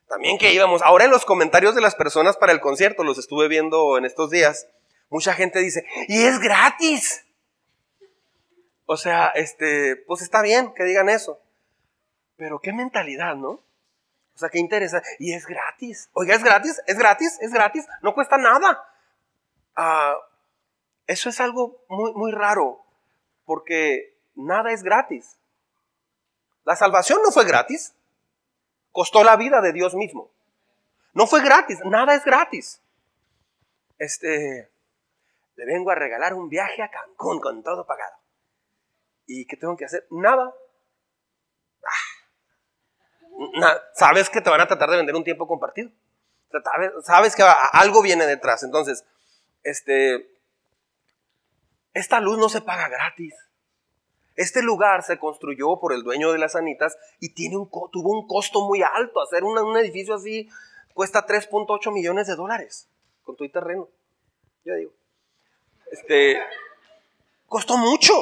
también 0.07 0.37
que 0.37 0.53
íbamos, 0.53 0.83
ahora 0.83 1.05
en 1.05 1.11
los 1.11 1.25
comentarios 1.25 1.73
de 1.73 1.81
las 1.81 1.95
personas 1.95 2.37
para 2.37 2.51
el 2.51 2.59
concierto, 2.61 3.03
los 3.03 3.17
estuve 3.17 3.47
viendo 3.47 3.97
en 3.97 4.05
estos 4.05 4.29
días, 4.29 4.67
mucha 5.09 5.33
gente 5.33 5.57
dice, 5.57 5.87
y 6.07 6.21
es 6.21 6.37
gratis. 6.37 7.25
O 8.85 8.95
sea, 8.95 9.29
este, 9.29 9.95
pues 10.05 10.21
está 10.21 10.43
bien 10.43 10.71
que 10.75 10.83
digan 10.83 11.09
eso. 11.09 11.39
Pero 12.35 12.59
qué 12.59 12.73
mentalidad, 12.73 13.35
¿no? 13.35 13.49
O 13.49 14.37
sea, 14.37 14.49
qué 14.49 14.59
interesa. 14.59 15.01
Y 15.17 15.33
es 15.33 15.47
gratis. 15.47 16.11
Oiga, 16.13 16.35
es 16.35 16.43
gratis, 16.43 16.79
es 16.85 16.97
gratis, 16.99 17.39
es 17.41 17.51
gratis. 17.51 17.87
No 18.03 18.13
cuesta 18.13 18.37
nada. 18.37 18.87
Ah, 19.75 20.15
eso 21.07 21.29
es 21.29 21.39
algo 21.39 21.83
muy, 21.89 22.13
muy 22.13 22.31
raro. 22.31 22.85
Porque 23.45 24.15
nada 24.35 24.71
es 24.71 24.83
gratis. 24.83 25.39
La 26.65 26.75
salvación 26.75 27.19
no 27.23 27.31
fue 27.31 27.45
gratis. 27.45 27.93
Costó 28.91 29.23
la 29.23 29.35
vida 29.35 29.61
de 29.61 29.73
Dios 29.73 29.95
mismo. 29.95 30.31
No 31.13 31.27
fue 31.27 31.43
gratis. 31.43 31.79
Nada 31.85 32.15
es 32.15 32.23
gratis. 32.23 32.81
Este, 33.97 34.71
le 35.55 35.65
vengo 35.65 35.91
a 35.91 35.95
regalar 35.95 36.33
un 36.33 36.49
viaje 36.49 36.81
a 36.81 36.89
Cancún 36.89 37.39
con 37.39 37.63
todo 37.63 37.85
pagado. 37.85 38.17
¿Y 39.25 39.45
qué 39.45 39.57
tengo 39.57 39.77
que 39.77 39.85
hacer? 39.85 40.05
Nada. 40.09 40.53
sabes 43.95 44.29
que 44.29 44.41
te 44.41 44.49
van 44.49 44.61
a 44.61 44.67
tratar 44.67 44.89
de 44.89 44.97
vender 44.97 45.15
un 45.15 45.23
tiempo 45.23 45.47
compartido. 45.47 45.91
Sabes 47.03 47.35
que 47.35 47.43
algo 47.71 48.01
viene 48.01 48.25
detrás. 48.25 48.63
Entonces, 48.63 49.05
este, 49.63 50.29
esta 51.93 52.19
luz 52.19 52.37
no 52.37 52.49
se 52.49 52.61
paga 52.61 52.89
gratis. 52.89 53.33
Este 54.35 54.61
lugar 54.61 55.03
se 55.03 55.19
construyó 55.19 55.79
por 55.79 55.93
el 55.93 56.03
dueño 56.03 56.31
de 56.31 56.39
las 56.39 56.55
Anitas 56.55 56.97
y 57.19 57.33
tiene 57.33 57.57
un, 57.57 57.69
tuvo 57.69 58.09
un 58.09 58.27
costo 58.27 58.61
muy 58.61 58.81
alto. 58.81 59.21
Hacer 59.21 59.43
un 59.43 59.77
edificio 59.77 60.15
así 60.15 60.49
cuesta 60.93 61.25
3.8 61.25 61.91
millones 61.93 62.27
de 62.27 62.35
dólares 62.35 62.89
con 63.23 63.35
tu 63.35 63.47
terreno. 63.49 63.89
Yo 64.65 64.75
digo. 64.75 64.91
Este, 65.91 66.41
costó 67.47 67.77
mucho. 67.77 68.13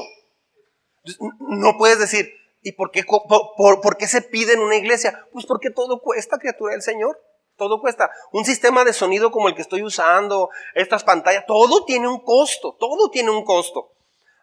No 1.40 1.78
puedes 1.78 2.00
decir, 2.00 2.42
¿Y 2.64 2.74
por 2.74 2.92
qué, 2.92 3.04
por, 3.04 3.98
qué 3.98 4.08
se 4.08 4.22
pide 4.22 4.54
en 4.54 4.60
una 4.60 4.76
iglesia? 4.76 5.28
Pues 5.34 5.46
porque 5.46 5.72
todo 5.72 6.00
cuesta, 6.00 6.38
criatura 6.38 6.74
del 6.74 6.84
Señor. 6.84 7.20
Todo 7.58 7.82
cuesta. 7.82 8.12
Un 8.32 8.46
sistema 8.46 8.84
de 8.84 8.94
sonido 8.94 9.32
como 9.32 9.48
el 9.48 9.56
que 9.56 9.62
estoy 9.62 9.84
usando, 9.84 10.50
estas 10.76 11.04
pantallas, 11.04 11.46
todo 11.46 11.86
tiene 11.86 12.08
un 12.08 12.20
costo, 12.20 12.76
todo 12.80 13.10
tiene 13.10 13.32
un 13.32 13.44
costo. 13.44 13.92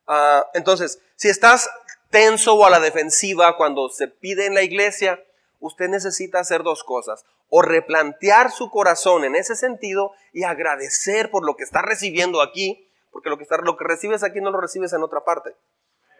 Ah, 0.08 0.46
entonces, 0.54 1.00
si 1.16 1.28
estás 1.28 1.70
tenso 2.10 2.54
o 2.54 2.64
a 2.64 2.70
la 2.70 2.80
defensiva 2.80 3.56
cuando 3.56 3.90
se 3.90 4.08
pide 4.08 4.46
en 4.46 4.54
la 4.54 4.62
iglesia, 4.62 5.22
usted 5.60 5.88
necesita 5.88 6.40
hacer 6.40 6.62
dos 6.62 6.82
cosas. 6.82 7.24
O 7.50 7.62
replantear 7.62 8.50
su 8.50 8.70
corazón 8.70 9.24
en 9.24 9.36
ese 9.36 9.54
sentido 9.54 10.12
y 10.32 10.44
agradecer 10.44 11.30
por 11.30 11.44
lo 11.44 11.56
que 11.56 11.64
está 11.64 11.82
recibiendo 11.82 12.42
aquí, 12.42 12.88
porque 13.12 13.28
lo 13.28 13.36
que, 13.36 13.42
está, 13.44 13.58
lo 13.58 13.76
que 13.76 13.84
recibes 13.84 14.22
aquí 14.22 14.40
no 14.40 14.50
lo 14.50 14.60
recibes 14.60 14.92
en 14.94 15.02
otra 15.02 15.24
parte. 15.24 15.54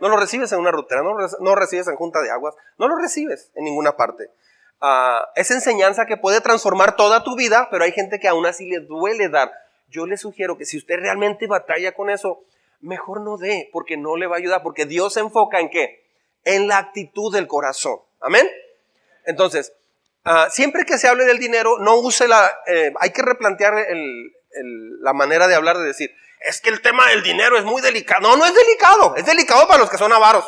No 0.01 0.09
lo 0.09 0.17
recibes 0.17 0.53
en 0.53 0.61
una 0.61 0.71
rutera, 0.71 1.03
no 1.03 1.15
lo, 1.19 1.55
recibes 1.57 1.89
en 1.89 1.97
junta 1.97 2.21
de 2.21 2.31
aguas, 2.31 2.55
no 2.79 2.87
lo 2.87 2.97
recibes 2.97 3.51
en 3.55 3.65
ninguna 3.65 3.97
parte. 3.97 4.31
Ah, 4.81 5.29
es 5.35 5.51
enseñanza 5.51 6.07
que 6.07 6.17
puede 6.17 6.41
transformar 6.41 6.95
toda 6.95 7.25
tu 7.25 7.37
vida, 7.37 7.69
pero 7.71 7.85
hay 7.85 7.93
gente 7.93 8.21
que 8.21 8.29
aún 8.29 8.47
así 8.47 8.69
le 8.69 8.81
duele 8.81 9.29
dar. 9.29 9.51
Yo 9.89 10.07
le 10.07 10.17
sugiero 10.17 10.57
que 10.57 10.67
si 10.67 10.77
usted 10.77 10.97
realmente 11.01 11.47
batalla 11.47 11.93
con 11.93 12.11
eso, 12.11 12.45
mejor 12.81 13.21
no 13.21 13.37
dé, 13.37 13.69
porque 13.73 13.97
no 13.97 14.17
le 14.17 14.27
va 14.27 14.37
a 14.37 14.39
ayudar, 14.39 14.63
porque 14.63 14.87
Dios 14.87 15.15
se 15.15 15.21
enfoca 15.21 15.61
en 15.61 15.71
qué? 15.71 16.07
En 16.45 16.69
la 16.69 16.79
actitud 16.79 17.33
del 17.33 17.47
corazón. 17.47 17.99
Amén. 18.21 18.49
Entonces, 19.25 19.73
ah, 20.25 20.49
siempre 20.51 20.85
que 20.85 20.99
se 20.99 21.09
hable 21.09 21.25
del 21.25 21.39
dinero, 21.39 21.79
no 21.79 21.97
use 21.97 22.29
la, 22.29 22.51
eh, 22.67 22.93
hay 22.99 23.11
que 23.11 23.23
replantear 23.23 23.75
la 25.01 25.13
manera 25.13 25.47
de 25.47 25.55
hablar, 25.55 25.79
de 25.79 25.85
decir, 25.85 26.15
es 26.41 26.61
que 26.61 26.71
el 26.71 26.81
tema 26.81 27.09
del 27.09 27.23
dinero 27.23 27.59
es 27.59 27.65
muy 27.65 27.83
delicado. 27.83 28.21
No, 28.23 28.37
no 28.37 28.47
es 28.47 28.55
delicado, 28.55 29.17
es 29.17 29.27
delicado 29.27 29.67
para 29.67 29.81
los 29.81 29.91
que 29.91 29.99
son 29.99 30.13
avaros. 30.13 30.45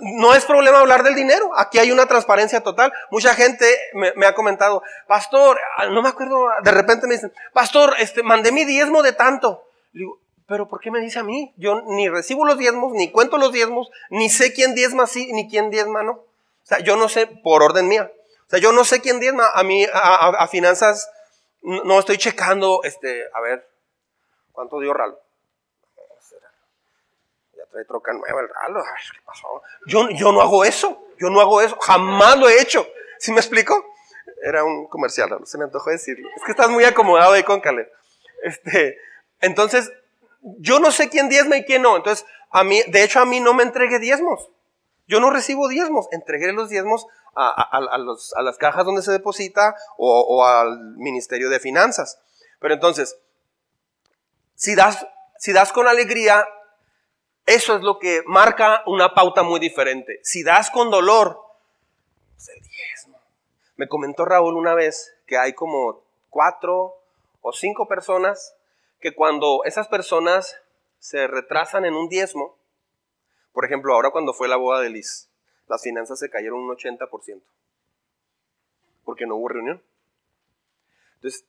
No 0.00 0.32
es 0.34 0.44
problema 0.44 0.78
hablar 0.78 1.02
del 1.02 1.16
dinero. 1.16 1.50
Aquí 1.56 1.78
hay 1.78 1.90
una 1.90 2.06
transparencia 2.06 2.62
total. 2.62 2.92
Mucha 3.10 3.34
gente 3.34 3.66
me, 3.94 4.26
ha 4.26 4.34
comentado, 4.34 4.82
pastor, 5.08 5.58
ah, 5.76 5.86
no 5.86 6.02
me 6.02 6.08
acuerdo, 6.08 6.46
de 6.62 6.70
repente 6.70 7.06
me 7.06 7.14
dicen, 7.14 7.32
pastor, 7.52 7.94
este, 7.98 8.22
mandé 8.22 8.52
mi 8.52 8.64
diezmo 8.64 9.02
de 9.02 9.12
tanto. 9.12 9.64
digo, 9.92 10.20
pero 10.48 10.66
¿por 10.66 10.80
qué 10.80 10.90
me 10.90 11.00
dice 11.00 11.20
a 11.20 11.22
mí? 11.22 11.54
Yo 11.56 11.82
ni 11.82 12.08
recibo 12.08 12.44
los 12.44 12.58
diezmos, 12.58 12.92
ni 12.94 13.12
cuento 13.12 13.38
los 13.38 13.52
diezmos, 13.52 13.90
ni 14.10 14.28
sé 14.28 14.52
quién 14.52 14.74
diezma 14.74 15.06
sí, 15.06 15.32
ni 15.32 15.48
quién 15.48 15.70
diezma 15.70 16.02
no. 16.02 16.12
O 16.12 16.26
sea, 16.64 16.80
yo 16.80 16.96
no 16.96 17.08
sé 17.08 17.26
por 17.26 17.62
orden 17.62 17.86
mía. 17.86 18.10
O 18.46 18.50
sea, 18.50 18.58
yo 18.58 18.72
no 18.72 18.84
sé 18.84 19.00
quién 19.00 19.20
diezma. 19.20 19.48
A 19.54 19.62
mí, 19.62 19.84
a, 19.92 20.28
a 20.28 20.48
finanzas, 20.48 21.10
no 21.62 21.98
estoy 21.98 22.18
checando, 22.18 22.80
este, 22.82 23.24
a 23.34 23.40
ver, 23.40 23.68
¿Cuánto 24.58 24.80
dio 24.80 24.92
Ralo? 24.92 25.16
Ya 27.56 27.64
trae 27.70 27.84
troca 27.84 28.12
nueva 28.12 28.40
el 28.40 28.48
Ralo. 28.48 28.82
¿Qué 28.82 29.20
pasó? 29.24 29.62
Yo, 29.86 30.08
yo 30.10 30.32
no 30.32 30.40
hago 30.40 30.64
eso. 30.64 31.00
Yo 31.16 31.30
no 31.30 31.40
hago 31.40 31.60
eso. 31.62 31.78
Jamás 31.78 32.36
lo 32.36 32.48
he 32.48 32.60
hecho. 32.60 32.84
¿Sí 33.20 33.30
me 33.30 33.38
explico? 33.38 33.86
Era 34.42 34.64
un 34.64 34.88
comercial. 34.88 35.30
Se 35.44 35.58
me 35.58 35.64
antojó 35.66 35.90
decirlo. 35.90 36.28
Es 36.34 36.42
que 36.42 36.50
estás 36.50 36.70
muy 36.70 36.82
acomodado 36.82 37.34
ahí 37.34 37.44
con 37.44 37.60
Caleb. 37.60 37.88
Este, 38.42 38.98
entonces, 39.40 39.92
yo 40.40 40.80
no 40.80 40.90
sé 40.90 41.08
quién 41.08 41.28
diezma 41.28 41.56
y 41.56 41.64
quién 41.64 41.82
no. 41.82 41.96
Entonces, 41.96 42.26
a 42.50 42.64
mí, 42.64 42.82
de 42.88 43.04
hecho, 43.04 43.20
a 43.20 43.24
mí 43.24 43.40
no 43.40 43.54
me 43.54 43.62
entregué 43.62 43.98
diezmos. 43.98 44.50
Yo 45.06 45.20
no 45.20 45.30
recibo 45.30 45.68
diezmos. 45.68 46.06
Entregué 46.12 46.52
los 46.52 46.68
diezmos 46.68 47.06
a, 47.34 48.42
las 48.42 48.58
cajas 48.58 48.84
donde 48.84 49.02
se 49.02 49.12
deposita 49.12 49.74
o, 49.96 50.20
o 50.20 50.44
al 50.44 50.96
Ministerio 50.96 51.50
de 51.50 51.60
Finanzas. 51.60 52.20
Pero 52.60 52.74
entonces, 52.74 53.18
si 54.54 54.74
das, 54.74 55.06
si 55.38 55.52
das 55.52 55.72
con 55.72 55.86
alegría, 55.86 56.46
eso 57.46 57.76
es 57.76 57.82
lo 57.82 57.98
que 57.98 58.22
marca 58.26 58.82
una 58.86 59.14
pauta 59.14 59.42
muy 59.42 59.60
diferente. 59.60 60.20
Si 60.22 60.42
das 60.42 60.70
con 60.70 60.90
dolor, 60.90 61.40
pues 62.34 62.48
el 62.48 62.60
diezmo. 62.60 63.18
Me 63.76 63.88
comentó 63.88 64.24
Raúl 64.24 64.56
una 64.56 64.74
vez 64.74 65.14
que 65.26 65.38
hay 65.38 65.52
como 65.54 66.02
cuatro 66.28 67.00
o 67.40 67.52
cinco 67.52 67.86
personas 67.86 68.54
que 69.00 69.14
cuando 69.14 69.64
esas 69.64 69.88
personas 69.88 70.56
se 70.98 71.26
retrasan 71.26 71.84
en 71.84 71.94
un 71.94 72.08
diezmo, 72.08 72.58
por 73.52 73.64
ejemplo, 73.64 73.94
ahora 73.94 74.10
cuando 74.10 74.32
fue 74.32 74.48
la 74.48 74.56
boda 74.56 74.80
de 74.80 74.90
Liz, 74.90 75.28
las 75.68 75.82
finanzas 75.82 76.18
se 76.18 76.30
cayeron 76.30 76.60
un 76.60 76.76
80%, 76.76 77.40
porque 79.04 79.26
no 79.26 79.36
hubo 79.36 79.48
reunión. 79.48 79.82
Entonces, 81.16 81.44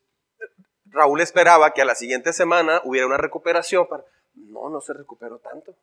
Raúl 0.91 1.21
esperaba 1.21 1.73
que 1.73 1.81
a 1.81 1.85
la 1.85 1.95
siguiente 1.95 2.33
semana 2.33 2.81
hubiera 2.83 3.07
una 3.07 3.17
recuperación. 3.17 3.87
Para... 3.87 4.03
No, 4.33 4.69
no 4.69 4.81
se 4.81 4.93
recuperó 4.93 5.39
tanto. 5.39 5.75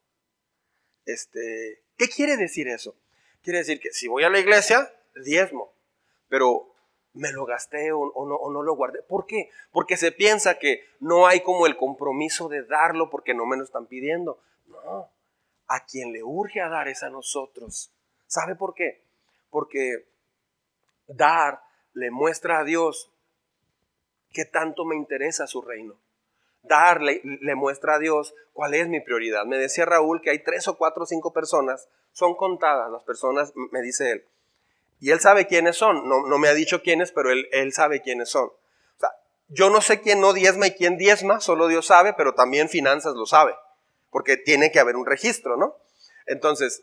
Este, 1.04 1.82
¿Qué 1.96 2.08
quiere 2.08 2.36
decir 2.36 2.68
eso? 2.68 2.94
Quiere 3.42 3.60
decir 3.60 3.78
que 3.80 3.92
si 3.92 4.08
voy 4.08 4.24
a 4.24 4.28
la 4.28 4.40
iglesia, 4.40 4.92
diezmo. 5.14 5.72
Pero 6.28 6.74
me 7.16 7.32
lo 7.32 7.46
gasté 7.46 7.92
o, 7.92 8.12
no, 8.26 8.36
o 8.36 8.52
no 8.52 8.62
lo 8.62 8.76
guardé. 8.76 9.02
¿Por 9.02 9.26
qué? 9.26 9.50
Porque 9.72 9.96
se 9.96 10.12
piensa 10.12 10.58
que 10.58 10.84
no 11.00 11.26
hay 11.26 11.40
como 11.40 11.66
el 11.66 11.76
compromiso 11.76 12.48
de 12.48 12.62
darlo 12.64 13.10
porque 13.10 13.34
no 13.34 13.46
me 13.46 13.56
lo 13.56 13.64
están 13.64 13.86
pidiendo. 13.86 14.38
No, 14.66 15.10
a 15.68 15.84
quien 15.84 16.12
le 16.12 16.22
urge 16.22 16.60
a 16.60 16.68
dar 16.68 16.88
es 16.88 17.02
a 17.02 17.10
nosotros. 17.10 17.92
¿Sabe 18.26 18.54
por 18.54 18.74
qué? 18.74 19.02
Porque 19.50 20.06
dar 21.06 21.62
le 21.94 22.10
muestra 22.10 22.60
a 22.60 22.64
Dios 22.64 23.10
que 24.30 24.44
tanto 24.44 24.84
me 24.84 24.96
interesa 24.96 25.46
su 25.46 25.62
reino. 25.62 25.98
Dar 26.62 27.00
le, 27.00 27.20
le, 27.22 27.54
muestra 27.54 27.94
a 27.94 27.98
Dios 27.98 28.34
cuál 28.52 28.74
es 28.74 28.88
mi 28.88 29.00
prioridad. 29.00 29.44
Me 29.46 29.56
decía 29.56 29.86
Raúl 29.86 30.20
que 30.20 30.30
hay 30.30 30.42
tres 30.42 30.66
o 30.68 30.76
cuatro 30.76 31.04
o 31.04 31.06
cinco 31.06 31.32
personas, 31.32 31.88
son 32.12 32.34
contadas 32.34 32.90
las 32.90 33.04
personas, 33.04 33.52
me 33.70 33.80
dice 33.82 34.10
él. 34.10 34.26
Y 35.00 35.10
él 35.10 35.20
sabe 35.20 35.46
quiénes 35.46 35.76
son. 35.76 36.08
No, 36.08 36.26
no 36.26 36.38
me 36.38 36.48
ha 36.48 36.54
dicho 36.54 36.82
quiénes, 36.82 37.12
pero 37.12 37.30
él, 37.30 37.48
él 37.52 37.72
sabe 37.72 38.00
quiénes 38.02 38.30
son. 38.30 38.46
O 38.46 38.98
sea, 38.98 39.10
yo 39.48 39.70
no 39.70 39.80
sé 39.80 40.00
quién 40.00 40.20
no 40.20 40.32
diezma 40.32 40.68
y 40.68 40.72
quién 40.72 40.96
diezma, 40.96 41.40
solo 41.40 41.68
Dios 41.68 41.86
sabe, 41.86 42.14
pero 42.14 42.34
también 42.34 42.68
finanzas 42.68 43.14
lo 43.14 43.26
sabe. 43.26 43.54
Porque 44.10 44.36
tiene 44.36 44.70
que 44.70 44.80
haber 44.80 44.96
un 44.96 45.06
registro, 45.06 45.56
¿no? 45.56 45.76
Entonces, 46.26 46.82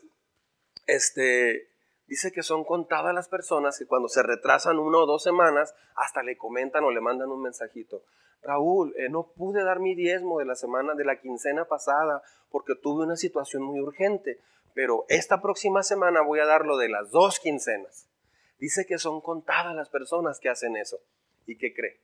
este, 0.86 1.68
dice 2.06 2.32
que 2.32 2.42
son 2.42 2.64
contadas 2.64 3.14
las 3.14 3.28
personas 3.28 3.78
que 3.78 3.86
cuando 3.86 4.08
se 4.08 4.22
retrasan 4.22 4.78
una 4.78 4.98
o 4.98 5.06
dos 5.06 5.22
semanas, 5.22 5.74
hasta 5.96 6.22
le 6.22 6.36
comentan 6.36 6.84
o 6.84 6.90
le 6.90 7.00
mandan 7.00 7.30
un 7.30 7.42
mensajito. 7.42 8.02
Raúl, 8.42 8.94
eh, 8.98 9.08
no 9.08 9.32
pude 9.34 9.64
dar 9.64 9.80
mi 9.80 9.94
diezmo 9.94 10.38
de 10.38 10.44
la 10.44 10.54
semana, 10.54 10.94
de 10.94 11.04
la 11.04 11.20
quincena 11.20 11.64
pasada, 11.64 12.22
porque 12.50 12.74
tuve 12.74 13.04
una 13.04 13.16
situación 13.16 13.62
muy 13.62 13.80
urgente, 13.80 14.38
pero 14.74 15.06
esta 15.08 15.40
próxima 15.40 15.82
semana 15.82 16.20
voy 16.20 16.40
a 16.40 16.46
dar 16.46 16.66
lo 16.66 16.76
de 16.76 16.88
las 16.88 17.10
dos 17.10 17.38
quincenas. 17.38 18.08
Dice 18.58 18.84
que 18.86 18.98
son 18.98 19.20
contadas 19.20 19.74
las 19.74 19.88
personas 19.88 20.40
que 20.40 20.48
hacen 20.48 20.76
eso. 20.76 20.98
¿Y 21.46 21.56
qué 21.56 21.72
cree? 21.72 22.00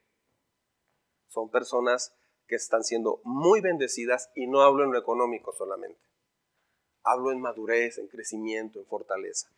Son 1.29 1.51
personas 1.51 2.15
que 2.47 2.57
están 2.57 2.85
siendo 2.85 3.21
muy 3.25 3.61
bendecidas 3.61 4.31
y 4.35 4.47
no 4.47 4.63
hablo 4.63 4.85
en 4.85 4.93
lo 4.93 4.99
económico 4.99 5.53
solamente. 5.53 6.01
Hablo 7.03 7.33
en 7.33 7.41
madurez, 7.41 7.99
en 7.99 8.09
crecimiento, 8.09 8.79
en 8.79 8.87
fortaleza. 8.87 9.49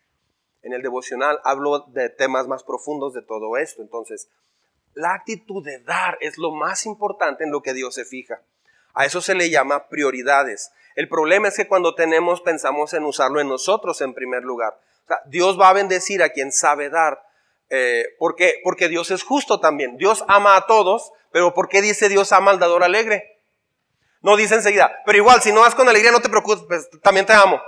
En 0.61 0.73
el 0.73 0.81
devocional 0.81 1.39
hablo 1.43 1.79
de 1.89 2.09
temas 2.09 2.47
más 2.47 2.63
profundos 2.63 3.13
de 3.13 3.21
todo 3.21 3.57
esto. 3.57 3.81
Entonces, 3.81 4.29
la 4.93 5.13
actitud 5.13 5.63
de 5.63 5.79
dar 5.79 6.17
es 6.21 6.37
lo 6.37 6.51
más 6.51 6.85
importante 6.85 7.43
en 7.43 7.51
lo 7.51 7.61
que 7.61 7.73
Dios 7.73 7.95
se 7.95 8.05
fija. 8.05 8.43
A 8.93 9.05
eso 9.05 9.21
se 9.21 9.35
le 9.35 9.49
llama 9.49 9.87
prioridades. 9.87 10.71
El 10.95 11.07
problema 11.09 11.47
es 11.47 11.55
que 11.55 11.67
cuando 11.67 11.95
tenemos 11.95 12.41
pensamos 12.41 12.93
en 12.93 13.03
usarlo 13.03 13.39
en 13.39 13.47
nosotros 13.49 14.01
en 14.01 14.13
primer 14.13 14.43
lugar. 14.43 14.79
Dios 15.25 15.59
va 15.59 15.69
a 15.69 15.73
bendecir 15.73 16.23
a 16.23 16.29
quien 16.29 16.51
sabe 16.51 16.89
dar. 16.89 17.23
Eh, 17.69 18.15
porque, 18.19 18.61
porque 18.63 18.87
Dios 18.87 19.09
es 19.09 19.23
justo 19.23 19.59
también. 19.59 19.97
Dios 19.97 20.23
ama 20.27 20.55
a 20.55 20.67
todos, 20.67 21.11
pero 21.31 21.53
¿por 21.53 21.69
qué 21.69 21.81
dice 21.81 22.09
Dios 22.09 22.31
ama 22.31 22.51
al 22.51 22.59
dador 22.59 22.83
alegre? 22.83 23.39
No 24.21 24.37
dice 24.37 24.55
enseguida, 24.55 25.01
pero 25.05 25.17
igual, 25.17 25.41
si 25.41 25.51
no 25.51 25.61
vas 25.61 25.75
con 25.75 25.89
alegría, 25.89 26.11
no 26.11 26.21
te 26.21 26.29
preocupes, 26.29 26.63
pues, 26.67 27.01
también 27.01 27.25
te 27.25 27.33
amo. 27.33 27.61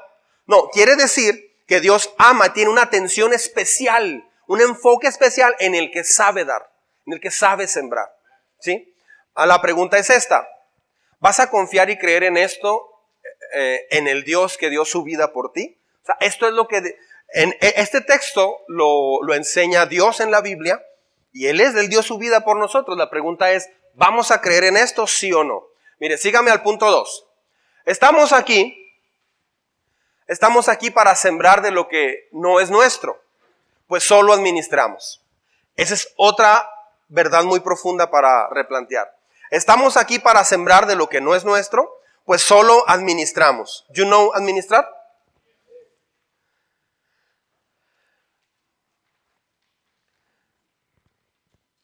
No, 0.46 0.70
quiere 0.70 0.96
decir 0.96 1.54
que 1.68 1.82
Dios 1.82 2.14
ama, 2.18 2.54
tiene 2.54 2.70
una 2.70 2.84
atención 2.84 3.34
especial, 3.34 4.24
un 4.48 4.62
enfoque 4.62 5.08
especial 5.08 5.56
en 5.60 5.76
el 5.76 5.92
que 5.92 6.04
sabe 6.04 6.46
dar, 6.46 6.72
en 7.08 7.14
el 7.14 7.20
que 7.20 7.32
sabe 7.32 7.68
sembrar. 7.68 8.16
¿Sí? 8.60 8.96
A 9.34 9.46
la 9.46 9.62
pregunta 9.62 9.98
es 9.98 10.10
esta. 10.10 10.48
¿Vas 11.26 11.40
a 11.40 11.50
confiar 11.50 11.90
y 11.90 11.98
creer 11.98 12.24
en 12.24 12.38
esto, 12.38 12.88
eh, 13.56 13.88
en 13.90 14.08
el 14.08 14.24
Dios 14.24 14.60
que 14.60 14.70
dio 14.70 14.86
su 14.86 15.02
vida 15.02 15.34
por 15.34 15.54
ti? 15.54 15.76
O 16.04 16.06
sea, 16.06 16.18
esto 16.20 16.48
es 16.48 16.54
lo 16.54 16.68
que... 16.68 17.00
en, 17.30 17.50
e, 17.62 17.74
este 17.78 18.02
texto 18.02 18.60
lo, 18.68 19.24
lo 19.24 19.34
enseña 19.34 19.88
Dios 19.88 20.20
en 20.20 20.30
la 20.30 20.42
Biblia 20.42 20.86
y 21.34 21.48
Él 21.48 21.62
es, 21.62 21.74
Él 21.74 21.90
dio 21.90 22.04
su 22.04 22.20
vida 22.20 22.46
por 22.46 22.58
nosotros. 22.60 22.96
La 22.96 23.10
pregunta 23.10 23.52
es, 23.54 23.72
¿vamos 23.96 24.30
a 24.30 24.40
creer 24.40 24.66
en 24.66 24.78
esto, 24.78 25.08
sí 25.08 25.34
o 25.34 25.44
no? 25.44 25.64
Mire, 26.00 26.20
sígame 26.20 26.52
al 26.52 26.62
punto 26.62 26.92
2. 26.92 27.26
Estamos 27.86 28.32
aquí, 28.32 28.94
estamos 30.28 30.70
aquí 30.70 30.92
para 30.92 31.16
sembrar 31.16 31.64
de 31.64 31.72
lo 31.72 31.88
que 31.88 32.30
no 32.34 32.60
es 32.60 32.70
nuestro, 32.70 33.20
pues 33.88 34.04
solo 34.04 34.32
administramos. 34.32 35.24
Esa 35.76 35.96
es 35.96 36.14
otra 36.18 36.70
verdad 37.08 37.46
muy 37.46 37.62
profunda 37.62 38.12
para 38.12 38.48
replantear. 38.52 39.15
Estamos 39.56 39.96
aquí 39.96 40.20
para 40.20 40.44
sembrar 40.44 40.86
de 40.86 40.98
lo 40.98 41.08
que 41.08 41.22
no 41.22 41.34
es 41.34 41.46
nuestro, 41.46 41.90
pues 42.26 42.42
solo 42.42 42.84
administramos. 42.90 43.86
You 43.88 44.04
know 44.04 44.34
administrar? 44.36 44.86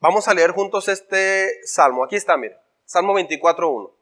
Vamos 0.01 0.27
a 0.27 0.33
leer 0.33 0.51
juntos 0.51 0.89
este 0.89 1.65
salmo. 1.65 2.03
Aquí 2.03 2.17
está, 2.17 2.35
mire. 2.35 2.57
Salmo 2.83 3.13
24.1. 3.17 3.93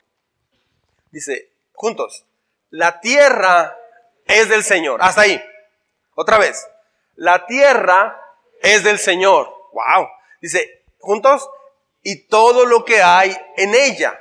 Dice, 1.11 1.51
juntos, 1.73 2.25
la 2.71 2.99
tierra 2.99 3.77
es 4.25 4.49
del 4.49 4.63
Señor. 4.63 4.99
Hasta 5.03 5.21
ahí. 5.21 5.39
Otra 6.15 6.39
vez. 6.39 6.67
La 7.13 7.45
tierra 7.45 8.19
es 8.63 8.83
del 8.83 8.97
Señor. 8.97 9.47
Wow. 9.73 10.07
Dice, 10.41 10.85
juntos, 10.97 11.47
y 12.03 12.27
todo 12.27 12.65
lo 12.65 12.85
que 12.85 13.01
hay 13.01 13.35
en 13.57 13.75
ella. 13.75 14.19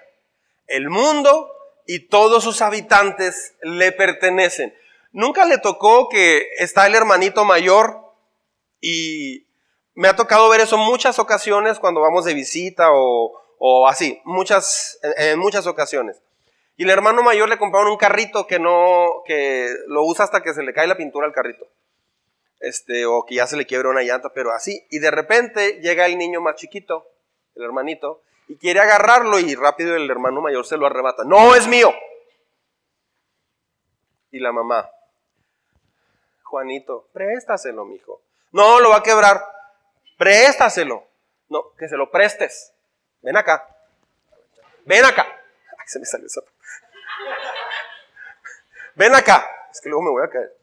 El 0.67 0.91
mundo 0.91 1.51
y 1.87 2.09
todos 2.09 2.45
sus 2.45 2.61
habitantes 2.61 3.55
le 3.63 3.93
pertenecen. 3.93 4.75
Nunca 5.13 5.47
le 5.47 5.59
tocó 5.59 6.09
que 6.09 6.49
está 6.59 6.87
el 6.87 6.95
hermanito 6.95 7.45
mayor 7.45 8.01
y 8.81 9.47
me 9.95 10.09
ha 10.09 10.17
tocado 10.17 10.49
ver 10.49 10.61
eso 10.61 10.77
muchas 10.77 11.19
ocasiones 11.19 11.79
cuando 11.79 12.01
vamos 12.01 12.25
de 12.25 12.35
visita 12.35 12.89
o, 12.93 13.41
o 13.59 13.89
así, 13.89 14.21
muchas, 14.25 14.99
en 15.17 15.39
muchas 15.39 15.67
ocasiones. 15.67 16.21
Y 16.77 16.85
el 16.85 16.91
hermano 16.91 17.25
mayor 17.25 17.49
le 17.49 17.59
compraron 17.59 17.91
un 17.91 17.97
carrito 17.97 18.47
que 18.47 18.61
no, 18.61 19.25
que 19.27 19.69
lo 19.89 20.05
usa 20.05 20.25
hasta 20.25 20.43
que 20.43 20.55
se 20.55 20.63
le 20.63 20.73
cae 20.73 20.87
la 20.87 20.97
pintura 20.97 21.27
al 21.27 21.33
carrito. 21.33 21.67
Este, 22.61 23.05
o 23.07 23.25
que 23.27 23.35
ya 23.37 23.49
se 23.49 23.57
le 23.57 23.67
quiebra 23.67 23.91
una 23.91 24.03
llanta, 24.03 24.33
pero 24.33 24.53
así. 24.53 24.87
Y 24.91 25.01
de 25.01 25.11
repente 25.11 25.81
llega 25.81 26.07
el 26.07 26.17
niño 26.17 26.41
más 26.41 26.55
chiquito, 26.55 27.09
el 27.59 27.65
hermanito, 27.65 28.23
y 28.49 28.57
quiere 28.57 28.81
agarrarlo 28.81 29.39
y 29.39 29.55
rápido 29.55 29.95
el 29.97 30.11
hermano 30.11 30.41
mayor 30.41 30.67
se 30.67 30.77
lo 30.77 30.87
arrebata. 30.87 31.25
No 31.25 31.55
es 31.55 31.67
mío. 31.67 31.93
Y 34.31 34.41
la 34.41 34.53
mamá, 34.53 34.91
Juanito, 36.43 37.09
préstaselo, 37.13 37.85
mijo. 37.85 38.23
No, 38.53 38.81
lo 38.81 38.91
va 38.91 38.97
a 38.97 39.03
quebrar. 39.03 39.45
Préstaselo. 40.17 41.07
No, 41.51 41.75
que 41.79 41.89
se 41.89 41.97
lo 41.97 42.11
prestes. 42.11 42.73
Ven 43.21 43.37
acá. 43.37 43.69
Ven 44.87 45.05
acá. 45.05 45.27
Se 45.87 45.99
me 45.99 46.07
salió 46.07 46.27
esa. 46.27 46.41
Ven 48.95 49.15
acá. 49.15 49.47
Es 49.71 49.81
que 49.81 49.89
luego 49.89 50.03
me 50.03 50.11
voy 50.11 50.25
a 50.25 50.31
caer. 50.31 50.55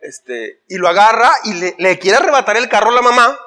Este, 0.00 0.62
y 0.68 0.76
lo 0.76 0.88
agarra 0.88 1.30
y 1.44 1.72
le, 1.78 1.98
quiere 1.98 2.18
arrebatar 2.18 2.56
el 2.56 2.68
carro 2.68 2.90
a 2.90 2.94
la 2.94 3.02
mamá 3.02 3.38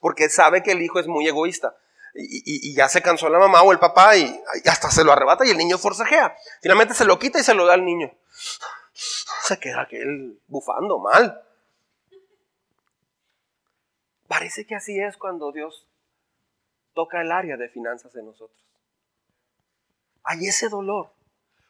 porque 0.00 0.28
sabe 0.28 0.62
que 0.62 0.72
el 0.72 0.82
hijo 0.82 0.98
es 0.98 1.06
muy 1.06 1.28
egoísta. 1.28 1.76
Y, 2.14 2.74
ya 2.74 2.88
se 2.88 3.02
cansó 3.02 3.28
la 3.28 3.38
mamá 3.38 3.62
o 3.62 3.72
el 3.72 3.78
papá 3.78 4.16
y, 4.16 4.42
hasta 4.66 4.90
se 4.90 5.04
lo 5.04 5.12
arrebata 5.12 5.46
y 5.46 5.50
el 5.50 5.58
niño 5.58 5.78
forcejea. 5.78 6.36
Finalmente 6.60 6.94
se 6.94 7.04
lo 7.04 7.18
quita 7.18 7.38
y 7.38 7.44
se 7.44 7.54
lo 7.54 7.66
da 7.66 7.74
al 7.74 7.84
niño. 7.84 8.10
Se 8.92 9.58
queda 9.58 9.82
aquel 9.82 10.40
bufando 10.48 10.98
mal. 10.98 11.42
Parece 14.26 14.66
que 14.66 14.74
así 14.74 15.00
es 15.00 15.16
cuando 15.16 15.52
Dios 15.52 15.86
toca 16.94 17.20
el 17.20 17.32
área 17.32 17.56
de 17.56 17.68
finanzas 17.68 18.12
de 18.12 18.22
nosotros. 18.22 18.64
Hay 20.24 20.46
ese 20.46 20.68
dolor. 20.68 21.12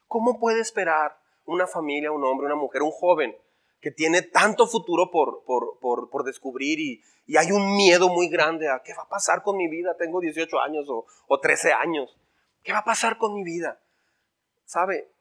¿Cómo 0.08 0.40
puede 0.40 0.60
esperar 0.60 1.16
una 1.44 1.66
familia, 1.66 2.12
un 2.12 2.24
hombre, 2.24 2.46
una 2.46 2.56
mujer, 2.56 2.82
un 2.82 2.90
joven 2.90 3.36
que 3.80 3.90
tiene 3.90 4.22
tanto 4.22 4.66
futuro 4.66 5.10
por, 5.10 5.42
por, 5.44 6.24
descubrir 6.24 6.78
y, 6.78 7.02
hay 7.36 7.52
un 7.52 7.76
miedo 7.76 8.08
muy 8.08 8.28
grande 8.28 8.68
a 8.68 8.82
qué 8.84 8.92
va 8.92 9.04
a 9.04 9.08
pasar 9.08 9.42
con 9.42 9.56
mi 9.56 9.68
vida? 9.68 9.96
Tengo 9.96 10.20
18 10.20 10.60
años 10.60 10.88
o, 10.88 11.06
o 11.28 11.40
13 11.40 11.72
años. 11.72 12.18
¿Qué 12.64 12.72
va 12.72 12.78
a 12.78 12.84
pasar 12.84 13.18
con 13.18 13.34
mi 13.34 13.44
vida? 13.44 13.80
¿Sabe? 14.64 15.12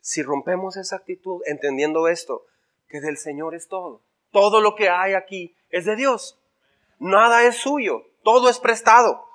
Si 0.00 0.22
rompemos 0.22 0.78
esa 0.78 0.96
actitud 0.96 1.42
entendiendo 1.44 2.08
esto, 2.08 2.46
que 2.88 3.00
del 3.00 3.18
Señor 3.18 3.54
es 3.54 3.68
todo. 3.68 4.02
Todo 4.30 4.60
lo 4.60 4.74
que 4.74 4.88
hay 4.88 5.12
aquí 5.12 5.54
es 5.68 5.84
de 5.84 5.94
Dios. 5.94 6.40
Nada 6.98 7.44
es 7.44 7.56
suyo. 7.56 8.06
Todo 8.22 8.48
es 8.48 8.58
prestado. 8.58 9.26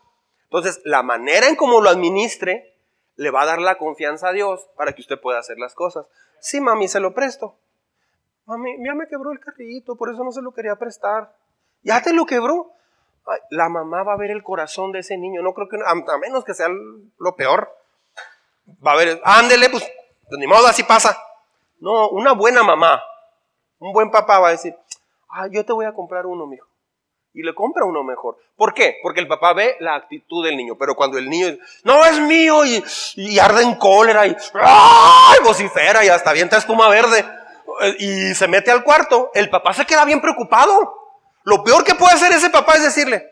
Entonces, 0.45 0.82
la 0.86 1.03
manera 1.03 1.47
en 1.47 1.55
cómo 1.55 1.82
lo 1.82 1.89
administre 1.89 2.76
le 3.15 3.32
va 3.32 3.43
a 3.43 3.45
dar 3.45 3.59
la 3.59 3.78
confianza 3.78 4.30
a 4.30 4.34
Dios 4.34 4.68
para 4.76 4.93
que 4.93 5.01
usted 5.01 5.20
pueda 5.20 5.39
hacer 5.39 5.57
las 5.57 5.76
cosas. 5.76 6.07
Sí, 6.39 6.61
mami, 6.61 6.88
se 6.88 6.99
lo 6.99 7.13
presto. 7.13 7.57
Mami, 8.48 8.78
ya 8.82 8.95
me 8.95 9.08
quebró 9.08 9.34
el 9.34 9.41
carrito, 9.41 9.98
por 9.98 10.10
eso 10.10 10.24
no 10.24 10.32
se 10.32 10.41
lo 10.41 10.54
quería 10.54 10.78
prestar. 10.78 11.34
Ya 11.84 12.02
te 12.02 12.14
lo 12.14 12.26
quebró. 12.26 12.72
la 13.50 13.68
mamá 13.68 14.04
va 14.04 14.14
a 14.14 14.18
ver 14.18 14.32
el 14.32 14.41
corazón 14.41 14.93
de 14.93 15.00
ese 15.00 15.18
niño. 15.18 15.41
No 15.41 15.54
creo 15.54 15.68
que, 15.68 15.78
a, 15.86 16.18
menos 16.18 16.45
que 16.45 16.54
sea 16.54 16.70
lo 16.70 17.36
peor. 17.36 17.70
Va 18.86 18.93
a 18.93 18.95
ver, 18.95 19.22
ándele, 19.26 19.70
pues, 19.70 19.84
pues, 20.30 20.39
ni 20.39 20.48
modo, 20.48 20.66
así 20.66 20.84
pasa. 20.84 21.18
No, 21.80 22.10
una 22.10 22.32
buena 22.32 22.64
mamá, 22.64 23.04
un 23.80 23.91
buen 23.91 24.12
papá 24.12 24.39
va 24.39 24.48
a 24.48 24.52
decir, 24.52 24.76
ah, 25.30 25.48
yo 25.52 25.66
te 25.66 25.74
voy 25.74 25.86
a 25.86 25.93
comprar 25.93 26.26
uno, 26.26 26.48
mijo. 26.48 26.68
y 27.34 27.43
le 27.43 27.54
compra 27.54 27.84
uno 27.86 28.04
mejor. 28.04 28.38
¿Por 28.56 28.74
qué? 28.74 28.98
Porque 29.04 29.20
el 29.20 29.28
papá 29.28 29.54
ve 29.54 29.76
la 29.80 29.95
actitud 29.95 30.43
del 30.43 30.58
niño, 30.58 30.76
pero 30.78 30.95
cuando 30.95 31.18
el 31.18 31.30
niño 31.30 31.48
no 31.84 32.06
es 32.06 32.20
mío 32.22 32.64
y, 32.66 33.39
arde 33.39 33.64
en 33.64 33.76
cólera 33.76 34.26
y 34.26 34.36
vocifera 35.43 36.04
y 36.04 36.10
hasta 36.10 36.30
avienta 36.30 36.58
espuma 36.58 36.89
verde 36.89 37.26
y 37.99 38.34
se 38.34 38.47
mete 38.47 38.72
al 38.72 38.84
cuarto, 38.84 39.32
el 39.34 39.49
papá 39.49 39.74
se 39.74 39.86
queda 39.86 40.05
bien 40.05 40.22
preocupado. 40.22 40.95
Lo 41.43 41.63
peor 41.63 41.84
que 41.84 41.95
puede 41.95 42.15
hacer 42.15 42.32
ese 42.34 42.49
papá 42.49 42.74
es 42.74 42.84
decirle, 42.84 43.26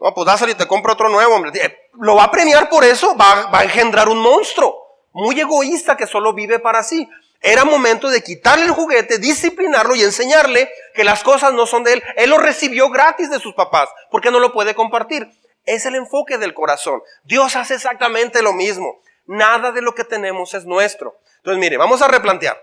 no, 0.00 0.14
pues 0.14 0.26
dáselo 0.26 0.52
y 0.52 0.54
te 0.54 0.68
compro 0.68 0.92
otro 0.92 1.08
nuevo, 1.08 1.34
hombre. 1.34 1.50
Eh, 1.54 1.76
lo 1.94 2.14
va 2.14 2.24
a 2.24 2.30
premiar 2.30 2.68
por 2.68 2.84
eso, 2.84 3.16
va, 3.16 3.46
va 3.50 3.60
a 3.60 3.64
engendrar 3.64 4.08
un 4.08 4.18
monstruo 4.18 4.88
muy 5.12 5.40
egoísta 5.40 5.96
que 5.96 6.06
solo 6.06 6.32
vive 6.32 6.58
para 6.58 6.82
sí. 6.82 7.08
Era 7.40 7.64
momento 7.64 8.08
de 8.08 8.22
quitarle 8.22 8.64
el 8.64 8.72
juguete, 8.72 9.18
disciplinarlo 9.18 9.94
y 9.94 10.02
enseñarle 10.02 10.70
que 10.94 11.04
las 11.04 11.22
cosas 11.22 11.52
no 11.52 11.66
son 11.66 11.84
de 11.84 11.94
él. 11.94 12.02
Él 12.16 12.30
lo 12.30 12.38
recibió 12.38 12.90
gratis 12.90 13.30
de 13.30 13.38
sus 13.38 13.54
papás, 13.54 13.88
porque 14.10 14.30
no 14.30 14.40
lo 14.40 14.52
puede 14.52 14.74
compartir. 14.74 15.28
Es 15.64 15.86
el 15.86 15.94
enfoque 15.94 16.38
del 16.38 16.54
corazón. 16.54 17.02
Dios 17.24 17.54
hace 17.56 17.74
exactamente 17.74 18.42
lo 18.42 18.52
mismo. 18.52 19.00
Nada 19.26 19.72
de 19.72 19.82
lo 19.82 19.94
que 19.94 20.04
tenemos 20.04 20.54
es 20.54 20.64
nuestro. 20.64 21.18
Entonces, 21.38 21.60
mire, 21.60 21.76
vamos 21.76 22.02
a 22.02 22.08
replantear. 22.08 22.60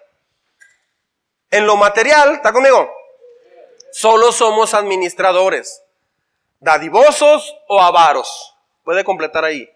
En 1.52 1.66
lo 1.66 1.76
material, 1.78 2.34
¿está 2.36 2.52
conmigo? 2.52 2.90
Solo 3.92 4.32
somos 4.32 4.74
administradores, 4.74 5.84
dadivosos 6.60 7.56
o 7.68 7.82
avaros. 7.82 8.56
Puede 8.84 9.04
completar 9.04 9.46
ahí. 9.46 9.70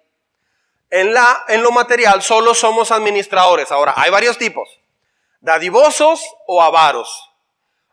En, 0.89 1.13
la, 1.13 1.45
en 1.47 1.63
lo 1.63 1.71
material 1.71 2.21
solo 2.21 2.53
somos 2.53 2.91
administradores. 2.91 3.71
Ahora, 3.71 3.93
hay 3.95 4.11
varios 4.11 4.37
tipos 4.37 4.79
dadivosos 5.41 6.35
o 6.47 6.61
avaros, 6.61 7.31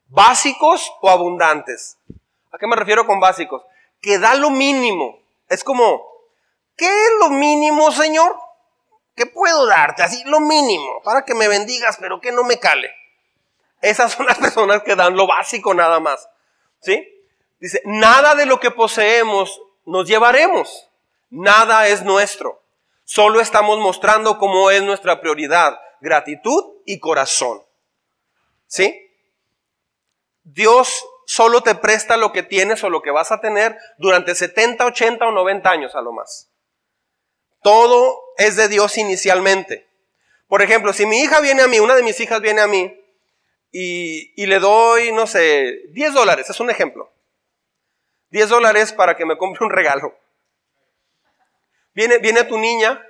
básicos 0.09 0.93
o 1.01 1.11
abundantes. 1.11 1.99
¿A 2.53 2.59
qué 2.59 2.67
me 2.67 2.77
refiero 2.77 3.07
con 3.07 3.21
básicos? 3.21 3.63
Que 4.01 4.19
da 4.19 4.35
lo 4.35 4.51
mínimo. 4.51 5.19
Es 5.49 5.63
como, 5.63 6.05
¿qué 6.77 6.87
es 6.87 7.11
lo 7.21 7.31
mínimo, 7.31 7.91
Señor? 7.93 8.37
¿Qué 9.15 9.27
puedo 9.27 9.67
darte? 9.67 10.03
Así, 10.03 10.23
lo 10.25 10.41
mínimo, 10.41 11.03
para 11.03 11.25
que 11.25 11.35
me 11.35 11.49
bendigas, 11.49 11.97
pero 11.99 12.21
que 12.21 12.33
no 12.33 12.45
me 12.45 12.59
cale. 12.59 12.91
Esas 13.87 14.13
son 14.13 14.27
las 14.27 14.39
personas 14.41 14.83
que 14.83 14.97
dan 14.97 15.17
lo 15.17 15.27
básico 15.29 15.73
nada 15.73 16.01
más. 16.01 16.29
¿Sí? 16.81 17.09
Dice, 17.61 17.81
nada 17.85 18.35
de 18.35 18.45
lo 18.45 18.59
que 18.59 18.73
poseemos 18.73 19.63
nos 19.85 20.09
llevaremos. 20.09 20.91
Nada 21.31 21.87
es 21.87 22.03
nuestro. 22.03 22.63
Solo 23.05 23.41
estamos 23.41 23.79
mostrando 23.79 24.39
cómo 24.39 24.71
es 24.73 24.83
nuestra 24.83 25.21
prioridad 25.21 25.79
gratitud 26.01 26.65
y 26.85 26.99
corazón. 26.99 27.63
¿Sí? 28.67 29.09
Dios 30.43 31.05
solo 31.27 31.61
te 31.61 31.77
presta 31.77 32.17
lo 32.17 32.33
que 32.33 32.43
tienes 32.43 32.83
o 32.83 32.91
lo 32.91 33.03
que 33.03 33.13
vas 33.13 33.31
a 33.31 33.41
tener 33.41 33.79
durante 33.99 34.35
70, 34.35 34.85
80 34.85 35.27
o 35.27 35.31
90 35.31 35.71
años 35.71 35.95
a 35.95 36.01
lo 36.01 36.13
más. 36.13 36.51
Todo 37.63 38.21
es 38.37 38.57
de 38.57 38.69
Dios 38.69 38.99
inicialmente. 38.99 39.89
Por 40.49 40.63
ejemplo, 40.63 40.93
si 40.93 41.07
mi 41.07 41.21
hija 41.21 41.41
viene 41.41 41.63
a 41.63 41.69
mí, 41.69 41.79
una 41.79 41.95
de 41.95 42.03
mis 42.03 42.19
hijas 42.19 42.41
viene 42.41 42.61
a 42.61 42.67
mí 42.67 43.06
y, 43.73 44.47
le 44.47 44.59
doy, 44.59 45.13
no 45.13 45.27
sé, 45.27 45.83
10 45.91 46.15
dólares, 46.15 46.49
es 46.49 46.61
un 46.61 46.71
ejemplo. 46.71 47.13
10 48.31 48.49
dólares 48.49 48.93
para 48.93 49.17
que 49.17 49.27
me 49.27 49.37
compre 49.37 49.65
un 49.65 49.71
regalo. 49.71 50.15
Viene, 51.95 52.19
viene 52.19 52.45
tu 52.45 52.59
niña 52.59 53.03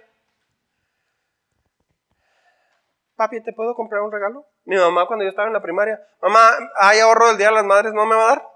papi, 3.16 3.42
¿te 3.42 3.52
puedo 3.52 3.74
comprar 3.74 4.02
un 4.02 4.12
regalo? 4.12 4.46
Mi 4.64 4.76
mamá 4.76 5.06
cuando 5.06 5.24
yo 5.24 5.30
estaba 5.30 5.48
en 5.48 5.54
la 5.54 5.62
primaria, 5.62 6.00
mamá, 6.20 6.50
hay 6.78 7.00
ahorro 7.00 7.28
del 7.28 7.38
Día 7.38 7.48
de 7.48 7.54
las 7.54 7.64
Madres, 7.64 7.92
¿no 7.92 8.06
me 8.06 8.14
va 8.14 8.24
a 8.24 8.28
dar? 8.28 8.48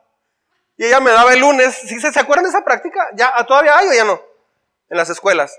Y 0.77 0.87
ella 0.87 1.01
me 1.01 1.11
daba 1.11 1.33
el 1.33 1.41
lunes, 1.41 1.75
¿sí 1.75 2.01
se, 2.01 2.21
acuerdan 2.21 2.45
de 2.45 2.51
esa 2.51 2.65
práctica? 2.65 3.09
¿Ya 3.15 3.33
todavía 3.47 3.77
hay 3.77 3.89
o 3.89 3.93
ya 3.93 4.05
no? 4.05 4.21
En 4.89 4.97
las 4.97 5.11
escuelas. 5.11 5.59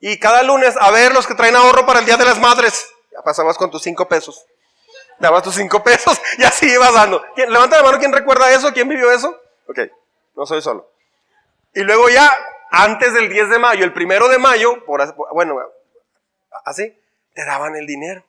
Y 0.00 0.18
cada 0.18 0.42
lunes, 0.42 0.76
a 0.80 0.90
ver 0.90 1.12
los 1.12 1.26
que 1.26 1.34
traen 1.34 1.56
ahorro 1.56 1.86
para 1.86 2.00
el 2.00 2.06
Día 2.06 2.16
de 2.16 2.24
las 2.24 2.38
Madres. 2.38 2.88
Ya 3.12 3.22
pasabas 3.22 3.58
con 3.58 3.70
tus 3.70 3.82
cinco 3.82 4.08
pesos. 4.08 4.46
Dabas 5.20 5.42
tus 5.42 5.54
cinco 5.54 5.82
pesos 5.82 6.20
y 6.38 6.42
así 6.42 6.70
ibas 6.70 6.92
dando. 6.92 7.24
Levanta 7.36 7.76
la 7.76 7.82
mano, 7.82 7.98
¿quién 7.98 8.12
recuerda 8.12 8.52
eso? 8.52 8.72
¿Quién 8.72 8.88
vivió 8.88 9.10
eso? 9.12 9.40
Ok, 9.68 9.78
no 10.34 10.46
soy 10.46 10.60
solo. 10.60 10.90
Y 11.74 11.82
luego 11.82 12.08
ya, 12.08 12.28
antes 12.70 13.14
del 13.14 13.28
10 13.28 13.50
de 13.50 13.58
mayo, 13.58 13.84
el 13.84 13.92
primero 13.92 14.28
de 14.28 14.38
mayo, 14.38 14.84
por, 14.84 15.14
bueno, 15.32 15.60
así, 16.64 16.98
te 17.34 17.44
daban 17.44 17.76
el 17.76 17.86
dinero 17.86 18.24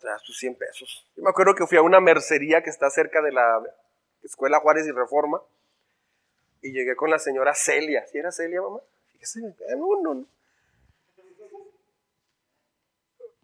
traer 0.00 0.20
tus 0.22 0.36
100 0.38 0.56
pesos. 0.56 1.06
Yo 1.16 1.22
me 1.22 1.30
acuerdo 1.30 1.54
que 1.54 1.66
fui 1.66 1.78
a 1.78 1.82
una 1.82 2.00
mercería 2.00 2.62
que 2.62 2.70
está 2.70 2.90
cerca 2.90 3.22
de 3.22 3.32
la 3.32 3.62
Escuela 4.24 4.58
Juárez 4.58 4.86
y 4.86 4.92
Reforma 4.92 5.40
y 6.62 6.72
llegué 6.72 6.96
con 6.96 7.10
la 7.10 7.18
señora 7.18 7.54
Celia. 7.54 8.04
¿Sí 8.10 8.18
era 8.18 8.32
Celia, 8.32 8.60
mamá? 8.60 8.80
Fíjese, 9.12 9.40
no, 9.76 10.26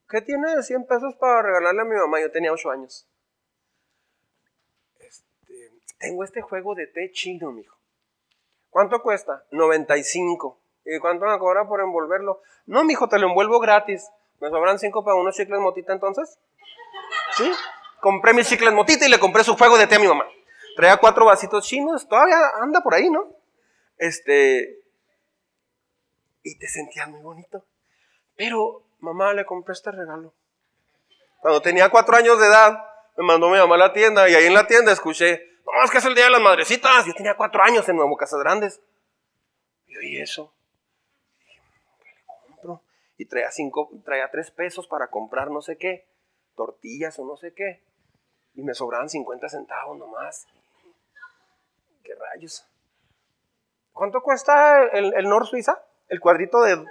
¿Qué 0.09 0.21
tiene 0.21 0.55
de 0.55 0.63
100 0.63 0.87
pesos 0.87 1.15
para 1.17 1.43
regalarle 1.43 1.83
a 1.83 1.85
mi 1.85 1.97
mamá? 1.97 2.21
Yo 2.21 2.31
tenía 2.31 2.53
8 2.53 2.71
años. 2.71 3.09
Este, 5.01 5.73
tengo 5.99 6.25
este 6.25 6.43
juego 6.43 6.75
de 6.75 6.87
té 6.87 7.11
chino, 7.13 7.53
mijo. 7.53 7.77
¿Cuánto 8.71 9.03
cuesta? 9.03 9.45
95. 9.51 10.61
¿Y 10.85 10.99
cuánto 11.01 11.27
me 11.27 11.39
cobra 11.39 11.67
por 11.67 11.81
envolverlo? 11.81 12.43
No, 12.67 12.85
mijo, 12.85 13.09
te 13.09 13.19
lo 13.19 13.29
envuelvo 13.29 13.59
gratis. 13.59 14.09
¿Me 14.41 14.51
sobran 14.51 14.79
5 14.79 15.05
para 15.05 15.17
unos 15.17 15.35
chicles 15.35 15.59
motita 15.61 15.93
entonces? 15.93 16.39
¿Sí? 17.37 17.51
Compré 18.01 18.35
mis 18.35 18.49
chicles 18.49 18.73
motita 18.73 19.07
y 19.07 19.11
le 19.11 19.19
compré 19.19 19.43
su 19.43 19.57
juego 19.57 19.77
de 19.79 19.87
té 19.87 19.97
a 19.97 19.99
mi 19.99 20.07
mamá. 20.07 20.27
Traía 20.77 20.99
cuatro 20.99 21.25
vasitos 21.25 21.67
chinos, 21.67 22.07
todavía 22.07 22.37
anda 22.61 22.83
por 22.83 22.95
ahí, 22.95 23.09
¿no? 23.11 23.35
Este. 23.97 24.79
Y 26.43 26.59
te 26.59 26.69
sentías 26.69 27.09
muy 27.09 27.23
bonito. 27.23 27.65
Pero, 28.37 28.86
mamá, 29.07 29.33
le 29.33 29.45
compré 29.45 29.73
este 29.73 29.91
regalo. 29.91 30.35
Cuando 31.41 31.63
tenía 31.63 31.89
cuatro 31.91 32.17
años 32.17 32.39
de 32.39 32.47
edad, 32.47 32.79
me 33.17 33.25
mandó 33.25 33.49
mi 33.49 33.59
mamá 33.59 33.77
a 33.77 33.79
la 33.79 33.93
tienda 33.93 34.29
y 34.29 34.35
ahí 34.35 34.47
en 34.47 34.55
la 34.55 34.67
tienda 34.67 34.93
escuché, 34.93 35.43
no, 35.65 35.85
es 35.85 35.91
que 35.91 35.99
es 35.99 36.05
el 36.05 36.15
día 36.15 36.25
de 36.25 36.31
las 36.31 36.41
madrecitas. 36.41 37.07
Yo 37.07 37.15
tenía 37.15 37.37
cuatro 37.37 37.63
años 37.63 37.89
en 37.89 37.97
Nuevo 37.97 38.17
Casas 38.17 38.41
Grandes. 38.41 38.81
Y 39.87 39.97
oí 39.97 40.21
eso. 40.21 40.53
Y 43.19 43.27
traía 43.27 43.51
cinco, 43.51 43.91
traía 44.05 44.31
tres 44.31 44.51
pesos 44.51 44.87
para 44.87 45.09
comprar 45.09 45.51
no 45.51 45.63
sé 45.63 45.79
qué 45.79 46.07
tortillas 46.57 47.19
o 47.19 47.25
no 47.25 47.37
sé 47.37 47.55
qué. 47.55 47.83
Y 48.55 48.63
me 48.63 48.75
sobraban 48.75 49.09
50 49.09 49.49
centavos 49.49 49.99
nomás. 49.99 50.47
¿Qué 52.03 52.15
rayos? 52.15 52.67
¿Cuánto 53.93 54.23
cuesta 54.23 54.85
el, 54.93 55.29
Nor 55.29 55.47
Suiza? 55.47 55.83
El 56.09 56.21
cuadrito 56.21 56.63
de... 56.63 56.85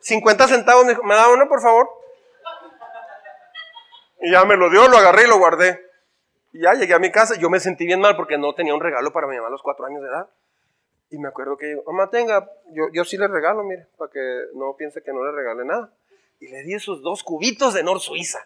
50 0.00 0.48
centavos. 0.48 0.86
Me 1.04 1.14
da 1.14 1.28
uno, 1.28 1.48
por 1.48 1.60
favor? 1.60 1.88
Y 4.20 4.32
ya 4.32 4.44
me 4.44 4.56
lo 4.56 4.70
dio, 4.70 4.88
lo 4.88 4.96
agarré 4.96 5.24
y 5.24 5.28
lo 5.28 5.38
guardé. 5.38 5.80
Y 6.52 6.62
ya 6.62 6.74
llegué 6.74 6.94
a 6.94 6.98
mi 6.98 7.10
casa. 7.10 7.36
Yo 7.36 7.50
me 7.50 7.60
sentí 7.60 7.86
bien 7.86 8.00
mal 8.00 8.16
porque 8.16 8.38
no 8.38 8.54
tenía 8.54 8.74
un 8.74 8.80
regalo 8.80 9.12
para 9.12 9.26
mi 9.26 9.36
mamá 9.36 9.48
a 9.48 9.50
los 9.50 9.62
cuatro 9.62 9.86
años 9.86 10.02
de 10.02 10.08
edad. 10.08 10.28
Y 11.10 11.18
me 11.18 11.28
acuerdo 11.28 11.56
que, 11.56 11.80
mamá, 11.86 12.10
tenga, 12.10 12.50
yo, 12.72 12.84
yo 12.92 13.04
sí 13.04 13.16
le 13.16 13.28
regalo, 13.28 13.62
mire, 13.64 13.86
para 13.96 14.10
que 14.10 14.20
no 14.54 14.74
piense 14.76 15.02
que 15.02 15.12
no 15.12 15.24
le 15.24 15.32
regale 15.32 15.64
nada 15.64 15.90
y 16.40 16.48
le 16.48 16.62
di 16.62 16.74
esos 16.74 17.02
dos 17.02 17.22
cubitos 17.22 17.74
de 17.74 17.82
Nor 17.82 18.00
Suiza. 18.00 18.40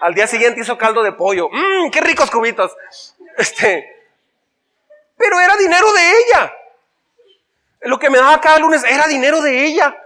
Al 0.00 0.14
día 0.14 0.26
siguiente 0.26 0.60
hizo 0.60 0.76
caldo 0.76 1.02
de 1.02 1.12
pollo. 1.12 1.48
¡Mmm, 1.48 1.90
qué 1.90 2.00
ricos 2.00 2.30
cubitos! 2.30 2.76
Este, 3.38 3.86
pero 5.16 5.40
era 5.40 5.56
dinero 5.56 5.92
de 5.92 6.10
ella. 6.10 6.52
Lo 7.82 7.98
que 7.98 8.10
me 8.10 8.18
daba 8.18 8.40
cada 8.40 8.58
lunes 8.58 8.84
era 8.84 9.06
dinero 9.06 9.40
de 9.40 9.64
ella. 9.64 9.96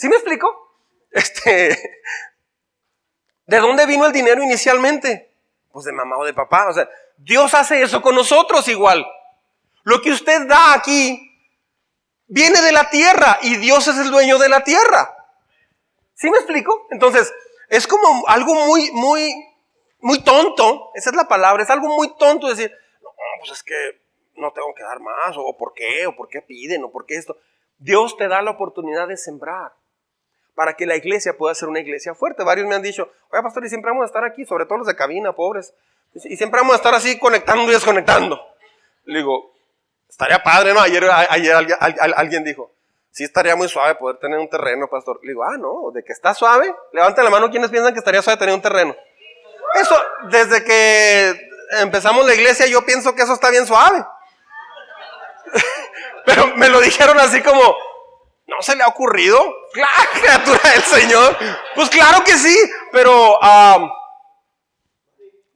¿Sí 0.00 0.08
me 0.08 0.16
explico? 0.16 0.78
Este, 1.10 1.76
¿de 3.44 3.58
dónde 3.58 3.84
vino 3.84 4.06
el 4.06 4.12
dinero 4.12 4.42
inicialmente? 4.42 5.36
Pues 5.70 5.84
de 5.84 5.92
mamá 5.92 6.16
o 6.16 6.24
de 6.24 6.32
papá. 6.32 6.68
O 6.70 6.72
sea, 6.72 6.88
Dios 7.18 7.52
hace 7.52 7.82
eso 7.82 8.00
con 8.00 8.14
nosotros 8.14 8.66
igual. 8.68 9.04
Lo 9.82 10.00
que 10.00 10.10
usted 10.10 10.46
da 10.46 10.72
aquí 10.72 11.20
viene 12.28 12.62
de 12.62 12.72
la 12.72 12.88
tierra 12.88 13.40
y 13.42 13.56
Dios 13.56 13.88
es 13.88 13.98
el 13.98 14.10
dueño 14.10 14.38
de 14.38 14.48
la 14.48 14.64
tierra. 14.64 15.14
¿Sí 16.14 16.30
me 16.30 16.38
explico? 16.38 16.86
Entonces, 16.90 17.30
es 17.68 17.86
como 17.86 18.26
algo 18.26 18.54
muy, 18.54 18.90
muy, 18.92 19.34
muy 19.98 20.24
tonto, 20.24 20.92
esa 20.94 21.10
es 21.10 21.16
la 21.16 21.28
palabra, 21.28 21.62
es 21.62 21.68
algo 21.68 21.88
muy 21.88 22.16
tonto 22.16 22.48
decir, 22.48 22.72
no, 23.02 23.10
pues 23.40 23.52
es 23.52 23.62
que 23.62 24.00
no 24.36 24.50
tengo 24.54 24.72
que 24.74 24.82
dar 24.82 25.00
más, 25.00 25.36
o 25.36 25.58
por 25.58 25.74
qué, 25.74 26.06
o 26.06 26.16
por 26.16 26.28
qué 26.28 26.40
piden, 26.40 26.84
o 26.84 26.90
por 26.90 27.04
qué 27.04 27.16
esto. 27.16 27.36
Dios 27.76 28.16
te 28.16 28.28
da 28.28 28.40
la 28.40 28.52
oportunidad 28.52 29.06
de 29.06 29.18
sembrar 29.18 29.78
para 30.60 30.74
que 30.74 30.84
la 30.84 30.94
iglesia 30.94 31.38
pueda 31.38 31.54
ser 31.54 31.70
una 31.70 31.80
iglesia 31.80 32.14
fuerte. 32.14 32.44
Varios 32.44 32.68
me 32.68 32.74
han 32.74 32.82
dicho, 32.82 33.10
oye 33.30 33.42
pastor, 33.42 33.64
y 33.64 33.70
siempre 33.70 33.92
vamos 33.92 34.02
a 34.02 34.06
estar 34.08 34.24
aquí, 34.26 34.44
sobre 34.44 34.66
todo 34.66 34.76
los 34.76 34.86
de 34.86 34.94
cabina, 34.94 35.32
pobres, 35.32 35.72
y 36.12 36.36
siempre 36.36 36.60
vamos 36.60 36.74
a 36.74 36.76
estar 36.76 36.92
así 36.94 37.18
conectando 37.18 37.62
y 37.62 37.72
desconectando. 37.72 38.38
Le 39.06 39.20
digo, 39.20 39.54
estaría 40.06 40.42
padre, 40.42 40.74
¿no? 40.74 40.80
Ayer, 40.80 41.02
ayer 41.30 41.56
alguien 42.14 42.44
dijo, 42.44 42.72
sí 43.10 43.24
estaría 43.24 43.56
muy 43.56 43.70
suave 43.70 43.94
poder 43.94 44.18
tener 44.18 44.38
un 44.38 44.50
terreno, 44.50 44.86
pastor. 44.86 45.18
Le 45.22 45.30
digo, 45.30 45.44
ah, 45.44 45.56
no, 45.56 45.92
de 45.94 46.04
que 46.04 46.12
está 46.12 46.34
suave. 46.34 46.74
Levanten 46.92 47.24
la 47.24 47.30
mano 47.30 47.50
quienes 47.50 47.70
piensan 47.70 47.94
que 47.94 48.00
estaría 48.00 48.20
suave 48.20 48.38
tener 48.38 48.54
un 48.54 48.60
terreno. 48.60 48.94
Eso, 49.76 49.96
desde 50.28 50.62
que 50.62 51.40
empezamos 51.80 52.26
la 52.26 52.34
iglesia, 52.34 52.66
yo 52.66 52.84
pienso 52.84 53.14
que 53.14 53.22
eso 53.22 53.32
está 53.32 53.48
bien 53.48 53.66
suave. 53.66 54.04
Pero 56.26 56.48
me 56.56 56.68
lo 56.68 56.82
dijeron 56.82 57.18
así 57.18 57.40
como, 57.40 57.78
¿no 58.50 58.60
se 58.62 58.74
le 58.76 58.82
ha 58.82 58.88
ocurrido? 58.88 59.38
Claro, 59.72 60.10
criatura 60.12 60.70
del 60.72 60.82
Señor. 60.82 61.36
Pues 61.74 61.88
claro 61.88 62.24
que 62.24 62.32
sí, 62.32 62.56
pero 62.90 63.38
um, 63.38 63.90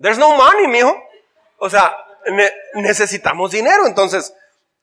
there's 0.00 0.18
no 0.18 0.36
money, 0.36 0.68
mijo. 0.68 0.96
O 1.58 1.68
sea, 1.68 1.96
necesitamos 2.74 3.50
dinero. 3.50 3.86
Entonces, 3.86 4.32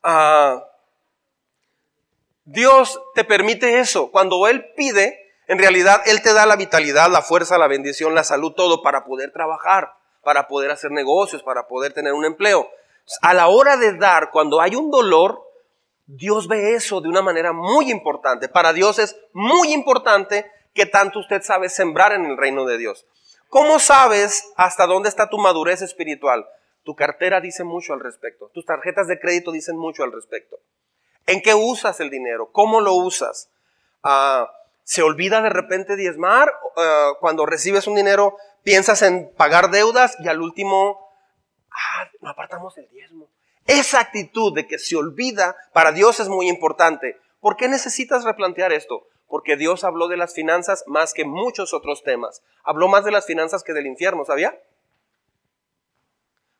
uh, 0.04 0.62
Dios 2.44 3.02
te 3.16 3.24
permite 3.24 3.80
eso. 3.80 4.12
Cuando 4.12 4.46
Él 4.48 4.74
pide, 4.76 5.34
en 5.48 5.58
realidad 5.58 6.02
Él 6.06 6.22
te 6.22 6.34
da 6.34 6.46
la 6.46 6.58
vitalidad, 6.58 7.10
la 7.10 7.22
fuerza, 7.22 7.58
la 7.58 7.68
bendición, 7.68 8.14
la 8.14 8.26
salud, 8.26 8.54
todo 8.54 8.82
para 8.82 9.06
poder 9.06 9.32
trabajar, 9.32 9.94
para 10.22 10.50
poder 10.50 10.70
hacer 10.72 10.92
negocios, 10.92 11.44
para 11.44 11.68
poder 11.68 11.94
tener 11.94 12.12
un 12.12 12.26
empleo. 12.26 12.70
A 13.22 13.34
la 13.34 13.48
hora 13.48 13.78
de 13.78 13.98
dar, 13.98 14.32
cuando 14.32 14.60
hay 14.60 14.76
un 14.76 14.92
dolor, 14.92 15.51
Dios 16.14 16.50
ve 16.50 16.76
eso 16.76 17.00
de 17.00 17.08
una 17.08 17.22
manera 17.22 17.54
muy 17.54 17.90
importante. 17.90 18.50
Para 18.50 18.74
Dios 18.74 19.00
es 19.00 19.18
muy 19.32 19.72
importante 19.72 20.46
que 20.74 20.86
tanto 20.86 21.20
usted 21.20 21.42
sabe 21.42 21.70
sembrar 21.70 22.12
en 22.12 22.26
el 22.26 22.38
reino 22.38 22.66
de 22.66 22.78
Dios. 22.78 23.06
¿Cómo 23.48 23.80
sabes 23.80 24.52
hasta 24.58 24.88
dónde 24.88 25.08
está 25.08 25.30
tu 25.30 25.38
madurez 25.38 25.82
espiritual? 25.82 26.46
Tu 26.84 26.96
cartera 26.96 27.40
dice 27.40 27.64
mucho 27.64 27.94
al 27.94 28.02
respecto. 28.02 28.50
Tus 28.54 28.66
tarjetas 28.66 29.08
de 29.08 29.20
crédito 29.20 29.54
dicen 29.54 29.78
mucho 29.78 30.04
al 30.04 30.12
respecto. 30.12 30.60
¿En 31.28 31.42
qué 31.42 31.54
usas 31.54 32.02
el 32.02 32.10
dinero? 32.10 32.52
¿Cómo 32.52 32.82
lo 32.82 32.94
usas? 32.94 33.50
Ah, 34.04 34.52
¿Se 34.84 35.04
olvida 35.04 35.42
de 35.42 35.50
repente 35.50 35.96
diezmar? 35.96 36.52
Ah, 36.76 37.14
cuando 37.22 37.46
recibes 37.46 37.88
un 37.88 37.96
dinero, 37.96 38.36
piensas 38.64 39.02
en 39.02 39.32
pagar 39.38 39.70
deudas 39.70 40.18
y 40.20 40.28
al 40.28 40.42
último, 40.42 41.10
ah, 41.72 42.10
no 42.20 42.30
apartamos 42.32 42.78
el 42.78 42.90
diezmo. 42.90 43.30
Esa 43.72 44.02
actitud 44.02 44.54
de 44.54 44.68
que 44.68 44.78
se 44.78 44.98
olvida 44.98 45.56
para 45.72 45.94
Dios 45.94 46.20
es 46.20 46.28
muy 46.28 46.50
importante. 46.50 47.18
¿Por 47.40 47.56
qué 47.56 47.70
necesitas 47.70 48.26
replantear 48.26 48.74
esto? 48.74 49.08
Porque 49.30 49.56
Dios 49.56 49.86
habló 49.86 50.10
de 50.10 50.18
las 50.18 50.34
finanzas 50.34 50.84
más 50.88 51.14
que 51.14 51.24
muchos 51.24 51.74
otros 51.74 52.04
temas. 52.04 52.44
Habló 52.66 52.90
más 52.90 53.06
de 53.06 53.12
las 53.12 53.26
finanzas 53.26 53.64
que 53.64 53.72
del 53.72 53.88
infierno, 53.88 54.26
¿sabía? 54.26 54.60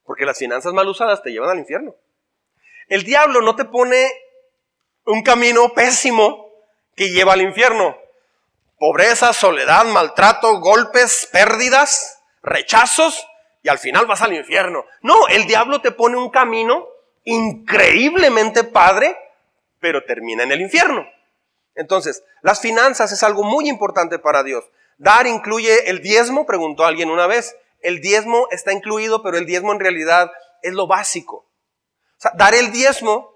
Porque 0.06 0.26
las 0.26 0.38
finanzas 0.38 0.72
mal 0.72 0.88
usadas 0.88 1.22
te 1.22 1.32
llevan 1.34 1.50
al 1.50 1.60
infierno. 1.60 1.96
El 2.88 3.04
diablo 3.04 3.42
no 3.42 3.58
te 3.58 3.66
pone 3.66 4.10
un 5.06 5.22
camino 5.22 5.74
pésimo 5.74 6.50
que 6.96 7.10
lleva 7.10 7.34
al 7.34 7.42
infierno. 7.42 7.98
Pobreza, 8.80 9.34
soledad, 9.34 9.84
maltrato, 9.84 10.62
golpes, 10.62 11.28
pérdidas, 11.30 12.24
rechazos 12.42 13.28
y 13.64 13.68
al 13.68 13.80
final 13.80 14.06
vas 14.06 14.22
al 14.22 14.32
infierno. 14.32 14.86
No, 15.02 15.28
el 15.28 15.46
diablo 15.46 15.82
te 15.82 15.92
pone 15.92 16.16
un 16.16 16.30
camino 16.30 16.88
increíblemente 17.24 18.64
padre, 18.64 19.18
pero 19.80 20.04
termina 20.06 20.44
en 20.44 20.52
el 20.52 20.62
infierno. 20.62 21.06
Entonces, 21.76 22.24
las 22.42 22.62
finanzas 22.62 23.12
es 23.12 23.24
algo 23.24 23.44
muy 23.44 23.70
importante 23.70 24.20
para 24.20 24.44
Dios. 24.44 24.66
Dar 24.98 25.28
incluye 25.28 25.90
el 25.90 26.02
diezmo, 26.02 26.46
preguntó 26.46 26.86
alguien 26.86 27.10
una 27.10 27.28
vez. 27.28 27.56
El 27.80 28.02
diezmo 28.02 28.48
está 28.52 28.74
incluido, 28.74 29.24
pero 29.24 29.38
el 29.38 29.46
diezmo 29.46 29.72
en 29.72 29.80
realidad 29.80 30.32
es 30.62 30.74
lo 30.74 30.88
básico. 30.88 31.36
O 32.18 32.22
sea, 32.22 32.32
dar 32.36 32.54
el 32.54 32.72
diezmo 32.72 33.32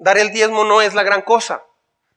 dar 0.00 0.18
el 0.18 0.32
diezmo 0.32 0.64
no 0.64 0.82
es 0.82 0.94
la 0.94 1.04
gran 1.04 1.22
cosa. 1.22 1.62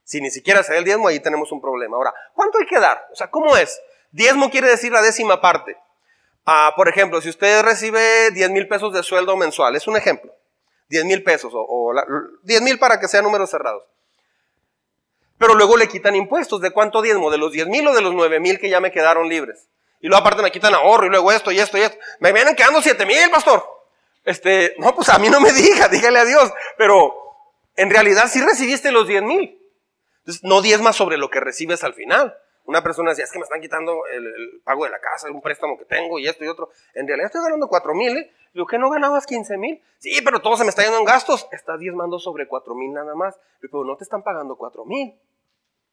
Si 0.02 0.20
ni 0.20 0.30
siquiera 0.30 0.62
se 0.62 0.72
da 0.72 0.78
el 0.78 0.84
diezmo, 0.84 1.08
ahí 1.08 1.20
tenemos 1.20 1.52
un 1.52 1.60
problema. 1.60 1.96
Ahora, 1.96 2.12
¿cuánto 2.34 2.58
hay 2.58 2.66
que 2.66 2.80
dar? 2.80 3.06
O 3.12 3.16
sea, 3.16 3.30
¿cómo 3.30 3.56
es? 3.56 3.80
Diezmo 4.10 4.50
quiere 4.50 4.68
decir 4.68 4.90
la 4.92 5.02
décima 5.02 5.40
parte. 5.40 5.76
Ah, 6.44 6.72
por 6.76 6.88
ejemplo, 6.88 7.20
si 7.22 7.30
usted 7.30 7.62
recibe 7.62 8.30
10 8.32 8.50
mil 8.50 8.68
pesos 8.68 8.92
de 8.92 9.02
sueldo 9.02 9.36
mensual, 9.36 9.76
es 9.76 9.86
un 9.86 9.96
ejemplo. 9.96 10.34
10 10.88 11.04
mil 11.04 11.22
pesos 11.22 11.52
o, 11.54 11.92
10 12.42 12.62
mil 12.62 12.78
para 12.78 13.00
que 13.00 13.08
sean 13.08 13.24
números 13.24 13.50
cerrados. 13.50 13.84
Pero 15.38 15.54
luego 15.54 15.76
le 15.76 15.88
quitan 15.88 16.14
impuestos. 16.14 16.60
¿De 16.60 16.70
cuánto 16.70 17.02
diezmo? 17.02 17.30
¿De 17.30 17.38
los 17.38 17.52
10 17.52 17.68
mil 17.68 17.86
o 17.88 17.94
de 17.94 18.02
los 18.02 18.14
9 18.14 18.40
mil 18.40 18.58
que 18.58 18.70
ya 18.70 18.80
me 18.80 18.92
quedaron 18.92 19.28
libres? 19.28 19.68
Y 20.00 20.08
luego 20.08 20.20
aparte 20.20 20.42
me 20.42 20.52
quitan 20.52 20.74
ahorro 20.74 21.06
y 21.06 21.10
luego 21.10 21.32
esto 21.32 21.50
y 21.50 21.58
esto 21.58 21.78
y 21.78 21.82
esto. 21.82 21.98
Me 22.20 22.32
vienen 22.32 22.54
quedando 22.54 22.80
7 22.80 23.04
mil, 23.06 23.30
pastor. 23.30 23.64
Este, 24.24 24.74
no, 24.78 24.94
pues 24.94 25.08
a 25.08 25.18
mí 25.18 25.28
no 25.28 25.40
me 25.40 25.52
diga, 25.52 25.88
dígale 25.92 26.18
a 26.18 26.24
Dios. 26.24 26.52
Pero 26.76 27.14
en 27.76 27.90
realidad 27.90 28.28
sí 28.30 28.40
recibiste 28.40 28.92
los 28.92 29.08
10 29.08 29.22
mil. 29.22 29.60
Entonces, 30.20 30.44
no 30.44 30.62
diezmas 30.62 30.96
sobre 30.96 31.18
lo 31.18 31.30
que 31.30 31.40
recibes 31.40 31.84
al 31.84 31.94
final. 31.94 32.36
Una 32.66 32.82
persona 32.82 33.10
decía, 33.10 33.24
es 33.24 33.32
que 33.32 33.38
me 33.38 33.44
están 33.44 33.60
quitando 33.60 34.06
el, 34.06 34.60
pago 34.64 34.84
de 34.84 34.90
la 34.90 34.98
casa, 34.98 35.30
un 35.30 35.42
préstamo 35.42 35.78
que 35.78 35.84
tengo 35.84 36.18
y 36.18 36.26
esto 36.26 36.44
y 36.44 36.48
otro. 36.48 36.70
En 36.94 37.06
realidad 37.06 37.26
estoy 37.26 37.42
ganando 37.42 37.68
4 37.68 37.94
mil. 37.94 38.16
¿eh? 38.16 38.32
Digo, 38.54 38.66
¿que 38.66 38.78
no 38.78 38.88
ganabas 38.88 39.26
15 39.26 39.58
mil? 39.58 39.82
Sí, 39.98 40.20
pero 40.24 40.40
todo 40.40 40.56
se 40.56 40.64
me 40.64 40.70
está 40.70 40.82
yendo 40.82 40.98
en 40.98 41.04
gastos. 41.04 41.46
Estás 41.52 41.78
diezmando 41.78 42.18
sobre 42.18 42.48
4 42.48 42.74
mil 42.74 42.92
nada 42.92 43.14
más. 43.14 43.38
Pero 43.60 43.84
no 43.84 43.96
te 43.96 44.04
están 44.04 44.22
pagando 44.22 44.56
4 44.56 44.84
mil. 44.86 45.14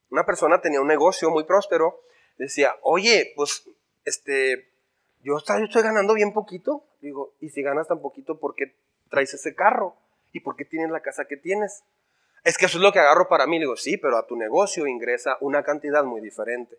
Una 0.09 0.25
persona 0.25 0.61
tenía 0.61 0.79
un 0.79 0.87
negocio 0.87 1.29
muy 1.29 1.43
próspero. 1.43 2.01
Decía, 2.37 2.75
oye, 2.83 3.33
pues, 3.35 3.69
este, 4.05 4.71
yo 5.23 5.37
estoy 5.37 5.81
ganando 5.81 6.13
bien 6.13 6.31
poquito. 6.31 6.85
Digo, 7.01 7.33
y 7.41 7.49
si 7.49 7.61
ganas 7.61 7.89
tan 7.89 8.01
poquito, 8.01 8.39
¿por 8.39 8.55
qué 8.55 8.75
traes 9.09 9.33
ese 9.33 9.55
carro? 9.55 9.97
¿Y 10.31 10.39
por 10.39 10.55
qué 10.55 10.63
tienes 10.63 10.89
la 10.89 11.01
casa 11.01 11.25
que 11.25 11.35
tienes? 11.35 11.83
Es 12.43 12.57
que 12.57 12.65
eso 12.65 12.77
es 12.77 12.83
lo 12.83 12.91
que 12.91 12.99
agarro 12.99 13.27
para 13.27 13.45
mí. 13.45 13.57
Le 13.57 13.65
digo, 13.65 13.77
sí, 13.77 13.97
pero 13.97 14.17
a 14.17 14.25
tu 14.25 14.35
negocio 14.35 14.87
ingresa 14.87 15.37
una 15.41 15.63
cantidad 15.63 16.03
muy 16.03 16.21
diferente. 16.21 16.77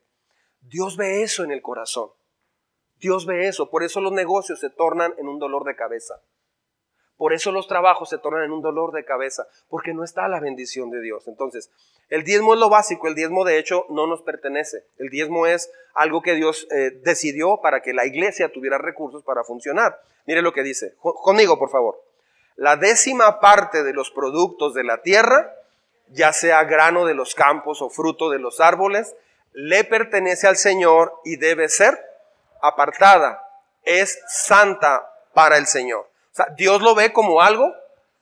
Dios 0.60 0.96
ve 0.96 1.22
eso 1.22 1.44
en 1.44 1.52
el 1.52 1.62
corazón. 1.62 2.10
Dios 2.96 3.26
ve 3.26 3.46
eso. 3.46 3.70
Por 3.70 3.84
eso 3.84 4.00
los 4.00 4.12
negocios 4.12 4.60
se 4.60 4.70
tornan 4.70 5.14
en 5.18 5.28
un 5.28 5.38
dolor 5.38 5.64
de 5.64 5.76
cabeza. 5.76 6.20
Por 7.16 7.32
eso 7.32 7.52
los 7.52 7.68
trabajos 7.68 8.08
se 8.08 8.18
tornan 8.18 8.44
en 8.44 8.52
un 8.52 8.62
dolor 8.62 8.92
de 8.92 9.04
cabeza. 9.04 9.46
Porque 9.68 9.94
no 9.94 10.02
está 10.02 10.26
la 10.26 10.40
bendición 10.40 10.90
de 10.90 11.00
Dios. 11.00 11.28
Entonces, 11.28 11.70
el 12.08 12.24
diezmo 12.24 12.54
es 12.54 12.60
lo 12.60 12.68
básico. 12.68 13.06
El 13.06 13.14
diezmo, 13.14 13.44
de 13.44 13.58
hecho, 13.58 13.86
no 13.88 14.08
nos 14.08 14.22
pertenece. 14.22 14.86
El 14.98 15.10
diezmo 15.10 15.46
es 15.46 15.70
algo 15.94 16.22
que 16.22 16.34
Dios 16.34 16.66
eh, 16.72 16.90
decidió 17.04 17.60
para 17.62 17.82
que 17.82 17.92
la 17.92 18.04
iglesia 18.04 18.50
tuviera 18.50 18.78
recursos 18.78 19.22
para 19.22 19.44
funcionar. 19.44 20.00
Mire 20.26 20.42
lo 20.42 20.52
que 20.52 20.64
dice. 20.64 20.96
Conmigo, 20.98 21.56
por 21.56 21.70
favor 21.70 22.11
la 22.56 22.76
décima 22.76 23.40
parte 23.40 23.82
de 23.82 23.92
los 23.92 24.10
productos 24.10 24.74
de 24.74 24.84
la 24.84 25.02
tierra, 25.02 25.54
ya 26.08 26.32
sea 26.32 26.64
grano 26.64 27.06
de 27.06 27.14
los 27.14 27.34
campos 27.34 27.82
o 27.82 27.90
fruto 27.90 28.30
de 28.30 28.38
los 28.38 28.60
árboles, 28.60 29.14
le 29.52 29.84
pertenece 29.84 30.46
al 30.46 30.56
Señor 30.56 31.14
y 31.24 31.36
debe 31.36 31.68
ser 31.68 31.98
apartada. 32.60 33.42
Es 33.84 34.20
santa 34.28 35.10
para 35.34 35.56
el 35.56 35.66
Señor. 35.66 36.00
O 36.00 36.34
sea, 36.34 36.46
Dios 36.56 36.80
lo 36.82 36.94
ve 36.94 37.12
como 37.12 37.42
algo 37.42 37.72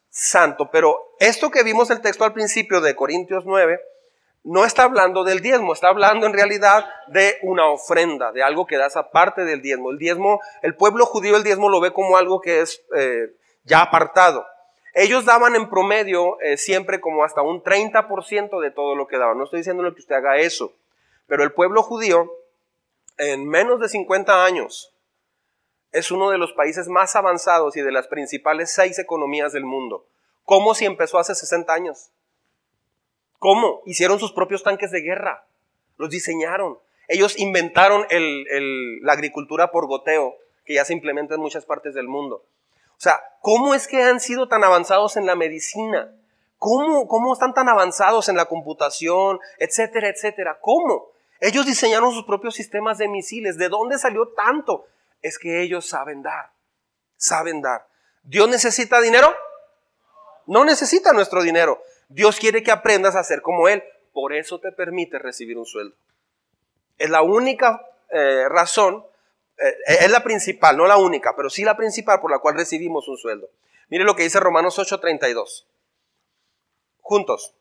santo, 0.09 0.71
pero 0.71 1.15
esto 1.21 1.51
que 1.51 1.63
vimos 1.63 1.91
el 1.91 2.01
texto 2.01 2.25
al 2.25 2.33
principio 2.33 2.81
de 2.81 2.97
Corintios 2.97 3.45
9, 3.47 3.81
no 4.43 4.65
está 4.65 4.85
hablando 4.85 5.23
del 5.23 5.41
diezmo, 5.41 5.73
está 5.73 5.89
hablando 5.89 6.27
en 6.27 6.33
realidad 6.33 6.87
de 7.09 7.37
una 7.43 7.67
ofrenda, 7.67 8.33
de 8.33 8.43
algo 8.43 8.67
que 8.67 8.79
das 8.79 8.97
aparte 8.97 9.45
del 9.45 9.61
diezmo. 9.61 9.91
El 9.91 9.99
diezmo, 9.99 10.41
el 10.63 10.75
pueblo 10.75 11.05
judío 11.05 11.37
el 11.37 11.45
diezmo 11.45 11.69
lo 11.69 11.81
ve 11.81 11.93
como 11.93 12.17
algo 12.17 12.41
que 12.41 12.63
es 12.63 12.83
eh, 12.97 13.33
ya 13.65 13.83
apartado. 13.83 14.47
Ellos 14.95 15.25
daban 15.25 15.55
en 15.55 15.71
promedio 15.71 16.41
eh, 16.41 16.57
siempre 16.57 17.01
como 17.01 17.25
hasta 17.25 17.43
un 17.43 17.63
30% 17.63 18.61
de 18.61 18.71
todo 18.71 18.97
lo 18.97 19.07
que 19.07 19.19
daban. 19.19 19.39
No 19.39 19.45
estoy 19.45 19.61
diciendo 19.61 19.83
que 19.95 20.01
usted 20.01 20.17
haga 20.17 20.39
eso, 20.39 20.75
pero 21.27 21.45
el 21.45 21.53
pueblo 21.53 21.83
judío 21.83 22.33
en 23.19 23.47
menos 23.49 23.81
de 23.81 23.89
50 23.89 24.45
años 24.45 24.95
es 25.93 26.11
uno 26.11 26.31
de 26.31 26.39
los 26.39 26.53
países 26.53 26.89
más 26.89 27.15
avanzados 27.17 27.77
y 27.77 27.83
de 27.83 27.93
las 27.93 28.09
principales 28.09 28.73
seis 28.73 28.99
economías 28.99 29.53
del 29.53 29.65
mundo. 29.65 30.07
¿Cómo 30.45 30.75
si 30.75 30.85
empezó 30.85 31.19
hace 31.19 31.35
60 31.35 31.73
años? 31.73 32.11
¿Cómo? 33.39 33.83
Hicieron 33.87 34.19
sus 34.19 34.33
propios 34.33 34.63
tanques 34.63 34.91
de 34.91 35.01
guerra, 35.01 35.47
los 35.97 36.11
diseñaron. 36.11 36.79
Ellos 37.09 37.39
inventaron 37.39 38.07
la 39.03 39.13
agricultura 39.13 39.71
por 39.71 39.87
goteo, 39.87 40.37
que 40.65 40.75
ya 40.75 40.85
se 40.85 40.93
implementa 40.93 41.35
en 41.35 41.41
muchas 41.41 41.67
partes 41.67 41.95
del 41.95 42.07
mundo. 42.07 42.45
O 43.01 43.03
sea, 43.03 43.19
¿cómo 43.41 43.75
es 43.75 43.89
que 43.89 44.03
han 44.03 44.21
sido 44.21 44.47
tan 44.47 44.63
avanzados 44.63 45.17
en 45.17 45.25
la 45.25 45.35
medicina? 45.35 46.15
¿Cómo, 46.59 47.09
¿Cómo 47.09 47.33
están 47.33 47.55
tan 47.55 47.71
avanzados 47.71 48.29
en 48.29 48.37
la 48.37 48.45
computación, 48.45 49.41
etcétera, 49.59 50.11
etcétera? 50.11 50.59
¿Cómo? 50.61 51.07
Ellos 51.41 51.65
diseñaron 51.65 52.13
sus 52.13 52.27
propios 52.27 52.55
sistemas 52.55 52.99
de 52.99 53.09
misiles. 53.09 53.57
¿De 53.57 53.71
dónde 53.71 53.97
salió 53.97 54.29
tanto? 54.37 54.87
Es 55.23 55.39
que 55.39 55.63
ellos 55.63 55.89
saben 55.89 56.23
dar. 56.23 56.51
Saben 57.17 57.63
dar. 57.63 57.87
¿Dios 58.23 58.51
necesita 58.51 59.01
dinero? 59.01 59.35
No 60.47 60.67
necesita 60.67 61.15
nuestro 61.15 61.43
dinero. 61.43 61.83
Dios 62.11 62.39
quiere 62.39 62.63
que 62.63 62.71
aprendas 62.71 63.17
a 63.17 63.25
ser 63.25 63.41
como 63.41 63.67
Él. 63.67 63.83
Por 64.13 64.35
eso 64.35 64.61
te 64.61 64.73
permite 64.73 65.19
recibir 65.19 65.57
un 65.57 65.65
sueldo. 65.65 65.97
Es 66.99 67.09
la 67.09 67.23
única 67.23 67.81
eh, 68.11 68.47
razón 68.51 69.07
es 69.87 70.11
la 70.11 70.23
principal, 70.23 70.77
no 70.77 70.87
la 70.87 70.97
única, 70.97 71.35
pero 71.37 71.51
sí 71.51 71.65
la 71.65 71.77
principal 71.77 72.21
por 72.21 72.31
la 72.31 72.39
cual 72.39 72.57
recibimos 72.57 73.07
un 73.09 73.19
sueldo. 73.19 73.49
Mire 73.89 74.05
lo 74.05 74.17
que 74.17 74.23
dice 74.23 74.41
Romanos 74.41 74.79
8:32. 74.79 75.67
Juntos. 77.01 77.55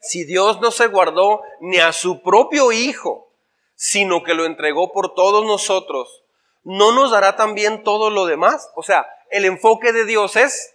Si 0.00 0.24
Dios 0.24 0.60
no 0.60 0.70
se 0.70 0.88
guardó 0.88 1.42
ni 1.60 1.78
a 1.78 1.92
su 1.92 2.22
propio 2.22 2.72
Hijo, 2.72 3.30
sino 3.74 4.22
que 4.22 4.34
lo 4.34 4.44
entregó 4.44 4.92
por 4.92 5.14
todos 5.14 5.44
nosotros, 5.44 6.24
¿no 6.64 6.92
nos 6.92 7.10
dará 7.10 7.36
también 7.36 7.82
todo 7.82 8.10
lo 8.10 8.26
demás? 8.26 8.70
O 8.74 8.82
sea, 8.82 9.06
el 9.30 9.44
enfoque 9.44 9.92
de 9.92 10.04
Dios 10.04 10.36
es 10.36 10.74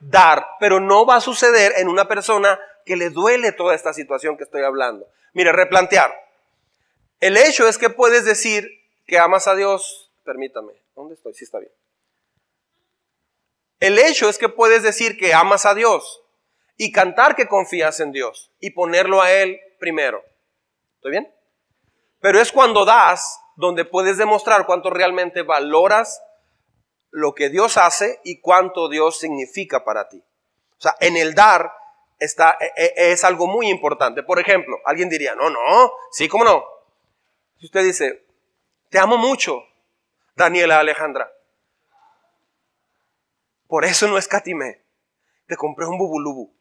dar, 0.00 0.46
pero 0.58 0.80
no 0.80 1.06
va 1.06 1.16
a 1.16 1.20
suceder 1.20 1.74
en 1.76 1.88
una 1.88 2.08
persona 2.08 2.58
que 2.84 2.96
le 2.96 3.10
duele 3.10 3.52
toda 3.52 3.74
esta 3.74 3.92
situación 3.92 4.36
que 4.36 4.44
estoy 4.44 4.62
hablando. 4.62 5.06
Mire, 5.32 5.52
replantear. 5.52 6.12
El 7.20 7.36
hecho 7.36 7.68
es 7.68 7.78
que 7.78 7.90
puedes 7.90 8.24
decir 8.24 8.79
que 9.10 9.18
amas 9.18 9.48
a 9.48 9.56
Dios, 9.56 10.12
permítame, 10.24 10.72
¿dónde 10.94 11.14
estoy? 11.14 11.34
Sí 11.34 11.44
está 11.44 11.58
bien. 11.58 11.72
El 13.80 13.98
hecho 13.98 14.28
es 14.28 14.38
que 14.38 14.48
puedes 14.48 14.84
decir 14.84 15.18
que 15.18 15.34
amas 15.34 15.66
a 15.66 15.74
Dios 15.74 16.22
y 16.76 16.92
cantar 16.92 17.34
que 17.34 17.48
confías 17.48 17.98
en 17.98 18.12
Dios 18.12 18.52
y 18.60 18.70
ponerlo 18.70 19.20
a 19.20 19.32
Él 19.32 19.58
primero. 19.80 20.22
¿Estoy 20.94 21.10
bien? 21.10 21.34
Pero 22.20 22.40
es 22.40 22.52
cuando 22.52 22.84
das 22.84 23.40
donde 23.56 23.84
puedes 23.84 24.16
demostrar 24.16 24.64
cuánto 24.64 24.90
realmente 24.90 25.42
valoras 25.42 26.22
lo 27.10 27.34
que 27.34 27.48
Dios 27.48 27.78
hace 27.78 28.20
y 28.22 28.40
cuánto 28.40 28.88
Dios 28.88 29.18
significa 29.18 29.84
para 29.84 30.08
ti. 30.08 30.22
O 30.78 30.80
sea, 30.80 30.94
en 31.00 31.16
el 31.16 31.34
dar 31.34 31.72
está, 32.20 32.56
e, 32.60 32.72
e, 32.76 33.12
es 33.12 33.24
algo 33.24 33.48
muy 33.48 33.68
importante. 33.68 34.22
Por 34.22 34.38
ejemplo, 34.38 34.78
alguien 34.84 35.08
diría, 35.08 35.34
no, 35.34 35.50
no, 35.50 35.92
sí, 36.12 36.28
¿cómo 36.28 36.44
no? 36.44 36.64
Si 37.58 37.66
usted 37.66 37.82
dice, 37.82 38.29
te 38.90 38.98
amo 38.98 39.16
mucho, 39.16 39.62
Daniela 40.36 40.80
Alejandra. 40.80 41.32
Por 43.66 43.84
eso 43.84 44.08
no 44.08 44.18
escatimé. 44.18 44.84
Te 45.46 45.56
compré 45.56 45.86
un 45.86 45.96
bubulubu 45.96 46.52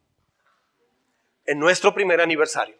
en 1.45 1.57
nuestro 1.57 1.93
primer 1.93 2.21
aniversario. 2.21 2.77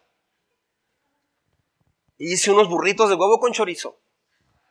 Y 2.16 2.34
hice 2.34 2.52
unos 2.52 2.68
burritos 2.68 3.08
de 3.08 3.16
huevo 3.16 3.40
con 3.40 3.52
chorizo. 3.52 3.98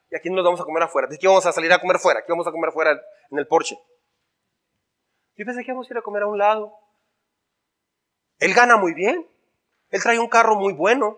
Y 0.09 0.15
aquí 0.15 0.29
nos 0.29 0.45
vamos 0.45 0.61
a 0.61 0.63
comer 0.63 0.83
afuera. 0.83 1.07
¿De 1.09 1.17
qué 1.17 1.27
vamos 1.27 1.45
a 1.45 1.51
salir 1.51 1.71
a 1.73 1.79
comer 1.79 1.99
fuera? 1.99 2.23
¿Qué 2.25 2.31
vamos 2.31 2.47
a 2.47 2.51
comer 2.51 2.69
afuera 2.69 2.91
en 3.31 3.37
el 3.37 3.47
porche? 3.47 3.77
Yo 5.35 5.45
pensé 5.45 5.63
que 5.63 5.71
íbamos 5.71 5.89
a 5.89 5.93
ir 5.93 5.97
a 5.97 6.01
comer 6.01 6.23
a 6.23 6.27
un 6.27 6.37
lado. 6.37 6.73
Él 8.39 8.53
gana 8.53 8.77
muy 8.77 8.93
bien. 8.93 9.27
Él 9.89 10.01
trae 10.01 10.19
un 10.19 10.29
carro 10.29 10.55
muy 10.55 10.71
bueno. 10.71 11.17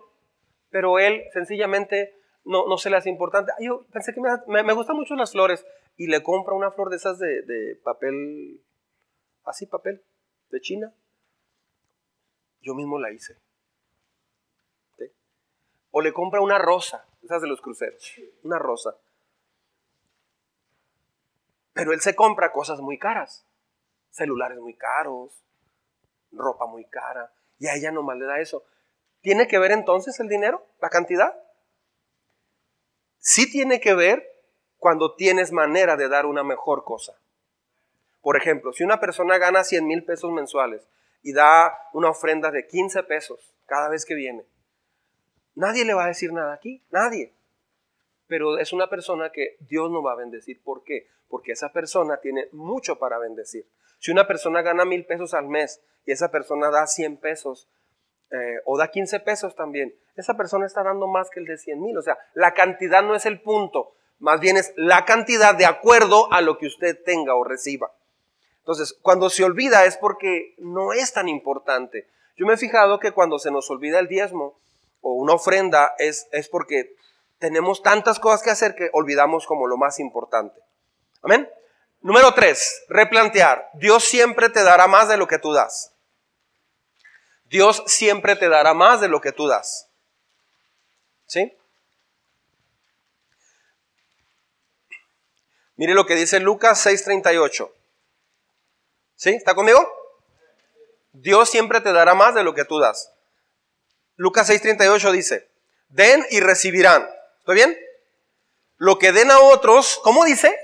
Pero 0.70 0.98
él 0.98 1.22
sencillamente 1.32 2.21
no, 2.44 2.66
no 2.66 2.76
se 2.78 2.90
le 2.90 2.96
hace 2.96 3.10
importante. 3.10 3.52
Yo 3.60 3.86
pensé 3.92 4.12
que 4.12 4.20
me, 4.20 4.62
me, 4.62 4.72
gustan 4.72 4.96
mucho 4.96 5.14
las 5.14 5.32
flores. 5.32 5.64
Y 5.96 6.06
le 6.06 6.22
compra 6.22 6.54
una 6.54 6.70
flor 6.70 6.90
de 6.90 6.96
esas 6.96 7.18
de, 7.18 7.42
de 7.42 7.76
papel. 7.82 8.60
Así, 9.44 9.66
papel. 9.66 10.02
De 10.50 10.60
China. 10.60 10.92
Yo 12.60 12.74
mismo 12.74 12.98
la 12.98 13.10
hice. 13.12 13.36
O 15.92 16.00
le 16.00 16.12
compra 16.12 16.40
una 16.40 16.58
rosa 16.58 17.06
esas 17.22 17.40
de 17.40 17.48
los 17.48 17.60
cruceros, 17.60 18.14
una 18.42 18.58
rosa. 18.58 18.96
Pero 21.72 21.92
él 21.92 22.00
se 22.00 22.14
compra 22.14 22.52
cosas 22.52 22.80
muy 22.80 22.98
caras, 22.98 23.46
celulares 24.10 24.58
muy 24.58 24.74
caros, 24.74 25.44
ropa 26.32 26.66
muy 26.66 26.84
cara, 26.86 27.32
y 27.58 27.68
a 27.68 27.74
ella 27.74 27.92
nomás 27.92 28.18
le 28.18 28.26
da 28.26 28.40
eso. 28.40 28.64
¿Tiene 29.20 29.46
que 29.46 29.58
ver 29.58 29.70
entonces 29.70 30.18
el 30.18 30.28
dinero, 30.28 30.66
la 30.80 30.88
cantidad? 30.88 31.38
Sí 33.22 33.50
tiene 33.50 33.80
que 33.80 33.94
ver 33.94 34.22
cuando 34.76 35.14
tienes 35.14 35.50
manera 35.50 35.96
de 35.96 36.10
dar 36.10 36.26
una 36.26 36.44
mejor 36.44 36.84
cosa. 36.84 37.18
Por 38.20 38.36
ejemplo, 38.36 38.74
si 38.74 38.84
una 38.84 39.00
persona 39.00 39.38
gana 39.38 39.64
100 39.64 39.86
mil 39.86 40.04
pesos 40.04 40.30
mensuales 40.30 40.86
y 41.22 41.32
da 41.32 41.72
una 41.94 42.10
ofrenda 42.10 42.50
de 42.50 42.66
15 42.66 43.04
pesos 43.04 43.54
cada 43.66 43.88
vez 43.88 44.04
que 44.04 44.14
viene, 44.14 44.44
Nadie 45.54 45.84
le 45.84 45.94
va 45.94 46.04
a 46.04 46.08
decir 46.08 46.32
nada 46.32 46.54
aquí, 46.54 46.82
nadie. 46.90 47.32
Pero 48.26 48.58
es 48.58 48.72
una 48.72 48.88
persona 48.88 49.30
que 49.30 49.56
Dios 49.60 49.90
no 49.90 50.02
va 50.02 50.12
a 50.12 50.16
bendecir. 50.16 50.62
¿Por 50.62 50.82
qué? 50.82 51.08
Porque 51.28 51.52
esa 51.52 51.72
persona 51.72 52.18
tiene 52.18 52.48
mucho 52.52 52.98
para 52.98 53.18
bendecir. 53.18 53.66
Si 53.98 54.10
una 54.10 54.26
persona 54.26 54.62
gana 54.62 54.84
mil 54.84 55.04
pesos 55.04 55.34
al 55.34 55.48
mes 55.48 55.82
y 56.06 56.12
esa 56.12 56.30
persona 56.30 56.70
da 56.70 56.86
100 56.86 57.18
pesos 57.18 57.68
eh, 58.32 58.60
o 58.64 58.78
da 58.78 58.88
15 58.88 59.20
pesos 59.20 59.54
también, 59.54 59.94
esa 60.16 60.34
persona 60.34 60.66
está 60.66 60.82
dando 60.82 61.06
más 61.06 61.30
que 61.30 61.40
el 61.40 61.46
de 61.46 61.58
100 61.58 61.80
mil. 61.80 61.96
O 61.98 62.02
sea, 62.02 62.18
la 62.34 62.54
cantidad 62.54 63.02
no 63.02 63.14
es 63.14 63.26
el 63.26 63.40
punto, 63.40 63.94
más 64.18 64.40
bien 64.40 64.56
es 64.56 64.72
la 64.76 65.04
cantidad 65.04 65.54
de 65.54 65.66
acuerdo 65.66 66.32
a 66.32 66.40
lo 66.40 66.58
que 66.58 66.66
usted 66.66 66.98
tenga 67.04 67.34
o 67.34 67.44
reciba. 67.44 67.92
Entonces, 68.58 68.96
cuando 69.02 69.28
se 69.28 69.44
olvida 69.44 69.84
es 69.84 69.96
porque 69.96 70.54
no 70.58 70.92
es 70.92 71.12
tan 71.12 71.28
importante. 71.28 72.08
Yo 72.36 72.46
me 72.46 72.54
he 72.54 72.56
fijado 72.56 73.00
que 73.00 73.12
cuando 73.12 73.38
se 73.38 73.50
nos 73.50 73.70
olvida 73.70 73.98
el 73.98 74.08
diezmo, 74.08 74.56
o 75.00 75.14
una 75.14 75.34
ofrenda 75.34 75.94
es, 75.98 76.28
es 76.30 76.48
porque 76.48 76.94
tenemos 77.38 77.82
tantas 77.82 78.20
cosas 78.20 78.42
que 78.42 78.50
hacer 78.50 78.74
que 78.74 78.88
olvidamos 78.92 79.46
como 79.46 79.66
lo 79.66 79.76
más 79.76 79.98
importante. 79.98 80.60
Amén. 81.22 81.50
Número 82.00 82.32
tres, 82.34 82.84
replantear. 82.88 83.68
Dios 83.74 84.04
siempre 84.04 84.48
te 84.48 84.62
dará 84.62 84.86
más 84.86 85.08
de 85.08 85.16
lo 85.16 85.26
que 85.26 85.38
tú 85.38 85.52
das. 85.52 85.91
Dios 87.52 87.82
siempre 87.86 88.34
te 88.34 88.48
dará 88.48 88.72
más 88.72 89.02
de 89.02 89.08
lo 89.08 89.20
que 89.20 89.30
tú 89.30 89.46
das. 89.46 89.90
¿Sí? 91.26 91.54
Mire 95.76 95.92
lo 95.92 96.06
que 96.06 96.14
dice 96.14 96.40
Lucas 96.40 96.86
6:38. 96.86 97.70
¿Sí? 99.16 99.30
¿Está 99.30 99.54
conmigo? 99.54 99.86
Dios 101.12 101.50
siempre 101.50 101.82
te 101.82 101.92
dará 101.92 102.14
más 102.14 102.34
de 102.34 102.42
lo 102.42 102.54
que 102.54 102.64
tú 102.64 102.78
das. 102.78 103.12
Lucas 104.16 104.48
6:38 104.48 105.12
dice, 105.12 105.50
den 105.90 106.24
y 106.30 106.40
recibirán. 106.40 107.06
¿Estoy 107.40 107.56
bien? 107.56 107.78
Lo 108.78 108.98
que 108.98 109.12
den 109.12 109.30
a 109.30 109.40
otros, 109.40 110.00
¿cómo 110.02 110.24
dice? 110.24 110.56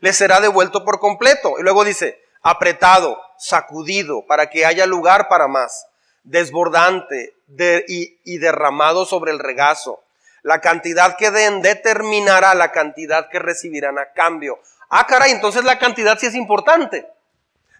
Les 0.00 0.16
será 0.16 0.40
devuelto 0.40 0.84
por 0.84 0.98
completo. 0.98 1.60
Y 1.60 1.62
luego 1.62 1.84
dice, 1.84 2.25
apretado, 2.46 3.20
sacudido, 3.36 4.24
para 4.24 4.48
que 4.48 4.64
haya 4.64 4.86
lugar 4.86 5.26
para 5.26 5.48
más, 5.48 5.88
desbordante 6.22 7.34
y, 7.88 8.38
derramado 8.38 9.04
sobre 9.04 9.32
el 9.32 9.40
regazo. 9.40 10.04
La 10.42 10.60
cantidad 10.60 11.16
que 11.16 11.32
den 11.32 11.60
determinará 11.60 12.54
la 12.54 12.70
cantidad 12.70 13.28
que 13.30 13.40
recibirán 13.40 13.98
a 13.98 14.12
cambio. 14.12 14.60
Ah, 14.88 15.08
caray, 15.08 15.32
entonces 15.32 15.64
la 15.64 15.80
cantidad 15.80 16.16
sí 16.20 16.26
es 16.26 16.36
importante. 16.36 17.08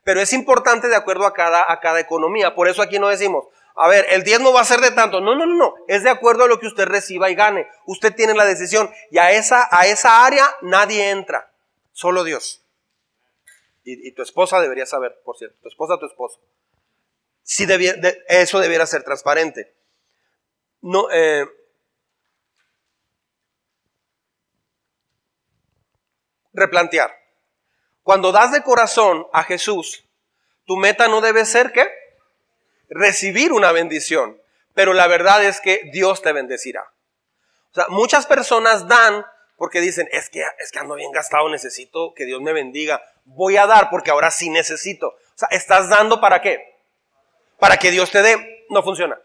Pero 0.02 0.20
es 0.20 0.32
importante 0.32 0.88
de 0.88 0.96
acuerdo 0.96 1.26
a 1.26 1.32
cada, 1.32 1.70
a 1.70 1.78
cada 1.78 2.00
economía. 2.00 2.56
Por 2.56 2.66
eso 2.66 2.82
aquí 2.82 2.98
no 2.98 3.06
decimos, 3.06 3.44
a 3.76 3.86
ver, 3.86 4.04
el 4.10 4.24
diezmo 4.24 4.52
va 4.52 4.62
a 4.62 4.64
ser 4.64 4.80
de 4.80 4.90
tanto. 4.90 5.20
No, 5.20 5.36
no, 5.36 5.46
no, 5.46 5.54
no. 5.54 5.74
Es 5.86 6.02
de 6.02 6.10
acuerdo 6.10 6.42
a 6.42 6.48
lo 6.48 6.58
que 6.58 6.66
usted 6.66 6.86
reciba 6.86 7.30
y 7.30 7.36
gane. 7.36 7.68
Usted 7.84 8.12
tiene 8.16 8.34
la 8.34 8.44
decisión. 8.44 8.90
Y 9.12 9.18
a 9.18 9.30
esa, 9.30 9.68
a 9.70 9.86
esa 9.86 10.26
área 10.26 10.44
nadie 10.60 11.10
entra. 11.10 11.52
Solo 11.92 12.24
Dios. 12.24 12.65
Y, 13.88 14.10
tu 14.12 14.22
esposa 14.22 14.60
debería 14.60 14.84
saber, 14.84 15.20
por 15.24 15.36
cierto. 15.38 15.56
Tu 15.62 15.68
esposa, 15.68 15.96
tu 15.96 16.06
esposo. 16.06 16.40
Eso 18.26 18.58
debiera 18.58 18.84
ser 18.84 19.04
transparente. 19.04 19.76
No, 20.80 21.08
eh, 21.12 21.46
replantear. 26.52 27.16
Cuando 28.02 28.32
das 28.32 28.50
de 28.50 28.64
corazón 28.64 29.28
a 29.32 29.44
Jesús, 29.44 30.04
tu 30.64 30.76
meta 30.76 31.06
no 31.06 31.20
debe 31.20 31.44
ser 31.44 31.70
¿qué? 31.70 31.88
recibir 32.88 33.52
una 33.52 33.70
bendición, 33.70 34.42
pero 34.74 34.94
la 34.94 35.06
verdad 35.06 35.44
es 35.44 35.60
que 35.60 35.88
Dios 35.92 36.22
te 36.22 36.32
bendecirá. 36.32 36.92
O 37.70 37.74
sea, 37.74 37.86
muchas 37.88 38.26
personas 38.26 38.88
dan 38.88 39.24
porque 39.56 39.80
dicen, 39.80 40.08
es 40.10 40.28
que, 40.28 40.42
es 40.58 40.70
que 40.70 40.78
ando 40.80 40.96
bien 40.96 41.12
gastado, 41.12 41.48
necesito 41.48 42.14
que 42.14 42.24
Dios 42.24 42.42
me 42.42 42.52
bendiga, 42.52 43.02
voy 43.26 43.56
a 43.56 43.66
dar 43.66 43.90
porque 43.90 44.10
ahora 44.10 44.30
sí 44.30 44.50
necesito. 44.50 45.08
O 45.08 45.38
sea, 45.38 45.48
¿estás 45.50 45.88
dando 45.88 46.20
para 46.20 46.40
qué? 46.40 46.82
Para 47.58 47.76
que 47.76 47.90
Dios 47.90 48.10
te 48.10 48.22
dé, 48.22 48.66
no 48.70 48.82
funciona. 48.82 49.20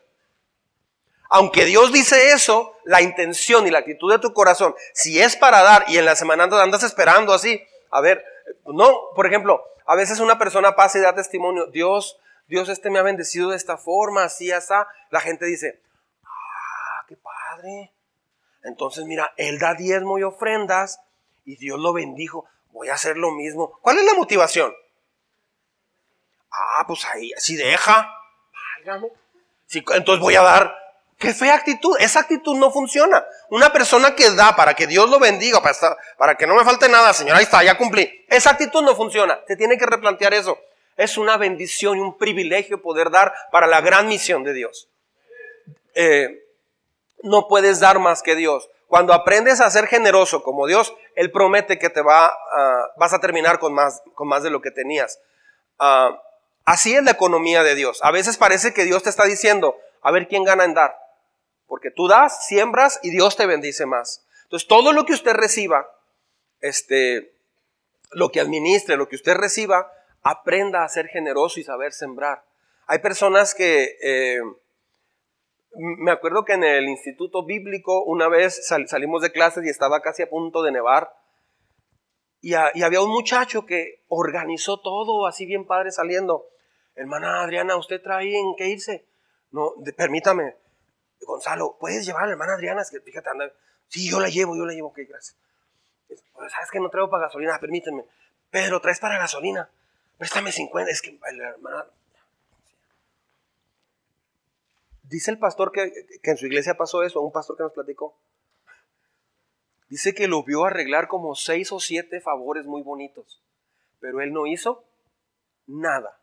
Aunque 1.30 1.64
Dios 1.64 1.94
dice 1.94 2.34
eso, 2.34 2.76
la 2.84 3.02
intención 3.02 3.66
y 3.66 3.72
la 3.72 3.80
actitud 3.80 4.12
de 4.12 4.20
tu 4.20 4.34
corazón, 4.34 4.76
si 4.94 5.22
es 5.22 5.38
para 5.38 5.64
dar 5.64 5.86
y 5.88 5.98
en 5.98 6.06
la 6.06 6.16
semana 6.16 6.44
andas 6.44 6.84
esperando 6.84 7.34
así, 7.34 7.64
a 7.90 8.02
ver, 8.02 8.24
no, 8.66 9.12
por 9.16 9.26
ejemplo, 9.26 9.64
a 9.86 9.96
veces 9.96 10.20
una 10.20 10.38
persona 10.38 10.76
pasa 10.76 10.98
y 10.98 11.02
da 11.02 11.16
testimonio, 11.16 11.68
Dios 11.68 12.20
Dios 12.52 12.68
este 12.68 12.90
me 12.90 13.00
ha 13.00 13.04
bendecido 13.04 13.52
de 13.52 13.56
esta 13.56 13.78
forma, 13.78 14.26
así, 14.26 14.52
así. 14.52 14.74
La 15.10 15.22
gente 15.22 15.46
dice, 15.46 15.82
ah, 16.26 17.06
qué 17.08 17.16
padre. 17.16 17.94
Entonces, 18.64 19.06
mira, 19.06 19.34
él 19.38 19.58
da 19.58 19.74
diezmo 19.74 20.20
y 20.20 20.24
ofrendas 20.24 21.00
y 21.46 21.56
Dios 21.56 21.80
lo 21.80 21.94
bendijo. 21.94 22.44
Voy 22.72 22.90
a 22.90 22.94
hacer 22.94 23.18
lo 23.18 23.32
mismo. 23.32 23.78
¿Cuál 23.82 24.00
es 24.00 24.06
la 24.06 24.14
motivación? 24.14 24.74
Ah, 26.52 26.84
pues 26.88 27.06
ahí, 27.06 27.32
si 27.38 27.56
deja, 27.56 28.10
entonces 29.94 30.20
voy 30.20 30.36
a 30.36 30.42
dar. 30.42 30.78
Qué 31.18 31.36
fea 31.36 31.54
actitud. 31.54 31.96
Esa 32.00 32.22
actitud 32.22 32.58
no 32.58 32.72
funciona. 32.72 33.24
Una 33.50 33.72
persona 33.72 34.16
que 34.16 34.32
da 34.32 34.56
para 34.56 34.74
que 34.74 34.88
Dios 34.88 35.10
lo 35.10 35.20
bendiga, 35.20 35.62
para, 35.62 35.76
para 36.18 36.36
que 36.36 36.48
no 36.48 36.56
me 36.56 36.66
falte 36.66 36.90
nada, 36.90 37.14
Señor, 37.14 37.38
ahí 37.38 37.44
está, 37.44 37.64
ya 37.64 37.78
cumplí. 37.78 38.26
Esa 38.28 38.52
actitud 38.52 38.82
no 38.82 38.96
funciona. 38.96 39.40
Se 39.48 39.56
tiene 39.56 39.78
que 39.78 39.86
replantear 39.86 40.34
eso. 40.34 40.58
Es 40.98 41.18
una 41.18 41.38
bendición 41.38 41.98
y 41.98 42.02
un 42.02 42.18
privilegio 42.18 42.82
poder 42.82 43.12
dar 43.12 43.34
para 43.52 43.68
la 43.68 43.82
gran 43.82 44.08
misión 44.08 44.44
de 44.44 44.54
Dios. 44.54 44.90
Eh, 45.94 46.44
no 47.22 47.48
puedes 47.48 47.80
dar 47.80 48.00
más 48.00 48.24
que 48.24 48.36
Dios. 48.36 48.70
Cuando 48.92 49.14
aprendes 49.14 49.62
a 49.62 49.72
ser 49.72 49.88
generoso 49.88 50.44
como 50.44 50.68
Dios, 50.68 50.94
Él 51.16 51.32
promete 51.32 51.80
que 51.80 51.90
te 51.90 52.02
va, 52.02 52.38
vas 52.98 53.14
a 53.14 53.22
terminar 53.22 53.58
con 53.58 53.74
más, 53.74 54.04
con 54.16 54.28
más 54.28 54.44
de 54.44 54.50
lo 54.50 54.62
que 54.62 54.70
tenías. 54.70 55.22
Ah, 55.80 56.22
así 56.66 56.94
es 56.94 57.02
la 57.02 57.12
economía 57.12 57.64
de 57.64 57.76
Dios. 57.76 58.02
A 58.04 58.12
veces 58.12 58.36
parece 58.36 58.74
que 58.74 58.84
Dios 58.84 59.02
te 59.02 59.10
está 59.10 59.24
diciendo, 59.24 59.78
a 60.02 60.12
ver 60.12 60.28
quién 60.28 60.44
gana 60.44 60.66
en 60.66 60.74
dar. 60.74 60.94
Porque 61.68 61.90
tú 61.90 62.10
das, 62.10 62.46
siembras 62.48 63.00
y 63.02 63.12
Dios 63.12 63.38
te 63.38 63.46
bendice 63.46 63.86
más. 63.86 64.26
Entonces, 64.44 64.68
todo 64.68 64.92
lo 64.92 65.06
que 65.06 65.14
usted 65.14 65.36
reciba, 65.36 65.88
este, 66.60 67.34
lo 68.10 68.30
que 68.30 68.42
administre, 68.42 68.98
lo 68.98 69.08
que 69.08 69.16
usted 69.16 69.36
reciba, 69.36 69.90
aprenda 70.22 70.84
a 70.84 70.90
ser 70.90 71.08
generoso 71.08 71.62
y 71.62 71.64
saber 71.64 71.94
sembrar. 71.94 72.44
Hay 72.88 73.00
personas 73.00 73.56
que, 73.56 73.98
eh, 74.04 74.42
me 75.76 76.12
acuerdo 76.12 76.44
que 76.46 76.54
en 76.54 76.64
el 76.64 76.86
instituto 76.86 77.46
bíblico 77.46 78.04
una 78.04 78.28
vez 78.28 78.68
salimos 78.88 79.22
de 79.22 79.32
clases 79.32 79.66
y 79.66 79.70
estaba 79.70 80.02
casi 80.02 80.24
a 80.24 80.30
punto 80.30 80.62
de 80.64 80.72
nevar. 80.72 81.14
Y, 82.42 82.54
y, 82.54 82.84
había 82.84 83.02
un 83.02 83.12
muchacho 83.12 83.66
que 83.66 84.04
organizó 84.08 84.80
todo 84.80 85.28
así 85.28 85.46
bien 85.46 85.66
padre 85.66 85.92
saliendo. 85.92 86.48
Hermana 86.96 87.44
Adriana, 87.44 87.78
¿usted 87.78 88.02
trae 88.02 88.36
en 88.38 88.56
qué 88.58 88.68
irse? 88.70 89.06
No, 89.52 89.74
permítame. 89.96 90.56
Gonzalo, 91.22 91.78
¿puedes 91.80 92.06
llevar 92.06 92.24
a 92.24 92.26
la 92.28 92.32
hermana 92.34 92.54
Adriana? 92.54 92.82
Es 92.82 92.90
que 92.90 93.00
fíjate, 93.00 93.30
anda. 93.30 93.52
Sí, 93.88 94.10
yo 94.10 94.20
la 94.20 94.30
llevo, 94.30 94.56
yo 94.56 94.66
la 94.66 94.74
llevo, 94.74 94.88
ok, 94.88 95.00
gracias. 95.08 95.38
Pues, 96.08 96.52
¿Sabes 96.52 96.72
que 96.72 96.80
no 96.80 96.90
traigo 96.90 97.10
para 97.10 97.26
gasolina? 97.26 97.60
Permíteme. 97.60 98.06
Pedro, 98.50 98.82
¿traes 98.82 99.00
para 99.00 99.18
gasolina? 99.18 99.70
Préstame 100.18 100.52
50. 100.52 100.92
Es 100.92 101.02
que 101.02 101.18
la 101.34 101.50
hermana... 101.50 101.86
Dice 105.12 105.30
el 105.30 105.40
pastor 105.40 105.74
que, 105.74 105.92
que 106.24 106.32
en 106.32 106.38
su 106.38 106.46
iglesia 106.46 106.78
pasó 106.78 107.04
eso, 107.04 107.20
un 107.20 107.34
pastor 107.34 107.58
que 107.58 107.64
nos 107.64 107.74
platicó. 107.74 108.18
Dice 109.90 110.14
que 110.14 110.30
lo 110.30 110.42
vio 110.42 110.64
arreglar 110.64 111.10
como 111.10 111.36
seis 111.36 111.74
o 111.74 111.82
siete 111.82 112.22
favores 112.22 112.66
muy 112.66 112.82
bonitos, 112.82 113.44
pero 114.00 114.22
él 114.22 114.32
no 114.32 114.48
hizo 114.48 114.86
nada. 115.68 116.18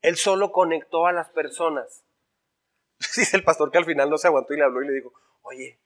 Él 0.00 0.14
solo 0.14 0.52
conectó 0.52 1.06
a 1.06 1.12
las 1.12 1.28
personas. 1.30 2.04
Dice 3.16 3.36
el 3.36 3.42
pastor 3.42 3.72
que 3.72 3.78
al 3.78 3.84
final 3.84 4.08
no 4.08 4.16
se 4.16 4.28
aguantó 4.28 4.54
y 4.54 4.58
le 4.58 4.62
habló 4.62 4.80
y 4.80 4.86
le 4.86 4.94
dijo, 4.94 5.12
oye, 5.42 5.76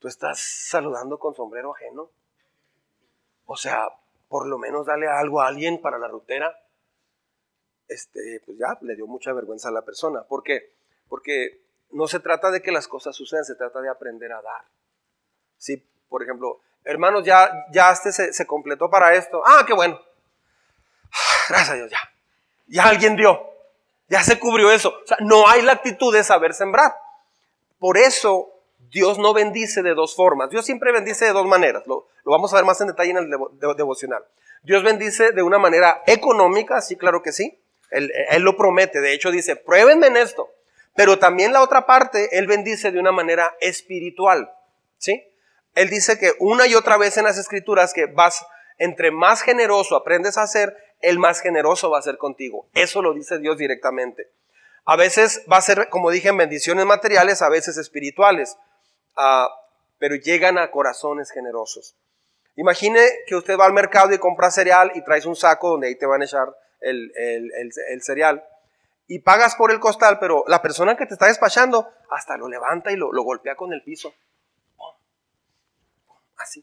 tú 0.00 0.08
estás 0.08 0.38
saludando 0.68 1.18
con 1.18 1.34
sombrero 1.34 1.74
ajeno. 1.74 2.10
O 3.46 3.56
sea, 3.56 3.88
por 4.28 4.46
lo 4.46 4.58
menos 4.58 4.84
dale 4.84 5.08
algo 5.08 5.40
a 5.40 5.48
alguien 5.48 5.80
para 5.80 5.96
la 5.96 6.08
rutera. 6.08 6.54
Este, 7.88 8.42
pues 8.44 8.58
ya, 8.58 8.76
le 8.82 8.96
dio 8.96 9.06
mucha 9.06 9.32
vergüenza 9.32 9.70
a 9.70 9.72
la 9.72 9.80
persona. 9.80 10.24
¿Por 10.24 10.42
qué? 10.42 10.76
Porque 11.08 11.60
no 11.90 12.06
se 12.06 12.20
trata 12.20 12.50
de 12.50 12.62
que 12.62 12.72
las 12.72 12.88
cosas 12.88 13.16
sucedan, 13.16 13.44
se 13.44 13.54
trata 13.54 13.80
de 13.80 13.88
aprender 13.88 14.32
a 14.32 14.42
dar. 14.42 14.64
Sí, 15.56 15.84
por 16.08 16.22
ejemplo, 16.22 16.60
hermanos, 16.84 17.24
ya, 17.24 17.66
ya 17.72 17.90
este 17.90 18.12
se, 18.12 18.46
completó 18.46 18.90
para 18.90 19.14
esto. 19.14 19.42
Ah, 19.44 19.64
qué 19.66 19.74
bueno. 19.74 20.00
Gracias 21.48 21.70
a 21.70 21.74
Dios, 21.74 21.90
ya. 21.90 21.98
Ya 22.66 22.84
alguien 22.84 23.16
dio. 23.16 23.40
Ya 24.08 24.22
se 24.22 24.38
cubrió 24.38 24.70
eso. 24.70 24.90
O 24.90 25.06
sea, 25.06 25.18
no 25.20 25.48
hay 25.48 25.62
la 25.62 25.72
actitud 25.72 26.14
de 26.14 26.24
saber 26.24 26.54
sembrar. 26.54 26.94
Por 27.78 27.98
eso 27.98 28.50
Dios 28.90 29.18
no 29.18 29.34
bendice 29.34 29.82
de 29.82 29.94
dos 29.94 30.14
formas. 30.14 30.50
Dios 30.50 30.64
siempre 30.64 30.92
bendice 30.92 31.26
de 31.26 31.32
dos 31.32 31.46
maneras. 31.46 31.86
Lo, 31.86 32.08
vamos 32.24 32.52
a 32.52 32.56
ver 32.56 32.64
más 32.64 32.80
en 32.80 32.88
detalle 32.88 33.10
en 33.10 33.18
el 33.18 33.30
devocional. 33.76 34.24
Dios 34.62 34.82
bendice 34.82 35.32
de 35.32 35.42
una 35.42 35.58
manera 35.58 36.02
económica, 36.06 36.80
sí, 36.80 36.96
claro 36.96 37.22
que 37.22 37.32
sí. 37.32 37.58
Él, 37.90 38.12
él, 38.30 38.42
lo 38.42 38.56
promete. 38.56 39.00
De 39.00 39.14
hecho, 39.14 39.30
dice, 39.30 39.56
pruébenme 39.56 40.08
en 40.08 40.16
esto. 40.16 40.50
Pero 40.98 41.20
también 41.20 41.52
la 41.52 41.62
otra 41.62 41.86
parte, 41.86 42.36
Él 42.36 42.48
bendice 42.48 42.90
de 42.90 42.98
una 42.98 43.12
manera 43.12 43.54
espiritual. 43.60 44.52
¿Sí? 44.96 45.24
Él 45.76 45.90
dice 45.90 46.18
que 46.18 46.32
una 46.40 46.66
y 46.66 46.74
otra 46.74 46.96
vez 46.96 47.16
en 47.16 47.22
las 47.22 47.38
escrituras 47.38 47.92
que 47.92 48.06
vas, 48.06 48.44
entre 48.78 49.12
más 49.12 49.42
generoso 49.42 49.94
aprendes 49.94 50.36
a 50.38 50.46
ser, 50.48 50.76
el 51.00 51.20
más 51.20 51.40
generoso 51.40 51.88
va 51.88 52.00
a 52.00 52.02
ser 52.02 52.18
contigo. 52.18 52.68
Eso 52.74 53.00
lo 53.00 53.14
dice 53.14 53.38
Dios 53.38 53.56
directamente. 53.56 54.32
A 54.86 54.96
veces 54.96 55.44
va 55.50 55.58
a 55.58 55.60
ser, 55.60 55.88
como 55.88 56.10
dije, 56.10 56.30
en 56.30 56.36
bendiciones 56.36 56.84
materiales, 56.84 57.42
a 57.42 57.48
veces 57.48 57.76
espirituales, 57.76 58.56
ah, 59.14 59.50
pero 60.00 60.16
llegan 60.16 60.58
a 60.58 60.72
corazones 60.72 61.30
generosos. 61.30 61.94
Imagine 62.56 63.00
que 63.28 63.36
usted 63.36 63.56
va 63.56 63.66
al 63.66 63.72
mercado 63.72 64.12
y 64.14 64.18
compra 64.18 64.50
cereal 64.50 64.90
y 64.96 65.04
traes 65.04 65.26
un 65.26 65.36
saco 65.36 65.70
donde 65.70 65.86
ahí 65.86 65.94
te 65.94 66.06
van 66.06 66.22
a 66.22 66.24
echar 66.24 66.48
el 66.80 68.02
cereal 68.02 68.44
y 69.08 69.20
pagas 69.20 69.56
por 69.56 69.72
el 69.72 69.80
costal, 69.80 70.18
pero 70.20 70.44
la 70.46 70.60
persona 70.60 70.96
que 70.96 71.06
te 71.06 71.14
está 71.14 71.26
despachando 71.26 71.90
hasta 72.10 72.36
lo 72.36 72.46
levanta 72.46 72.92
y 72.92 72.96
lo, 72.96 73.10
golpea 73.10 73.56
con 73.56 73.72
el 73.72 73.82
piso. 73.82 74.12
Así. 76.36 76.62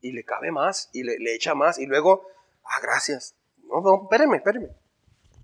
Y 0.00 0.12
le 0.12 0.24
cabe 0.24 0.52
más 0.52 0.88
y 0.92 1.02
le, 1.02 1.34
echa 1.34 1.54
más 1.54 1.78
y 1.80 1.86
luego, 1.86 2.28
ah, 2.62 2.78
gracias. 2.80 3.34
No, 3.64 3.80
no, 3.80 4.04
espéreme, 4.04 4.36
espéreme. 4.36 4.68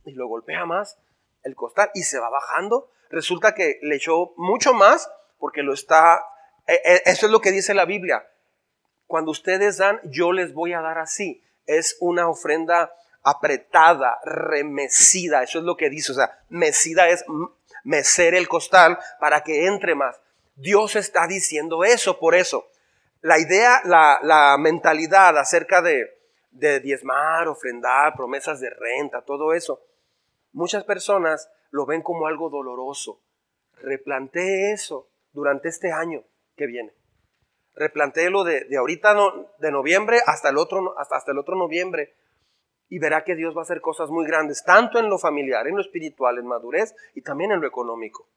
Y 0.05 0.12
lo 0.12 0.28
golpea 0.28 0.64
más 0.66 0.99
el 1.43 1.57
costal 1.57 1.91
y 1.95 2.05
se 2.05 2.20
va 2.20 2.30
bajando. 2.30 2.91
Resulta 3.11 3.55
que 3.55 3.80
le 3.82 3.97
echó 3.97 4.32
mucho 4.37 4.72
más 4.72 5.11
porque 5.39 5.62
lo 5.62 5.74
está... 5.74 6.24
E, 6.68 6.74
e, 6.74 7.03
eso 7.07 7.26
es 7.26 7.32
lo 7.32 7.41
que 7.41 7.51
dice 7.51 7.74
la 7.74 7.85
Biblia. 7.85 8.24
Cuando 9.09 9.32
ustedes 9.32 9.78
dan, 9.78 10.01
yo 10.05 10.30
les 10.32 10.55
voy 10.55 10.74
a 10.74 10.80
dar 10.80 10.99
así. 10.99 11.43
Es 11.66 11.97
una 12.01 12.28
ofrenda 12.28 12.95
apretada, 13.25 14.20
remecida, 14.25 15.43
eso 15.43 15.59
es 15.59 15.64
lo 15.64 15.77
que 15.77 15.89
dice, 15.89 16.12
o 16.12 16.14
sea, 16.14 16.39
mecida 16.51 17.09
es 17.09 17.25
mecer 17.83 18.35
el 18.35 18.47
costal 18.49 18.99
para 19.18 19.43
que 19.43 19.66
entre 19.66 19.95
más. 19.95 20.20
Dios 20.57 20.95
está 20.95 21.27
diciendo 21.27 21.85
eso, 21.85 22.18
por 22.18 22.35
eso. 22.35 22.68
La 23.22 23.39
idea, 23.39 23.81
la, 23.85 24.57
mentalidad 24.59 25.37
acerca 25.39 25.81
de, 25.81 26.11
diezmar, 26.51 27.49
ofrendar, 27.49 28.14
promesas 28.14 28.61
de 28.61 28.70
renta, 28.70 29.22
todo 29.22 29.55
eso, 29.55 29.81
muchas 30.53 30.85
personas 30.85 31.51
lo 31.70 31.87
ven 31.87 32.03
como 32.03 32.27
algo 32.27 32.51
doloroso. 32.51 33.22
Replantee 33.81 34.72
eso 34.72 35.09
durante 35.33 35.70
este 35.70 35.91
año 35.91 36.22
que 36.57 36.66
viene. 36.66 36.93
Replantéelo 37.75 38.45
de, 38.45 38.64
de 38.64 38.77
ahorita 38.77 39.16
de 39.59 39.72
noviembre 39.72 40.20
hasta 40.27 40.51
el 40.51 40.59
otro, 40.59 40.97
hasta, 40.99 41.16
hasta 41.16 41.33
el 41.33 41.39
otro 41.39 41.57
noviembre 41.57 42.14
y 42.95 43.01
verá 43.01 43.24
que 43.24 43.34
Dios 43.34 43.57
va 43.57 43.62
a 43.62 43.64
hacer 43.64 43.80
cosas 43.80 44.09
muy 44.09 44.24
grandes, 44.24 44.62
tanto 44.62 45.01
en 45.01 45.09
lo 45.09 45.18
familiar, 45.18 45.66
en 45.66 45.74
lo 45.74 45.80
espiritual, 45.80 46.38
en 46.38 46.47
madurez 46.47 46.95
y 47.16 47.22
también 47.22 47.51
en 47.51 47.61
lo 47.61 47.66
económico. 47.66 48.28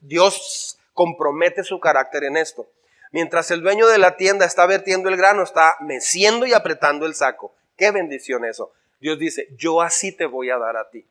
Dios 0.00 0.78
compromete 0.92 1.64
su 1.64 1.80
carácter 1.80 2.24
en 2.24 2.36
esto. 2.36 2.68
Mientras 3.12 3.50
el 3.50 3.62
dueño 3.62 3.86
de 3.86 3.96
la 3.96 4.18
tienda 4.18 4.44
está 4.44 4.66
vertiendo 4.66 5.08
el 5.08 5.16
grano, 5.16 5.42
está 5.42 5.74
meciendo 5.80 6.44
y 6.44 6.52
apretando 6.52 7.06
el 7.06 7.14
saco. 7.14 7.54
Qué 7.78 7.90
bendición 7.90 8.44
eso. 8.44 8.74
Dios 9.00 9.18
dice, 9.18 9.48
yo 9.56 9.80
así 9.80 10.14
te 10.14 10.26
voy 10.26 10.50
a 10.50 10.58
dar 10.58 10.76
a 10.76 10.90
ti, 10.90 11.06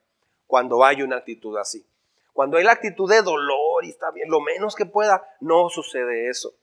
cuando 0.46 0.86
hay 0.86 1.02
una 1.02 1.16
actitud 1.18 1.58
así. 1.58 1.84
Cuando 2.32 2.58
hay 2.58 2.64
la 2.64 2.74
actitud 2.74 3.10
de 3.10 3.24
dolor 3.24 3.86
y 3.86 3.90
está 3.90 4.12
bien, 4.12 4.30
lo 4.30 4.40
menos 4.40 4.76
que 4.76 4.86
pueda, 4.86 5.28
no 5.40 5.70
sucede 5.70 6.30
eso. 6.30 6.54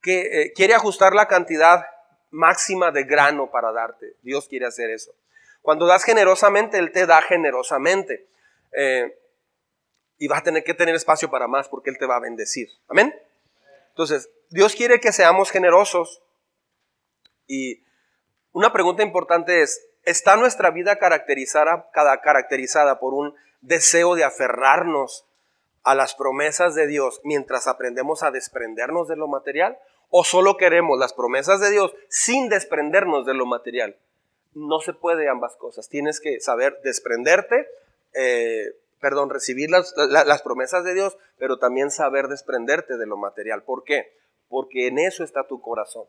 Que 0.00 0.42
eh, 0.42 0.52
quiere 0.54 0.74
ajustar 0.74 1.12
la 1.12 1.26
cantidad 1.26 1.86
máxima 2.30 2.92
de 2.92 3.02
grano 3.02 3.50
para 3.50 3.72
darte. 3.72 4.14
Dios 4.22 4.46
quiere 4.46 4.66
hacer 4.66 4.90
eso. 4.90 5.10
Cuando 5.64 5.86
das 5.86 6.04
generosamente, 6.04 6.76
Él 6.76 6.92
te 6.92 7.06
da 7.06 7.22
generosamente. 7.22 8.28
Eh, 8.72 9.18
y 10.18 10.28
vas 10.28 10.40
a 10.40 10.44
tener 10.44 10.62
que 10.62 10.74
tener 10.74 10.94
espacio 10.94 11.30
para 11.30 11.48
más 11.48 11.70
porque 11.70 11.88
Él 11.88 11.96
te 11.96 12.04
va 12.04 12.16
a 12.16 12.20
bendecir. 12.20 12.68
Amén. 12.86 13.18
Entonces, 13.88 14.28
Dios 14.50 14.74
quiere 14.74 15.00
que 15.00 15.10
seamos 15.10 15.50
generosos. 15.50 16.22
Y 17.46 17.82
una 18.52 18.74
pregunta 18.74 19.02
importante 19.02 19.62
es, 19.62 19.82
¿está 20.02 20.36
nuestra 20.36 20.70
vida 20.70 20.96
caracterizada, 20.98 21.88
caracterizada 21.92 23.00
por 23.00 23.14
un 23.14 23.34
deseo 23.62 24.16
de 24.16 24.24
aferrarnos 24.24 25.24
a 25.82 25.94
las 25.94 26.14
promesas 26.14 26.74
de 26.74 26.86
Dios 26.86 27.22
mientras 27.24 27.68
aprendemos 27.68 28.22
a 28.22 28.30
desprendernos 28.30 29.08
de 29.08 29.16
lo 29.16 29.28
material? 29.28 29.78
o 30.16 30.22
solo 30.22 30.56
queremos 30.56 30.96
las 30.96 31.12
promesas 31.12 31.58
de 31.58 31.72
Dios 31.72 31.92
sin 32.08 32.48
desprendernos 32.48 33.26
de 33.26 33.34
lo 33.34 33.46
material. 33.46 33.96
No 34.54 34.80
se 34.80 34.92
puede 34.92 35.28
ambas 35.28 35.56
cosas. 35.56 35.88
Tienes 35.88 36.20
que 36.20 36.40
saber 36.40 36.80
desprenderte, 36.82 37.68
eh, 38.12 38.76
perdón, 39.00 39.30
recibir 39.30 39.70
las, 39.70 39.94
las 39.96 40.42
promesas 40.42 40.84
de 40.84 40.94
Dios, 40.94 41.16
pero 41.38 41.58
también 41.58 41.90
saber 41.90 42.28
desprenderte 42.28 42.96
de 42.96 43.06
lo 43.06 43.16
material. 43.16 43.64
¿Por 43.64 43.84
qué? 43.84 44.16
Porque 44.48 44.86
en 44.86 44.98
eso 44.98 45.24
está 45.24 45.46
tu 45.46 45.60
corazón. 45.60 46.06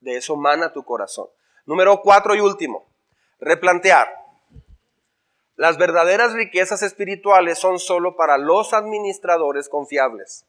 De 0.00 0.16
eso 0.16 0.36
mana 0.36 0.72
tu 0.72 0.84
corazón. 0.84 1.28
Número 1.66 2.00
cuatro 2.02 2.34
y 2.34 2.40
último, 2.40 2.88
replantear. 3.40 4.08
Las 5.56 5.76
verdaderas 5.76 6.32
riquezas 6.34 6.82
espirituales 6.82 7.58
son 7.58 7.78
solo 7.78 8.16
para 8.16 8.38
los 8.38 8.72
administradores 8.72 9.68
confiables. 9.68 10.46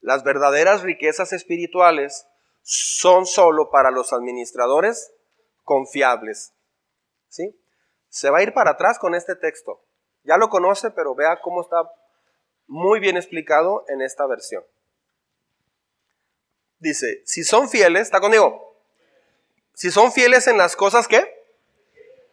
Las 0.00 0.22
verdaderas 0.22 0.82
riquezas 0.82 1.32
espirituales 1.32 2.26
son 2.62 3.26
solo 3.26 3.70
para 3.70 3.90
los 3.90 4.12
administradores 4.12 5.12
confiables. 5.68 6.54
¿Sí? 7.28 7.54
Se 8.08 8.30
va 8.30 8.38
a 8.38 8.42
ir 8.42 8.54
para 8.54 8.70
atrás 8.70 8.98
con 8.98 9.14
este 9.14 9.36
texto. 9.36 9.84
Ya 10.24 10.38
lo 10.38 10.48
conoce, 10.48 10.90
pero 10.90 11.14
vea 11.14 11.40
cómo 11.42 11.60
está 11.60 11.76
muy 12.66 13.00
bien 13.00 13.18
explicado 13.18 13.84
en 13.88 14.00
esta 14.00 14.26
versión. 14.26 14.64
Dice, 16.78 17.22
si 17.26 17.44
son 17.44 17.68
fieles, 17.68 18.02
¿está 18.02 18.18
conmigo? 18.18 18.80
Si 19.74 19.90
son 19.90 20.10
fieles 20.10 20.46
en 20.46 20.56
las 20.56 20.74
cosas 20.74 21.06
que 21.06 21.36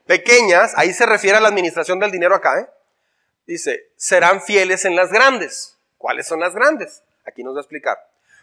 pequeñas, 0.05 0.73
ahí 0.77 0.93
se 0.93 1.05
refiere 1.05 1.37
a 1.37 1.41
la 1.41 1.49
administración 1.49 1.99
del 1.99 2.11
dinero 2.11 2.35
acá, 2.35 2.61
¿eh? 2.61 2.69
Dice, 3.45 3.91
serán 3.97 4.41
fieles 4.41 4.85
en 4.85 4.95
las 4.95 5.11
grandes. 5.11 5.77
¿Cuáles 5.97 6.25
son 6.25 6.39
las 6.39 6.55
grandes? 6.55 7.03
Aquí 7.25 7.43
nos 7.43 7.53
va 7.53 7.59
a 7.59 7.63
explicar. 7.63 7.97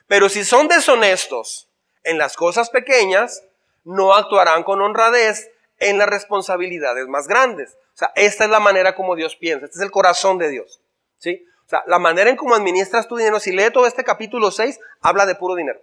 Pero 0.06 0.28
si 0.28 0.44
son 0.44 0.68
deshonestos 0.68 1.70
en 2.04 2.18
las 2.18 2.36
cosas 2.36 2.68
pequeñas, 2.68 3.42
no 3.84 4.14
actuarán 4.14 4.62
con 4.62 4.80
honradez 4.80 5.50
en 5.78 5.98
las 5.98 6.08
responsabilidades 6.08 7.08
más 7.08 7.26
grandes. 7.28 7.76
O 7.94 7.98
sea, 7.98 8.12
esta 8.14 8.44
es 8.44 8.50
la 8.50 8.60
manera 8.60 8.94
como 8.94 9.16
Dios 9.16 9.36
piensa, 9.36 9.66
este 9.66 9.78
es 9.78 9.82
el 9.82 9.90
corazón 9.90 10.38
de 10.38 10.48
Dios. 10.48 10.80
¿Sí? 11.18 11.46
O 11.66 11.68
sea, 11.68 11.82
la 11.86 11.98
manera 11.98 12.30
en 12.30 12.36
cómo 12.36 12.54
administras 12.54 13.08
tu 13.08 13.16
dinero, 13.16 13.40
si 13.40 13.52
lee 13.52 13.70
todo 13.72 13.86
este 13.86 14.04
capítulo 14.04 14.50
6, 14.50 14.78
habla 15.00 15.26
de 15.26 15.34
puro 15.34 15.54
dinero. 15.54 15.80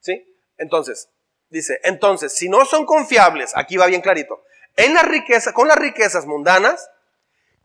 ¿Sí? 0.00 0.26
Entonces, 0.58 1.10
dice, 1.50 1.80
entonces, 1.84 2.32
si 2.32 2.48
no 2.48 2.64
son 2.64 2.86
confiables, 2.86 3.52
aquí 3.56 3.76
va 3.76 3.86
bien 3.86 4.00
clarito, 4.00 4.42
en 4.76 4.94
la 4.94 5.02
riqueza, 5.02 5.52
con 5.52 5.68
las 5.68 5.76
riquezas 5.76 6.26
mundanas, 6.26 6.90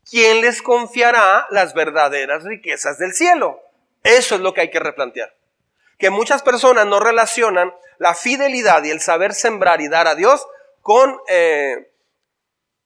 ¿quién 0.09 0.41
les 0.41 0.61
confiará 0.61 1.47
las 1.49 1.73
verdaderas 1.73 2.43
riquezas 2.43 2.97
del 2.97 3.13
cielo? 3.13 3.61
Eso 4.03 4.35
es 4.35 4.41
lo 4.41 4.53
que 4.53 4.61
hay 4.61 4.69
que 4.69 4.79
replantear. 4.79 5.33
Que 5.97 6.09
muchas 6.09 6.43
personas 6.43 6.85
no 6.85 6.99
relacionan 6.99 7.73
la 7.99 8.13
fidelidad 8.13 8.83
y 8.83 8.89
el 8.89 9.01
saber 9.01 9.33
sembrar 9.33 9.81
y 9.81 9.87
dar 9.87 10.07
a 10.07 10.15
Dios 10.15 10.47
con 10.81 11.17
eh, 11.27 11.91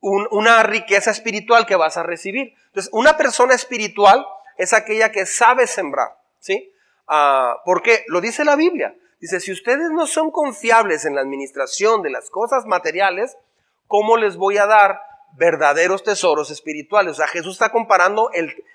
una 0.01 0.63
riqueza 0.63 1.11
espiritual 1.11 1.65
que 1.65 1.75
vas 1.75 1.97
a 1.97 2.03
recibir. 2.03 2.55
Entonces, 2.67 2.89
una 2.93 3.17
persona 3.17 3.53
espiritual 3.53 4.25
es 4.57 4.73
aquella 4.73 5.11
que 5.11 5.25
sabe 5.25 5.67
sembrar, 5.67 6.17
¿sí? 6.39 6.73
Ah, 7.07 7.61
porque 7.65 8.03
lo 8.07 8.21
dice 8.21 8.45
la 8.45 8.55
Biblia. 8.55 8.95
Dice, 9.19 9.39
si 9.39 9.51
ustedes 9.51 9.91
no 9.91 10.07
son 10.07 10.31
confiables 10.31 11.05
en 11.05 11.13
la 11.13 11.21
administración 11.21 12.01
de 12.01 12.09
las 12.09 12.31
cosas 12.31 12.65
materiales, 12.65 13.37
¿cómo 13.85 14.17
les 14.17 14.35
voy 14.35 14.57
a 14.57 14.65
dar 14.65 14.99
verdaderos 15.37 16.03
tesoros 16.03 16.49
espirituales? 16.49 17.13
O 17.13 17.15
sea, 17.15 17.27
Jesús 17.27 17.53
está 17.53 17.69
comparando 17.69 18.31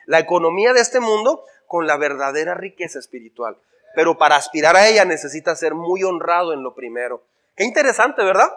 la 0.07 0.21
economía 0.21 0.73
de 0.73 0.81
este 0.81 1.01
mundo 1.01 1.43
con 1.67 1.89
la 1.89 1.97
verdadera 1.97 2.55
riqueza 2.55 3.01
espiritual. 3.01 3.59
Pero 3.97 4.19
para 4.19 4.37
aspirar 4.37 4.77
a 4.77 4.87
ella 4.87 5.07
necesita 5.07 5.57
ser 5.57 5.73
muy 5.73 6.05
honrado 6.05 6.53
en 6.53 6.63
lo 6.63 6.75
primero. 6.75 7.25
Qué 7.57 7.65
interesante, 7.65 8.23
¿verdad? 8.23 8.55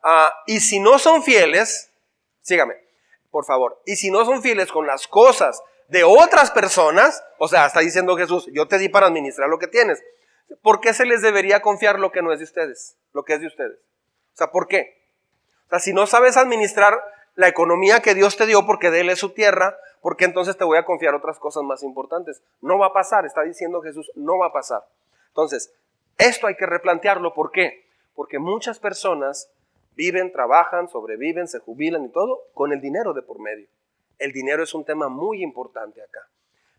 Ah, 0.00 0.32
y 0.46 0.60
si 0.60 0.78
no 0.78 1.00
son 1.00 1.24
fieles, 1.24 1.90
sígame, 2.42 2.76
por 3.32 3.44
favor, 3.44 3.82
y 3.84 3.96
si 3.96 4.12
no 4.12 4.24
son 4.24 4.42
fieles 4.42 4.70
con 4.70 4.86
las 4.86 5.08
cosas 5.08 5.60
de 5.88 6.04
otras 6.04 6.52
personas, 6.52 7.20
o 7.38 7.48
sea, 7.48 7.66
está 7.66 7.80
diciendo 7.80 8.16
Jesús, 8.16 8.48
yo 8.52 8.68
te 8.68 8.78
di 8.78 8.88
para 8.88 9.08
administrar 9.08 9.48
lo 9.48 9.58
que 9.58 9.66
tienes, 9.66 10.04
¿por 10.62 10.80
qué 10.80 10.94
se 10.94 11.04
les 11.04 11.20
debería 11.20 11.62
confiar 11.62 11.98
lo 11.98 12.12
que 12.12 12.22
no 12.22 12.32
es 12.32 12.38
de 12.38 12.44
ustedes? 12.44 12.96
Lo 13.12 13.24
que 13.24 13.34
es 13.34 13.40
de 13.40 13.48
ustedes. 13.48 13.76
O 14.34 14.36
sea, 14.36 14.52
¿por 14.52 14.68
qué? 14.68 15.02
O 15.66 15.70
sea, 15.70 15.80
si 15.80 15.92
no 15.92 16.06
sabes 16.06 16.36
administrar 16.36 17.02
la 17.34 17.48
economía 17.48 18.02
que 18.02 18.14
Dios 18.14 18.36
te 18.36 18.46
dio 18.46 18.66
porque 18.66 18.92
de 18.92 19.00
Él 19.00 19.10
es 19.10 19.18
su 19.18 19.30
tierra, 19.30 19.76
¿por 20.00 20.16
qué 20.16 20.24
entonces 20.24 20.56
te 20.56 20.64
voy 20.64 20.78
a 20.78 20.84
confiar 20.84 21.14
otras 21.14 21.38
cosas 21.38 21.62
más 21.62 21.82
importantes? 21.82 22.42
No 22.60 22.78
va 22.78 22.86
a 22.86 22.92
pasar, 22.92 23.26
está 23.26 23.42
diciendo 23.42 23.82
Jesús, 23.82 24.10
no 24.14 24.38
va 24.38 24.46
a 24.46 24.52
pasar. 24.52 24.86
Entonces, 25.28 25.74
esto 26.18 26.46
hay 26.46 26.56
que 26.56 26.66
replantearlo. 26.66 27.34
¿Por 27.34 27.50
qué? 27.50 27.86
Porque 28.14 28.38
muchas 28.38 28.78
personas 28.78 29.50
Viven, 30.00 30.32
trabajan, 30.32 30.88
sobreviven, 30.88 31.48
se 31.48 31.58
jubilan 31.58 32.04
y 32.04 32.08
todo 32.08 32.44
con 32.54 32.72
el 32.72 32.80
dinero 32.80 33.12
de 33.12 33.22
por 33.22 33.38
medio. 33.38 33.68
El 34.18 34.32
dinero 34.32 34.62
es 34.62 34.74
un 34.74 34.84
tema 34.84 35.08
muy 35.08 35.42
importante 35.42 36.00
acá. 36.02 36.28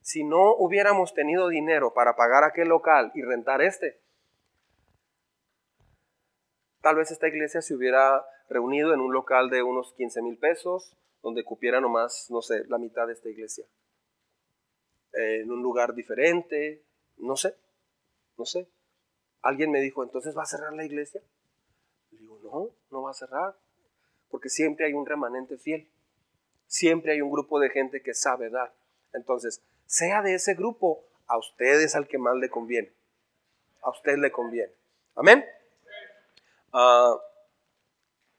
Si 0.02 0.24
no 0.24 0.56
hubiéramos 0.56 1.14
tenido 1.14 1.48
dinero 1.48 1.94
para 1.94 2.16
pagar 2.16 2.44
aquel 2.44 2.70
local 2.70 3.12
y 3.14 3.22
rentar 3.22 3.62
este, 3.62 4.00
tal 6.82 6.96
vez 6.96 7.12
esta 7.12 7.28
iglesia 7.28 7.62
se 7.62 7.76
hubiera 7.76 8.26
reunido 8.50 8.94
en 8.94 9.02
un 9.02 9.14
local 9.14 9.50
de 9.50 9.62
unos 9.62 9.94
15 9.94 10.22
mil 10.24 10.38
pesos, 10.40 10.96
donde 11.22 11.44
cupiera 11.44 11.80
nomás, 11.80 12.28
no 12.30 12.42
sé, 12.42 12.66
la 12.68 12.78
mitad 12.78 13.08
de 13.08 13.14
esta 13.14 13.30
iglesia. 13.30 13.66
en 15.14 15.52
un 15.52 15.62
lugar 15.62 15.94
diferente, 15.94 16.84
no 17.18 17.36
sé, 17.36 17.56
no 18.38 18.46
sé. 18.46 18.68
Alguien 19.42 19.72
me 19.72 19.82
dijo, 19.82 20.04
entonces 20.04 20.38
va 20.38 20.44
a 20.44 20.46
cerrar 20.46 20.74
la 20.74 20.86
iglesia. 20.86 21.22
digo, 22.12 22.40
no, 22.44 22.70
no 22.92 23.02
va 23.04 23.12
a 23.12 23.14
cerrar, 23.14 23.58
porque 24.30 24.50
siempre 24.50 24.86
hay 24.86 24.94
un 24.94 25.06
remanente 25.06 25.58
fiel, 25.58 25.90
siempre 26.68 27.12
hay 27.12 27.22
un 27.22 27.32
grupo 27.32 27.60
de 27.60 27.70
gente 27.70 28.02
que 28.02 28.14
sabe 28.14 28.50
dar. 28.50 28.74
Entonces, 29.14 29.62
sea 29.86 30.22
de 30.22 30.36
ese 30.36 30.54
grupo, 30.54 31.04
a 31.28 31.38
ustedes 31.38 31.96
al 31.96 32.08
que 32.08 32.18
más 32.18 32.36
le 32.36 32.50
conviene. 32.50 32.92
A 33.82 33.90
usted 33.90 34.18
le 34.18 34.32
conviene. 34.32 34.74
Amén. 35.16 35.46
Ah, 36.74 37.18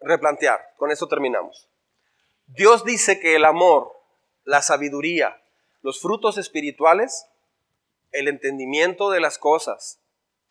replantear, 0.01 0.61
con 0.77 0.91
eso 0.91 1.07
terminamos. 1.07 1.69
Dios 2.55 2.85
dice 2.85 3.19
que 3.19 3.35
el 3.35 3.47
amor, 3.47 3.93
la 4.45 4.61
sabiduría, 4.61 5.43
los 5.81 6.01
frutos 6.01 6.37
espirituales, 6.37 7.27
el 8.11 8.29
entendimiento 8.29 9.11
de 9.11 9.21
las 9.21 9.39
cosas 9.39 10.01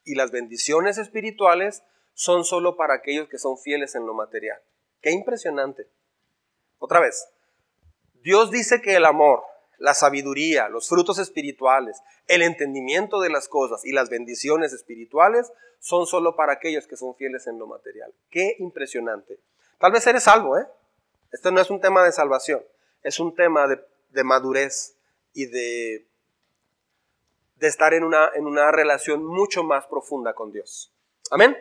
y 0.04 0.16
las 0.16 0.32
bendiciones 0.32 0.98
espirituales 0.98 1.84
son 2.16 2.44
solo 2.44 2.76
para 2.76 2.96
aquellos 2.96 3.28
que 3.30 3.38
son 3.38 3.58
fieles 3.60 3.94
en 3.94 4.08
lo 4.08 4.16
material. 4.16 4.60
Qué 5.02 5.12
impresionante. 5.12 5.88
Otra 6.80 7.00
vez, 7.00 7.28
Dios 8.24 8.50
dice 8.50 8.82
que 8.82 8.96
el 8.96 9.06
amor, 9.06 9.44
la 9.78 9.94
sabiduría, 9.94 10.70
los 10.70 10.90
frutos 10.90 11.20
espirituales, 11.20 12.02
el 12.28 12.42
entendimiento 12.42 13.20
de 13.22 13.30
las 13.30 13.48
cosas 13.48 13.86
y 13.86 13.92
las 13.92 14.10
bendiciones 14.10 14.74
espirituales 14.74 15.52
son 15.80 16.08
solo 16.08 16.36
para 16.36 16.54
aquellos 16.54 16.88
que 16.88 16.98
son 16.98 17.16
fieles 17.16 17.46
en 17.46 17.60
lo 17.60 17.68
material. 17.68 18.12
Qué 18.32 18.56
impresionante. 18.58 19.40
Tal 19.78 19.92
vez 19.92 20.06
eres 20.08 20.24
salvo, 20.24 20.58
¿eh? 20.58 20.66
Esto 21.32 21.52
no 21.52 21.62
es 21.62 21.70
un 21.70 21.80
tema 21.80 22.04
de 22.04 22.12
salvación, 22.12 22.64
es 23.04 23.20
un 23.20 23.34
tema 23.34 23.66
de, 23.68 24.24
madurez 24.24 24.96
y 25.34 25.46
de, 25.46 26.06
estar 27.60 27.94
en 27.94 28.04
una, 28.04 28.72
relación 28.72 29.24
mucho 29.26 29.64
más 29.64 29.86
profunda 29.88 30.34
con 30.34 30.52
Dios. 30.52 30.92
Amén. 31.30 31.58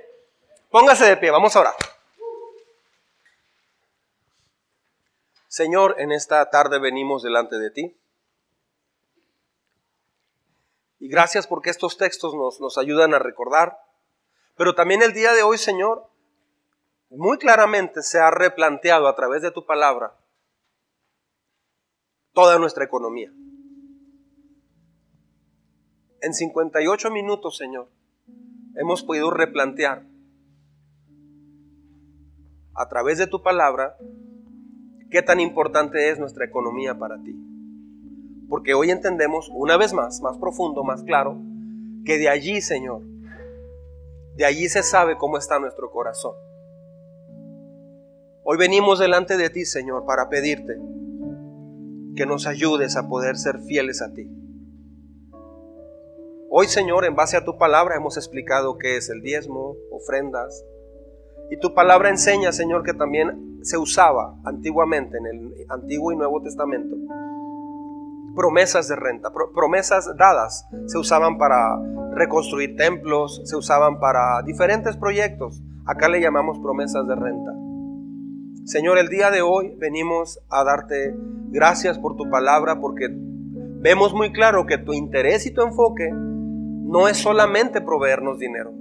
Póngase 0.71 1.05
de 1.05 1.17
pie, 1.17 1.31
vamos 1.31 1.55
a 1.55 1.61
orar. 1.61 1.75
Señor, 5.47 5.97
en 5.99 6.13
esta 6.13 6.49
tarde 6.51 6.79
venimos 6.79 7.23
delante 7.23 7.59
de 7.59 7.71
ti. 7.71 7.97
Y 10.99 11.09
gracias 11.09 11.47
porque 11.47 11.71
estos 11.71 11.97
textos 11.97 12.35
nos 12.35 12.79
ayudan 12.79 13.15
a 13.15 13.19
recordar. 13.19 13.79
Pero 14.57 14.75
también 14.75 15.03
el 15.03 15.13
día 15.13 15.33
de 15.33 15.43
hoy, 15.43 15.59
Señor, 15.59 16.10
muy 17.11 17.39
claramente 17.39 18.03
se 18.03 18.21
ha 18.21 18.31
replanteado 18.31 19.09
a 19.09 19.17
través 19.17 19.43
de 19.43 19.51
tu 19.51 19.67
palabra 19.67 20.17
toda 22.33 22.59
nuestra 22.59 22.85
economía. 22.85 23.33
En 26.21 26.35
58 26.35 27.11
minutos, 27.11 27.57
Señor, 27.57 27.89
hemos 28.77 29.03
podido 29.03 29.31
replantear 29.31 30.07
a 32.75 32.89
través 32.89 33.19
de 33.19 33.27
tu 33.27 33.43
palabra 33.43 33.97
qué 35.11 35.23
tan 35.23 35.41
importante 35.41 36.11
es 36.11 36.19
nuestra 36.19 36.45
economía 36.45 36.97
para 36.97 37.21
ti. 37.21 37.35
Porque 38.49 38.75
hoy 38.75 38.91
entendemos 38.91 39.51
una 39.53 39.77
vez 39.77 39.93
más, 39.93 40.21
más 40.21 40.39
profundo, 40.39 40.85
más 40.85 41.03
claro, 41.03 41.37
que 42.05 42.19
de 42.19 42.29
allí, 42.29 42.61
Señor, 42.61 43.03
de 44.37 44.45
allí 44.45 44.69
se 44.69 44.83
sabe 44.83 45.17
cómo 45.17 45.39
está 45.39 45.59
nuestro 45.59 45.91
corazón. 45.91 46.50
Hoy 48.53 48.57
venimos 48.59 48.99
delante 48.99 49.37
de 49.37 49.49
ti, 49.49 49.65
Señor, 49.65 50.05
para 50.07 50.29
pedirte 50.29 50.77
que 52.17 52.27
nos 52.27 52.49
ayudes 52.49 52.97
a 52.97 53.07
poder 53.07 53.37
ser 53.37 53.61
fieles 53.61 54.03
a 54.03 54.13
ti. 54.13 54.29
Hoy, 56.51 56.67
Señor, 56.67 57.05
en 57.05 57.15
base 57.15 57.37
a 57.37 57.45
tu 57.45 57.59
palabra 57.59 57.95
hemos 57.95 58.17
explicado 58.17 58.77
qué 58.77 58.97
es 58.97 59.09
el 59.09 59.23
diezmo, 59.23 59.77
ofrendas, 59.93 60.65
y 61.49 61.61
tu 61.61 61.75
palabra 61.75 62.09
enseña, 62.09 62.51
Señor, 62.51 62.83
que 62.83 62.93
también 62.93 63.61
se 63.63 63.79
usaba 63.79 64.35
antiguamente 64.45 65.17
en 65.19 65.27
el 65.27 65.67
Antiguo 65.69 66.11
y 66.11 66.17
Nuevo 66.17 66.43
Testamento 66.43 66.97
promesas 68.35 68.89
de 68.89 68.97
renta, 68.97 69.31
promesas 69.55 70.11
dadas. 70.17 70.67
Se 70.87 70.99
usaban 70.99 71.39
para 71.39 71.79
reconstruir 72.15 72.75
templos, 72.75 73.43
se 73.45 73.57
usaban 73.57 74.01
para 74.01 74.43
diferentes 74.43 74.97
proyectos. 74.97 75.63
Acá 75.87 76.09
le 76.09 76.21
llamamos 76.21 76.59
promesas 76.59 77.07
de 77.07 77.15
renta. 77.15 77.70
Señor, 78.65 78.99
el 78.99 79.09
día 79.09 79.31
de 79.31 79.43
hoy 79.43 79.75
venimos 79.79 80.39
a 80.51 80.65
darte 80.65 81.15
gracias 81.49 81.99
por 81.99 82.17
tu 82.17 82.29
palabra 82.31 82.81
porque 82.81 83.09
vemos 83.11 84.13
muy 84.15 84.33
claro 84.33 84.67
que 84.67 84.79
tu 84.79 84.93
interés 84.93 85.47
y 85.47 85.53
tu 85.53 85.63
enfoque 85.63 86.11
no 86.13 87.09
es 87.09 87.17
solamente 87.17 87.81
proveernos 87.81 88.39
dinero. 88.39 88.73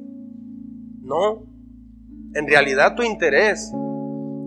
No, 1.02 1.44
en 2.34 2.48
realidad 2.48 2.96
tu 2.96 3.04
interés 3.04 3.74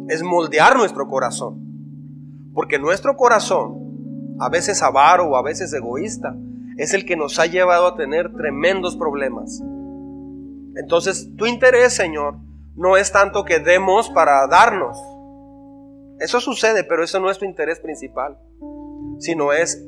es 0.08 0.22
moldear 0.22 0.76
nuestro 0.76 1.08
corazón. 1.08 2.50
Porque 2.54 2.78
nuestro 2.78 3.16
corazón, 3.16 4.36
a 4.38 4.48
veces 4.48 4.82
avaro 4.82 5.30
o 5.30 5.36
a 5.36 5.42
veces 5.42 5.72
egoísta, 5.72 6.36
es 6.76 6.94
el 6.94 7.04
que 7.04 7.16
nos 7.16 7.38
ha 7.38 7.46
llevado 7.46 7.86
a 7.86 7.96
tener 7.96 8.34
tremendos 8.34 8.96
problemas. 8.96 9.62
Entonces, 10.76 11.30
tu 11.36 11.46
interés, 11.46 11.94
Señor, 11.94 12.36
no 12.76 12.96
es 12.96 13.12
tanto 13.12 13.44
que 13.44 13.58
demos 13.58 14.10
para 14.10 14.46
darnos. 14.46 14.98
Eso 16.22 16.40
sucede, 16.40 16.84
pero 16.84 17.02
eso 17.02 17.18
no 17.18 17.32
es 17.32 17.38
tu 17.38 17.44
interés 17.44 17.80
principal, 17.80 18.38
sino 19.18 19.52
es 19.52 19.84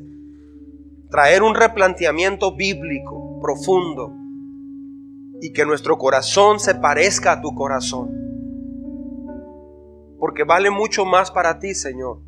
traer 1.09 1.45
un 1.45 1.55
replanteamiento 1.55 2.57
bíblico 2.57 3.39
profundo 3.41 4.13
y 5.41 5.53
que 5.53 5.65
nuestro 5.65 5.97
corazón 5.97 6.59
se 6.59 6.75
parezca 6.75 7.33
a 7.33 7.41
tu 7.41 7.55
corazón. 7.55 8.11
Porque 10.19 10.43
vale 10.43 10.71
mucho 10.71 11.05
más 11.05 11.31
para 11.31 11.61
ti, 11.61 11.73
Señor, 11.73 12.19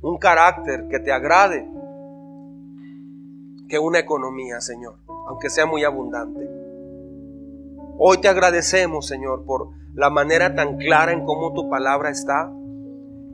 un 0.00 0.16
carácter 0.18 0.86
que 0.88 1.00
te 1.00 1.10
agrade 1.10 1.68
que 3.68 3.80
una 3.80 3.98
economía, 3.98 4.60
Señor, 4.60 5.00
aunque 5.26 5.50
sea 5.50 5.66
muy 5.66 5.82
abundante. 5.82 6.48
Hoy 7.98 8.18
te 8.18 8.28
agradecemos, 8.28 9.08
Señor, 9.08 9.44
por 9.44 9.70
la 9.92 10.08
manera 10.08 10.54
tan 10.54 10.76
clara 10.76 11.10
en 11.10 11.24
cómo 11.24 11.52
tu 11.52 11.68
palabra 11.68 12.10
está 12.10 12.52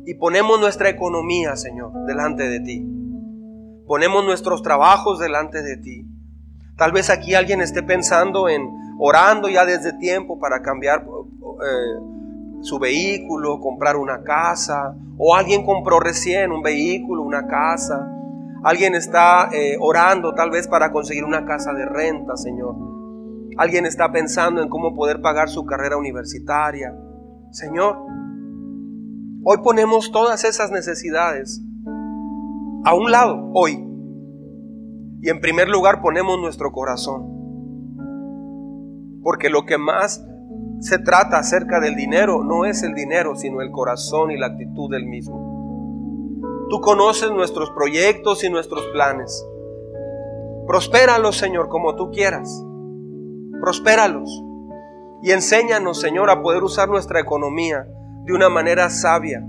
y 0.05 0.15
ponemos 0.15 0.61
nuestra 0.61 0.89
economía, 0.89 1.57
Señor, 1.57 1.93
delante 2.07 2.49
de 2.49 2.61
ti. 2.61 2.87
Ponemos 3.87 4.25
nuestros 4.25 4.63
trabajos 4.63 5.19
delante 5.19 5.63
de 5.63 5.77
ti. 5.77 6.07
Tal 6.77 6.93
vez 6.93 7.11
aquí 7.11 7.35
alguien 7.35 7.61
esté 7.61 7.83
pensando 7.83 8.49
en 8.49 8.69
orando 8.99 9.49
ya 9.49 9.65
desde 9.65 9.93
tiempo 9.99 10.39
para 10.39 10.63
cambiar 10.63 11.01
eh, 11.03 12.63
su 12.63 12.79
vehículo, 12.79 13.61
comprar 13.61 13.97
una 13.97 14.23
casa, 14.23 14.95
o 15.19 15.35
alguien 15.35 15.65
compró 15.65 16.01
recién 16.01 16.53
un 16.53 16.63
vehículo, 16.63 17.23
una 17.23 17.47
casa. 17.47 18.09
Alguien 18.65 18.95
está 18.95 19.51
eh, 19.53 19.77
orando 19.81 20.35
tal 20.35 20.51
vez 20.51 20.69
para 20.69 20.93
conseguir 20.93 21.25
una 21.25 21.45
casa 21.45 21.73
de 21.73 21.85
renta, 21.85 22.37
Señor. 22.37 22.77
Alguien 23.59 23.85
está 23.85 24.11
pensando 24.13 24.63
en 24.63 24.69
cómo 24.69 24.95
poder 24.95 25.21
pagar 25.21 25.49
su 25.49 25.67
carrera 25.67 25.97
universitaria. 25.97 26.95
Señor, 27.51 27.99
hoy 29.45 29.59
ponemos 29.63 30.13
todas 30.13 30.45
esas 30.45 30.71
necesidades 30.71 31.63
a 32.85 32.95
un 32.95 33.11
lado, 33.11 33.51
hoy. 33.55 33.85
Y 35.21 35.29
en 35.29 35.41
primer 35.41 35.69
lugar 35.69 36.03
ponemos 36.03 36.39
nuestro 36.41 36.73
corazón. 36.73 37.29
Porque 39.23 39.51
lo 39.51 39.65
que 39.67 39.79
más 39.79 40.25
se 40.81 40.99
trata 40.99 41.39
acerca 41.39 41.79
del 41.79 41.95
dinero 41.95 42.43
no 42.43 42.65
es 42.65 42.83
el 42.83 42.95
dinero, 42.95 43.37
sino 43.37 43.61
el 43.61 43.71
corazón 43.71 44.33
y 44.33 44.37
la 44.37 44.47
actitud 44.49 44.91
del 44.91 45.07
mismo. 45.07 45.53
Tú 46.71 46.81
conoces 46.81 47.31
nuestros 47.31 47.71
proyectos 47.71 48.43
y 48.43 48.51
nuestros 48.51 48.85
planes. 48.89 49.47
Prospéralos, 50.67 51.37
Señor, 51.37 51.69
como 51.69 51.95
tú 51.95 52.11
quieras. 52.11 52.65
Prospéralos. 53.61 54.43
Y 55.23 55.31
enséñanos, 55.31 56.01
Señor, 56.01 56.31
a 56.31 56.43
poder 56.43 56.65
usar 56.65 56.89
nuestra 56.89 57.21
economía 57.21 57.87
de 58.25 58.33
una 58.33 58.49
manera 58.49 58.89
sabia. 58.91 59.47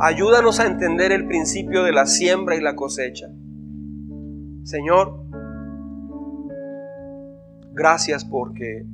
Ayúdanos 0.00 0.58
a 0.58 0.66
entender 0.66 1.12
el 1.12 1.26
principio 1.26 1.84
de 1.84 1.92
la 1.92 2.06
siembra 2.06 2.56
y 2.56 2.60
la 2.60 2.74
cosecha. 2.74 3.28
Señor, 4.64 5.24
gracias 7.72 8.24
porque 8.24 8.86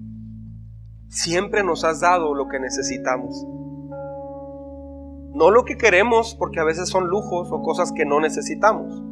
siempre 1.09 1.65
nos 1.65 1.85
has 1.85 2.01
dado 2.01 2.35
lo 2.35 2.49
que 2.49 2.61
necesitamos. 2.61 3.47
No 5.35 5.51
lo 5.51 5.65
que 5.65 5.77
queremos, 5.77 6.35
porque 6.35 6.61
a 6.61 6.65
veces 6.65 6.89
son 6.89 7.09
lujos 7.09 7.49
o 7.53 7.63
cosas 7.63 7.93
que 7.93 8.05
no 8.05 8.21
necesitamos. 8.21 9.03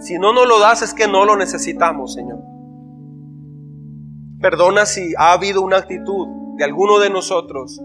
Si 0.00 0.18
no 0.18 0.32
nos 0.32 0.48
lo 0.48 0.58
das 0.58 0.82
es 0.82 0.94
que 0.94 1.06
no 1.06 1.24
lo 1.24 1.36
necesitamos, 1.36 2.14
Señor. 2.14 2.42
Perdona 4.40 4.86
si 4.86 5.14
ha 5.18 5.32
habido 5.32 5.62
una 5.62 5.76
actitud 5.76 6.26
de 6.56 6.64
alguno 6.64 6.98
de 6.98 7.10
nosotros 7.10 7.80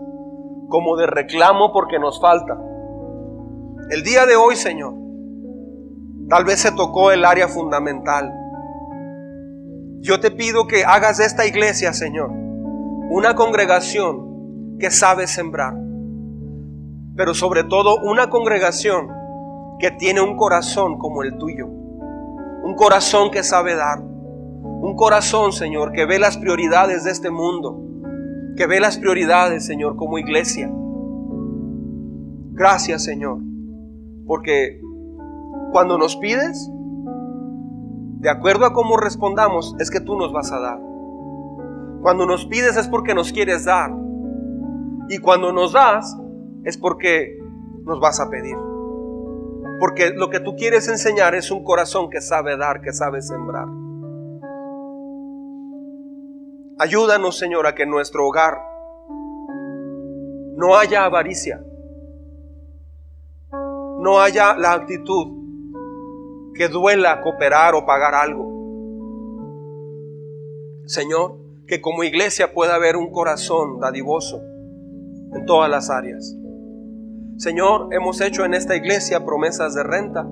como 0.70 0.98
de 0.98 1.08
reclamo 1.08 1.72
porque 1.72 2.00
nos 2.00 2.20
falta. 2.20 2.58
El 3.90 4.04
día 4.04 4.26
de 4.26 4.36
hoy, 4.36 4.56
Señor, 4.56 4.94
tal 6.30 6.46
vez 6.46 6.60
se 6.60 6.72
tocó 6.72 7.12
el 7.12 7.26
área 7.26 7.48
fundamental. 7.48 8.34
Yo 10.02 10.20
te 10.20 10.32
pido 10.32 10.68
que 10.68 10.86
hagas 10.86 11.18
de 11.18 11.26
esta 11.26 11.46
iglesia, 11.46 11.94
Señor, 11.94 12.30
una 13.10 13.36
congregación 13.36 14.78
que 14.80 14.92
sabe 14.92 15.28
sembrar 15.28 15.86
pero 17.16 17.34
sobre 17.34 17.64
todo 17.64 17.98
una 18.04 18.30
congregación 18.30 19.08
que 19.80 19.92
tiene 19.92 20.22
un 20.22 20.36
corazón 20.36 20.98
como 20.98 21.24
el 21.24 21.38
tuyo, 21.38 21.68
un 21.68 22.76
corazón 22.76 23.32
que 23.32 23.44
sabe 23.44 23.76
dar, 23.76 24.00
un 24.02 24.96
corazón, 24.96 25.54
Señor, 25.54 25.92
que 25.92 26.06
ve 26.06 26.20
las 26.20 26.38
prioridades 26.38 27.04
de 27.04 27.12
este 27.12 27.32
mundo, 27.32 27.82
que 28.56 28.68
ve 28.68 28.80
las 28.80 28.98
prioridades, 28.98 29.66
Señor, 29.66 29.96
como 29.96 30.18
iglesia. 30.18 30.72
Gracias, 32.52 33.04
Señor, 33.04 33.40
porque 34.26 34.80
cuando 35.72 35.98
nos 35.98 36.16
pides, 36.16 36.72
de 38.20 38.30
acuerdo 38.30 38.66
a 38.66 38.74
cómo 38.74 38.98
respondamos, 38.98 39.76
es 39.80 39.92
que 39.92 40.00
tú 40.00 40.18
nos 40.18 40.32
vas 40.32 40.52
a 40.52 40.60
dar. 40.60 40.80
Cuando 42.02 42.26
nos 42.26 42.46
pides 42.46 42.78
es 42.78 42.88
porque 42.88 43.14
nos 43.14 43.34
quieres 43.34 43.66
dar. 43.66 43.92
Y 45.10 45.18
cuando 45.18 45.52
nos 45.52 45.74
das, 45.74 46.18
es 46.64 46.78
porque 46.78 47.38
nos 47.84 48.00
vas 48.00 48.20
a 48.20 48.30
pedir. 48.30 48.56
Porque 49.80 50.12
lo 50.16 50.30
que 50.30 50.40
tú 50.40 50.56
quieres 50.56 50.88
enseñar 50.88 51.36
es 51.36 51.52
un 51.52 51.64
corazón 51.64 52.10
que 52.10 52.22
sabe 52.22 52.58
dar, 52.58 52.82
que 52.82 52.94
sabe 52.94 53.22
sembrar. 53.22 53.68
Ayúdanos, 56.78 57.38
Señor, 57.38 57.68
a 57.68 57.74
que 57.74 57.84
en 57.84 57.90
nuestro 57.90 58.28
hogar 58.28 58.58
no 60.58 60.76
haya 60.76 61.06
avaricia, 61.06 61.64
no 63.52 64.20
haya 64.20 64.58
la 64.58 64.74
actitud 64.74 65.46
que 66.54 66.68
duela 66.68 67.22
cooperar 67.22 67.76
o 67.76 67.86
pagar 67.86 68.14
algo. 68.14 68.44
Señor, 70.86 71.38
que 71.66 71.80
como 71.80 72.04
iglesia 72.04 72.54
pueda 72.54 72.76
haber 72.76 72.98
un 72.98 73.10
corazón 73.10 73.80
dadivoso 73.80 74.42
en 75.34 75.46
todas 75.46 75.70
las 75.70 75.90
áreas. 75.90 76.36
Señor, 77.38 77.88
hemos 77.92 78.20
hecho 78.20 78.44
en 78.44 78.54
esta 78.54 78.76
iglesia 78.76 79.26
promesas 79.26 79.76
de 79.76 79.84
renta 79.84 80.28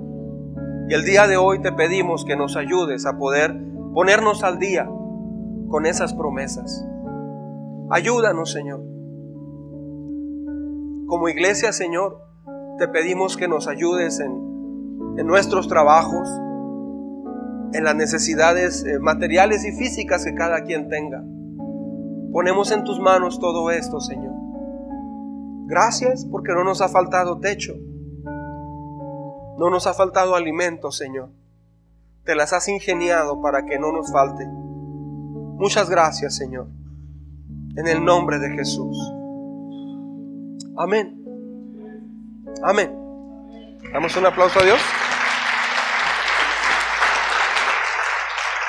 y 0.90 0.94
el 0.94 1.06
día 1.06 1.26
de 1.28 1.38
hoy 1.38 1.62
te 1.62 1.72
pedimos 1.72 2.26
que 2.26 2.36
nos 2.36 2.58
ayudes 2.58 3.06
a 3.06 3.18
poder 3.18 3.56
ponernos 3.94 4.44
al 4.44 4.60
día 4.60 4.90
con 5.74 5.88
esas 5.88 6.14
promesas. 6.14 6.86
Ayúdanos, 7.90 8.52
Señor. 8.52 8.82
Como 11.08 11.30
iglesia, 11.30 11.74
Señor, 11.74 12.22
te 12.78 12.88
pedimos 12.90 13.38
que 13.38 13.48
nos 13.48 13.68
ayudes 13.68 14.20
en, 14.20 14.30
en 15.18 15.26
nuestros 15.26 15.68
trabajos, 15.68 16.30
en 17.74 17.84
las 17.84 17.96
necesidades 17.96 18.86
eh, 18.86 19.00
materiales 19.00 19.66
y 19.66 19.72
físicas 19.72 20.24
que 20.24 20.36
cada 20.36 20.62
quien 20.62 20.90
tenga. 20.90 21.24
Ponemos 22.32 22.72
en 22.72 22.84
tus 22.84 23.00
manos 23.00 23.40
todo 23.40 23.72
esto, 23.72 24.00
Señor. 24.00 24.36
Gracias 25.66 26.28
porque 26.30 26.54
no 26.54 26.64
nos 26.64 26.82
ha 26.82 26.90
faltado 26.90 27.40
techo. 27.40 27.74
No 29.58 29.72
nos 29.72 29.88
ha 29.88 29.96
faltado 29.96 30.36
alimento, 30.36 30.92
Señor. 30.92 31.32
Te 32.26 32.36
las 32.36 32.54
has 32.54 32.68
ingeniado 32.68 33.42
para 33.42 33.66
que 33.66 33.80
no 33.80 33.92
nos 33.92 34.12
falte. 34.12 34.48
Muchas 35.64 35.90
gracias, 35.90 36.36
Señor. 36.36 36.68
En 37.78 37.88
el 37.88 38.04
nombre 38.04 38.38
de 38.38 38.50
Jesús. 38.50 38.98
Amén. 40.78 41.24
Amén. 42.62 42.92
Damos 43.94 44.14
un 44.18 44.26
aplauso 44.26 44.60
a 44.60 44.64
Dios. 44.64 44.82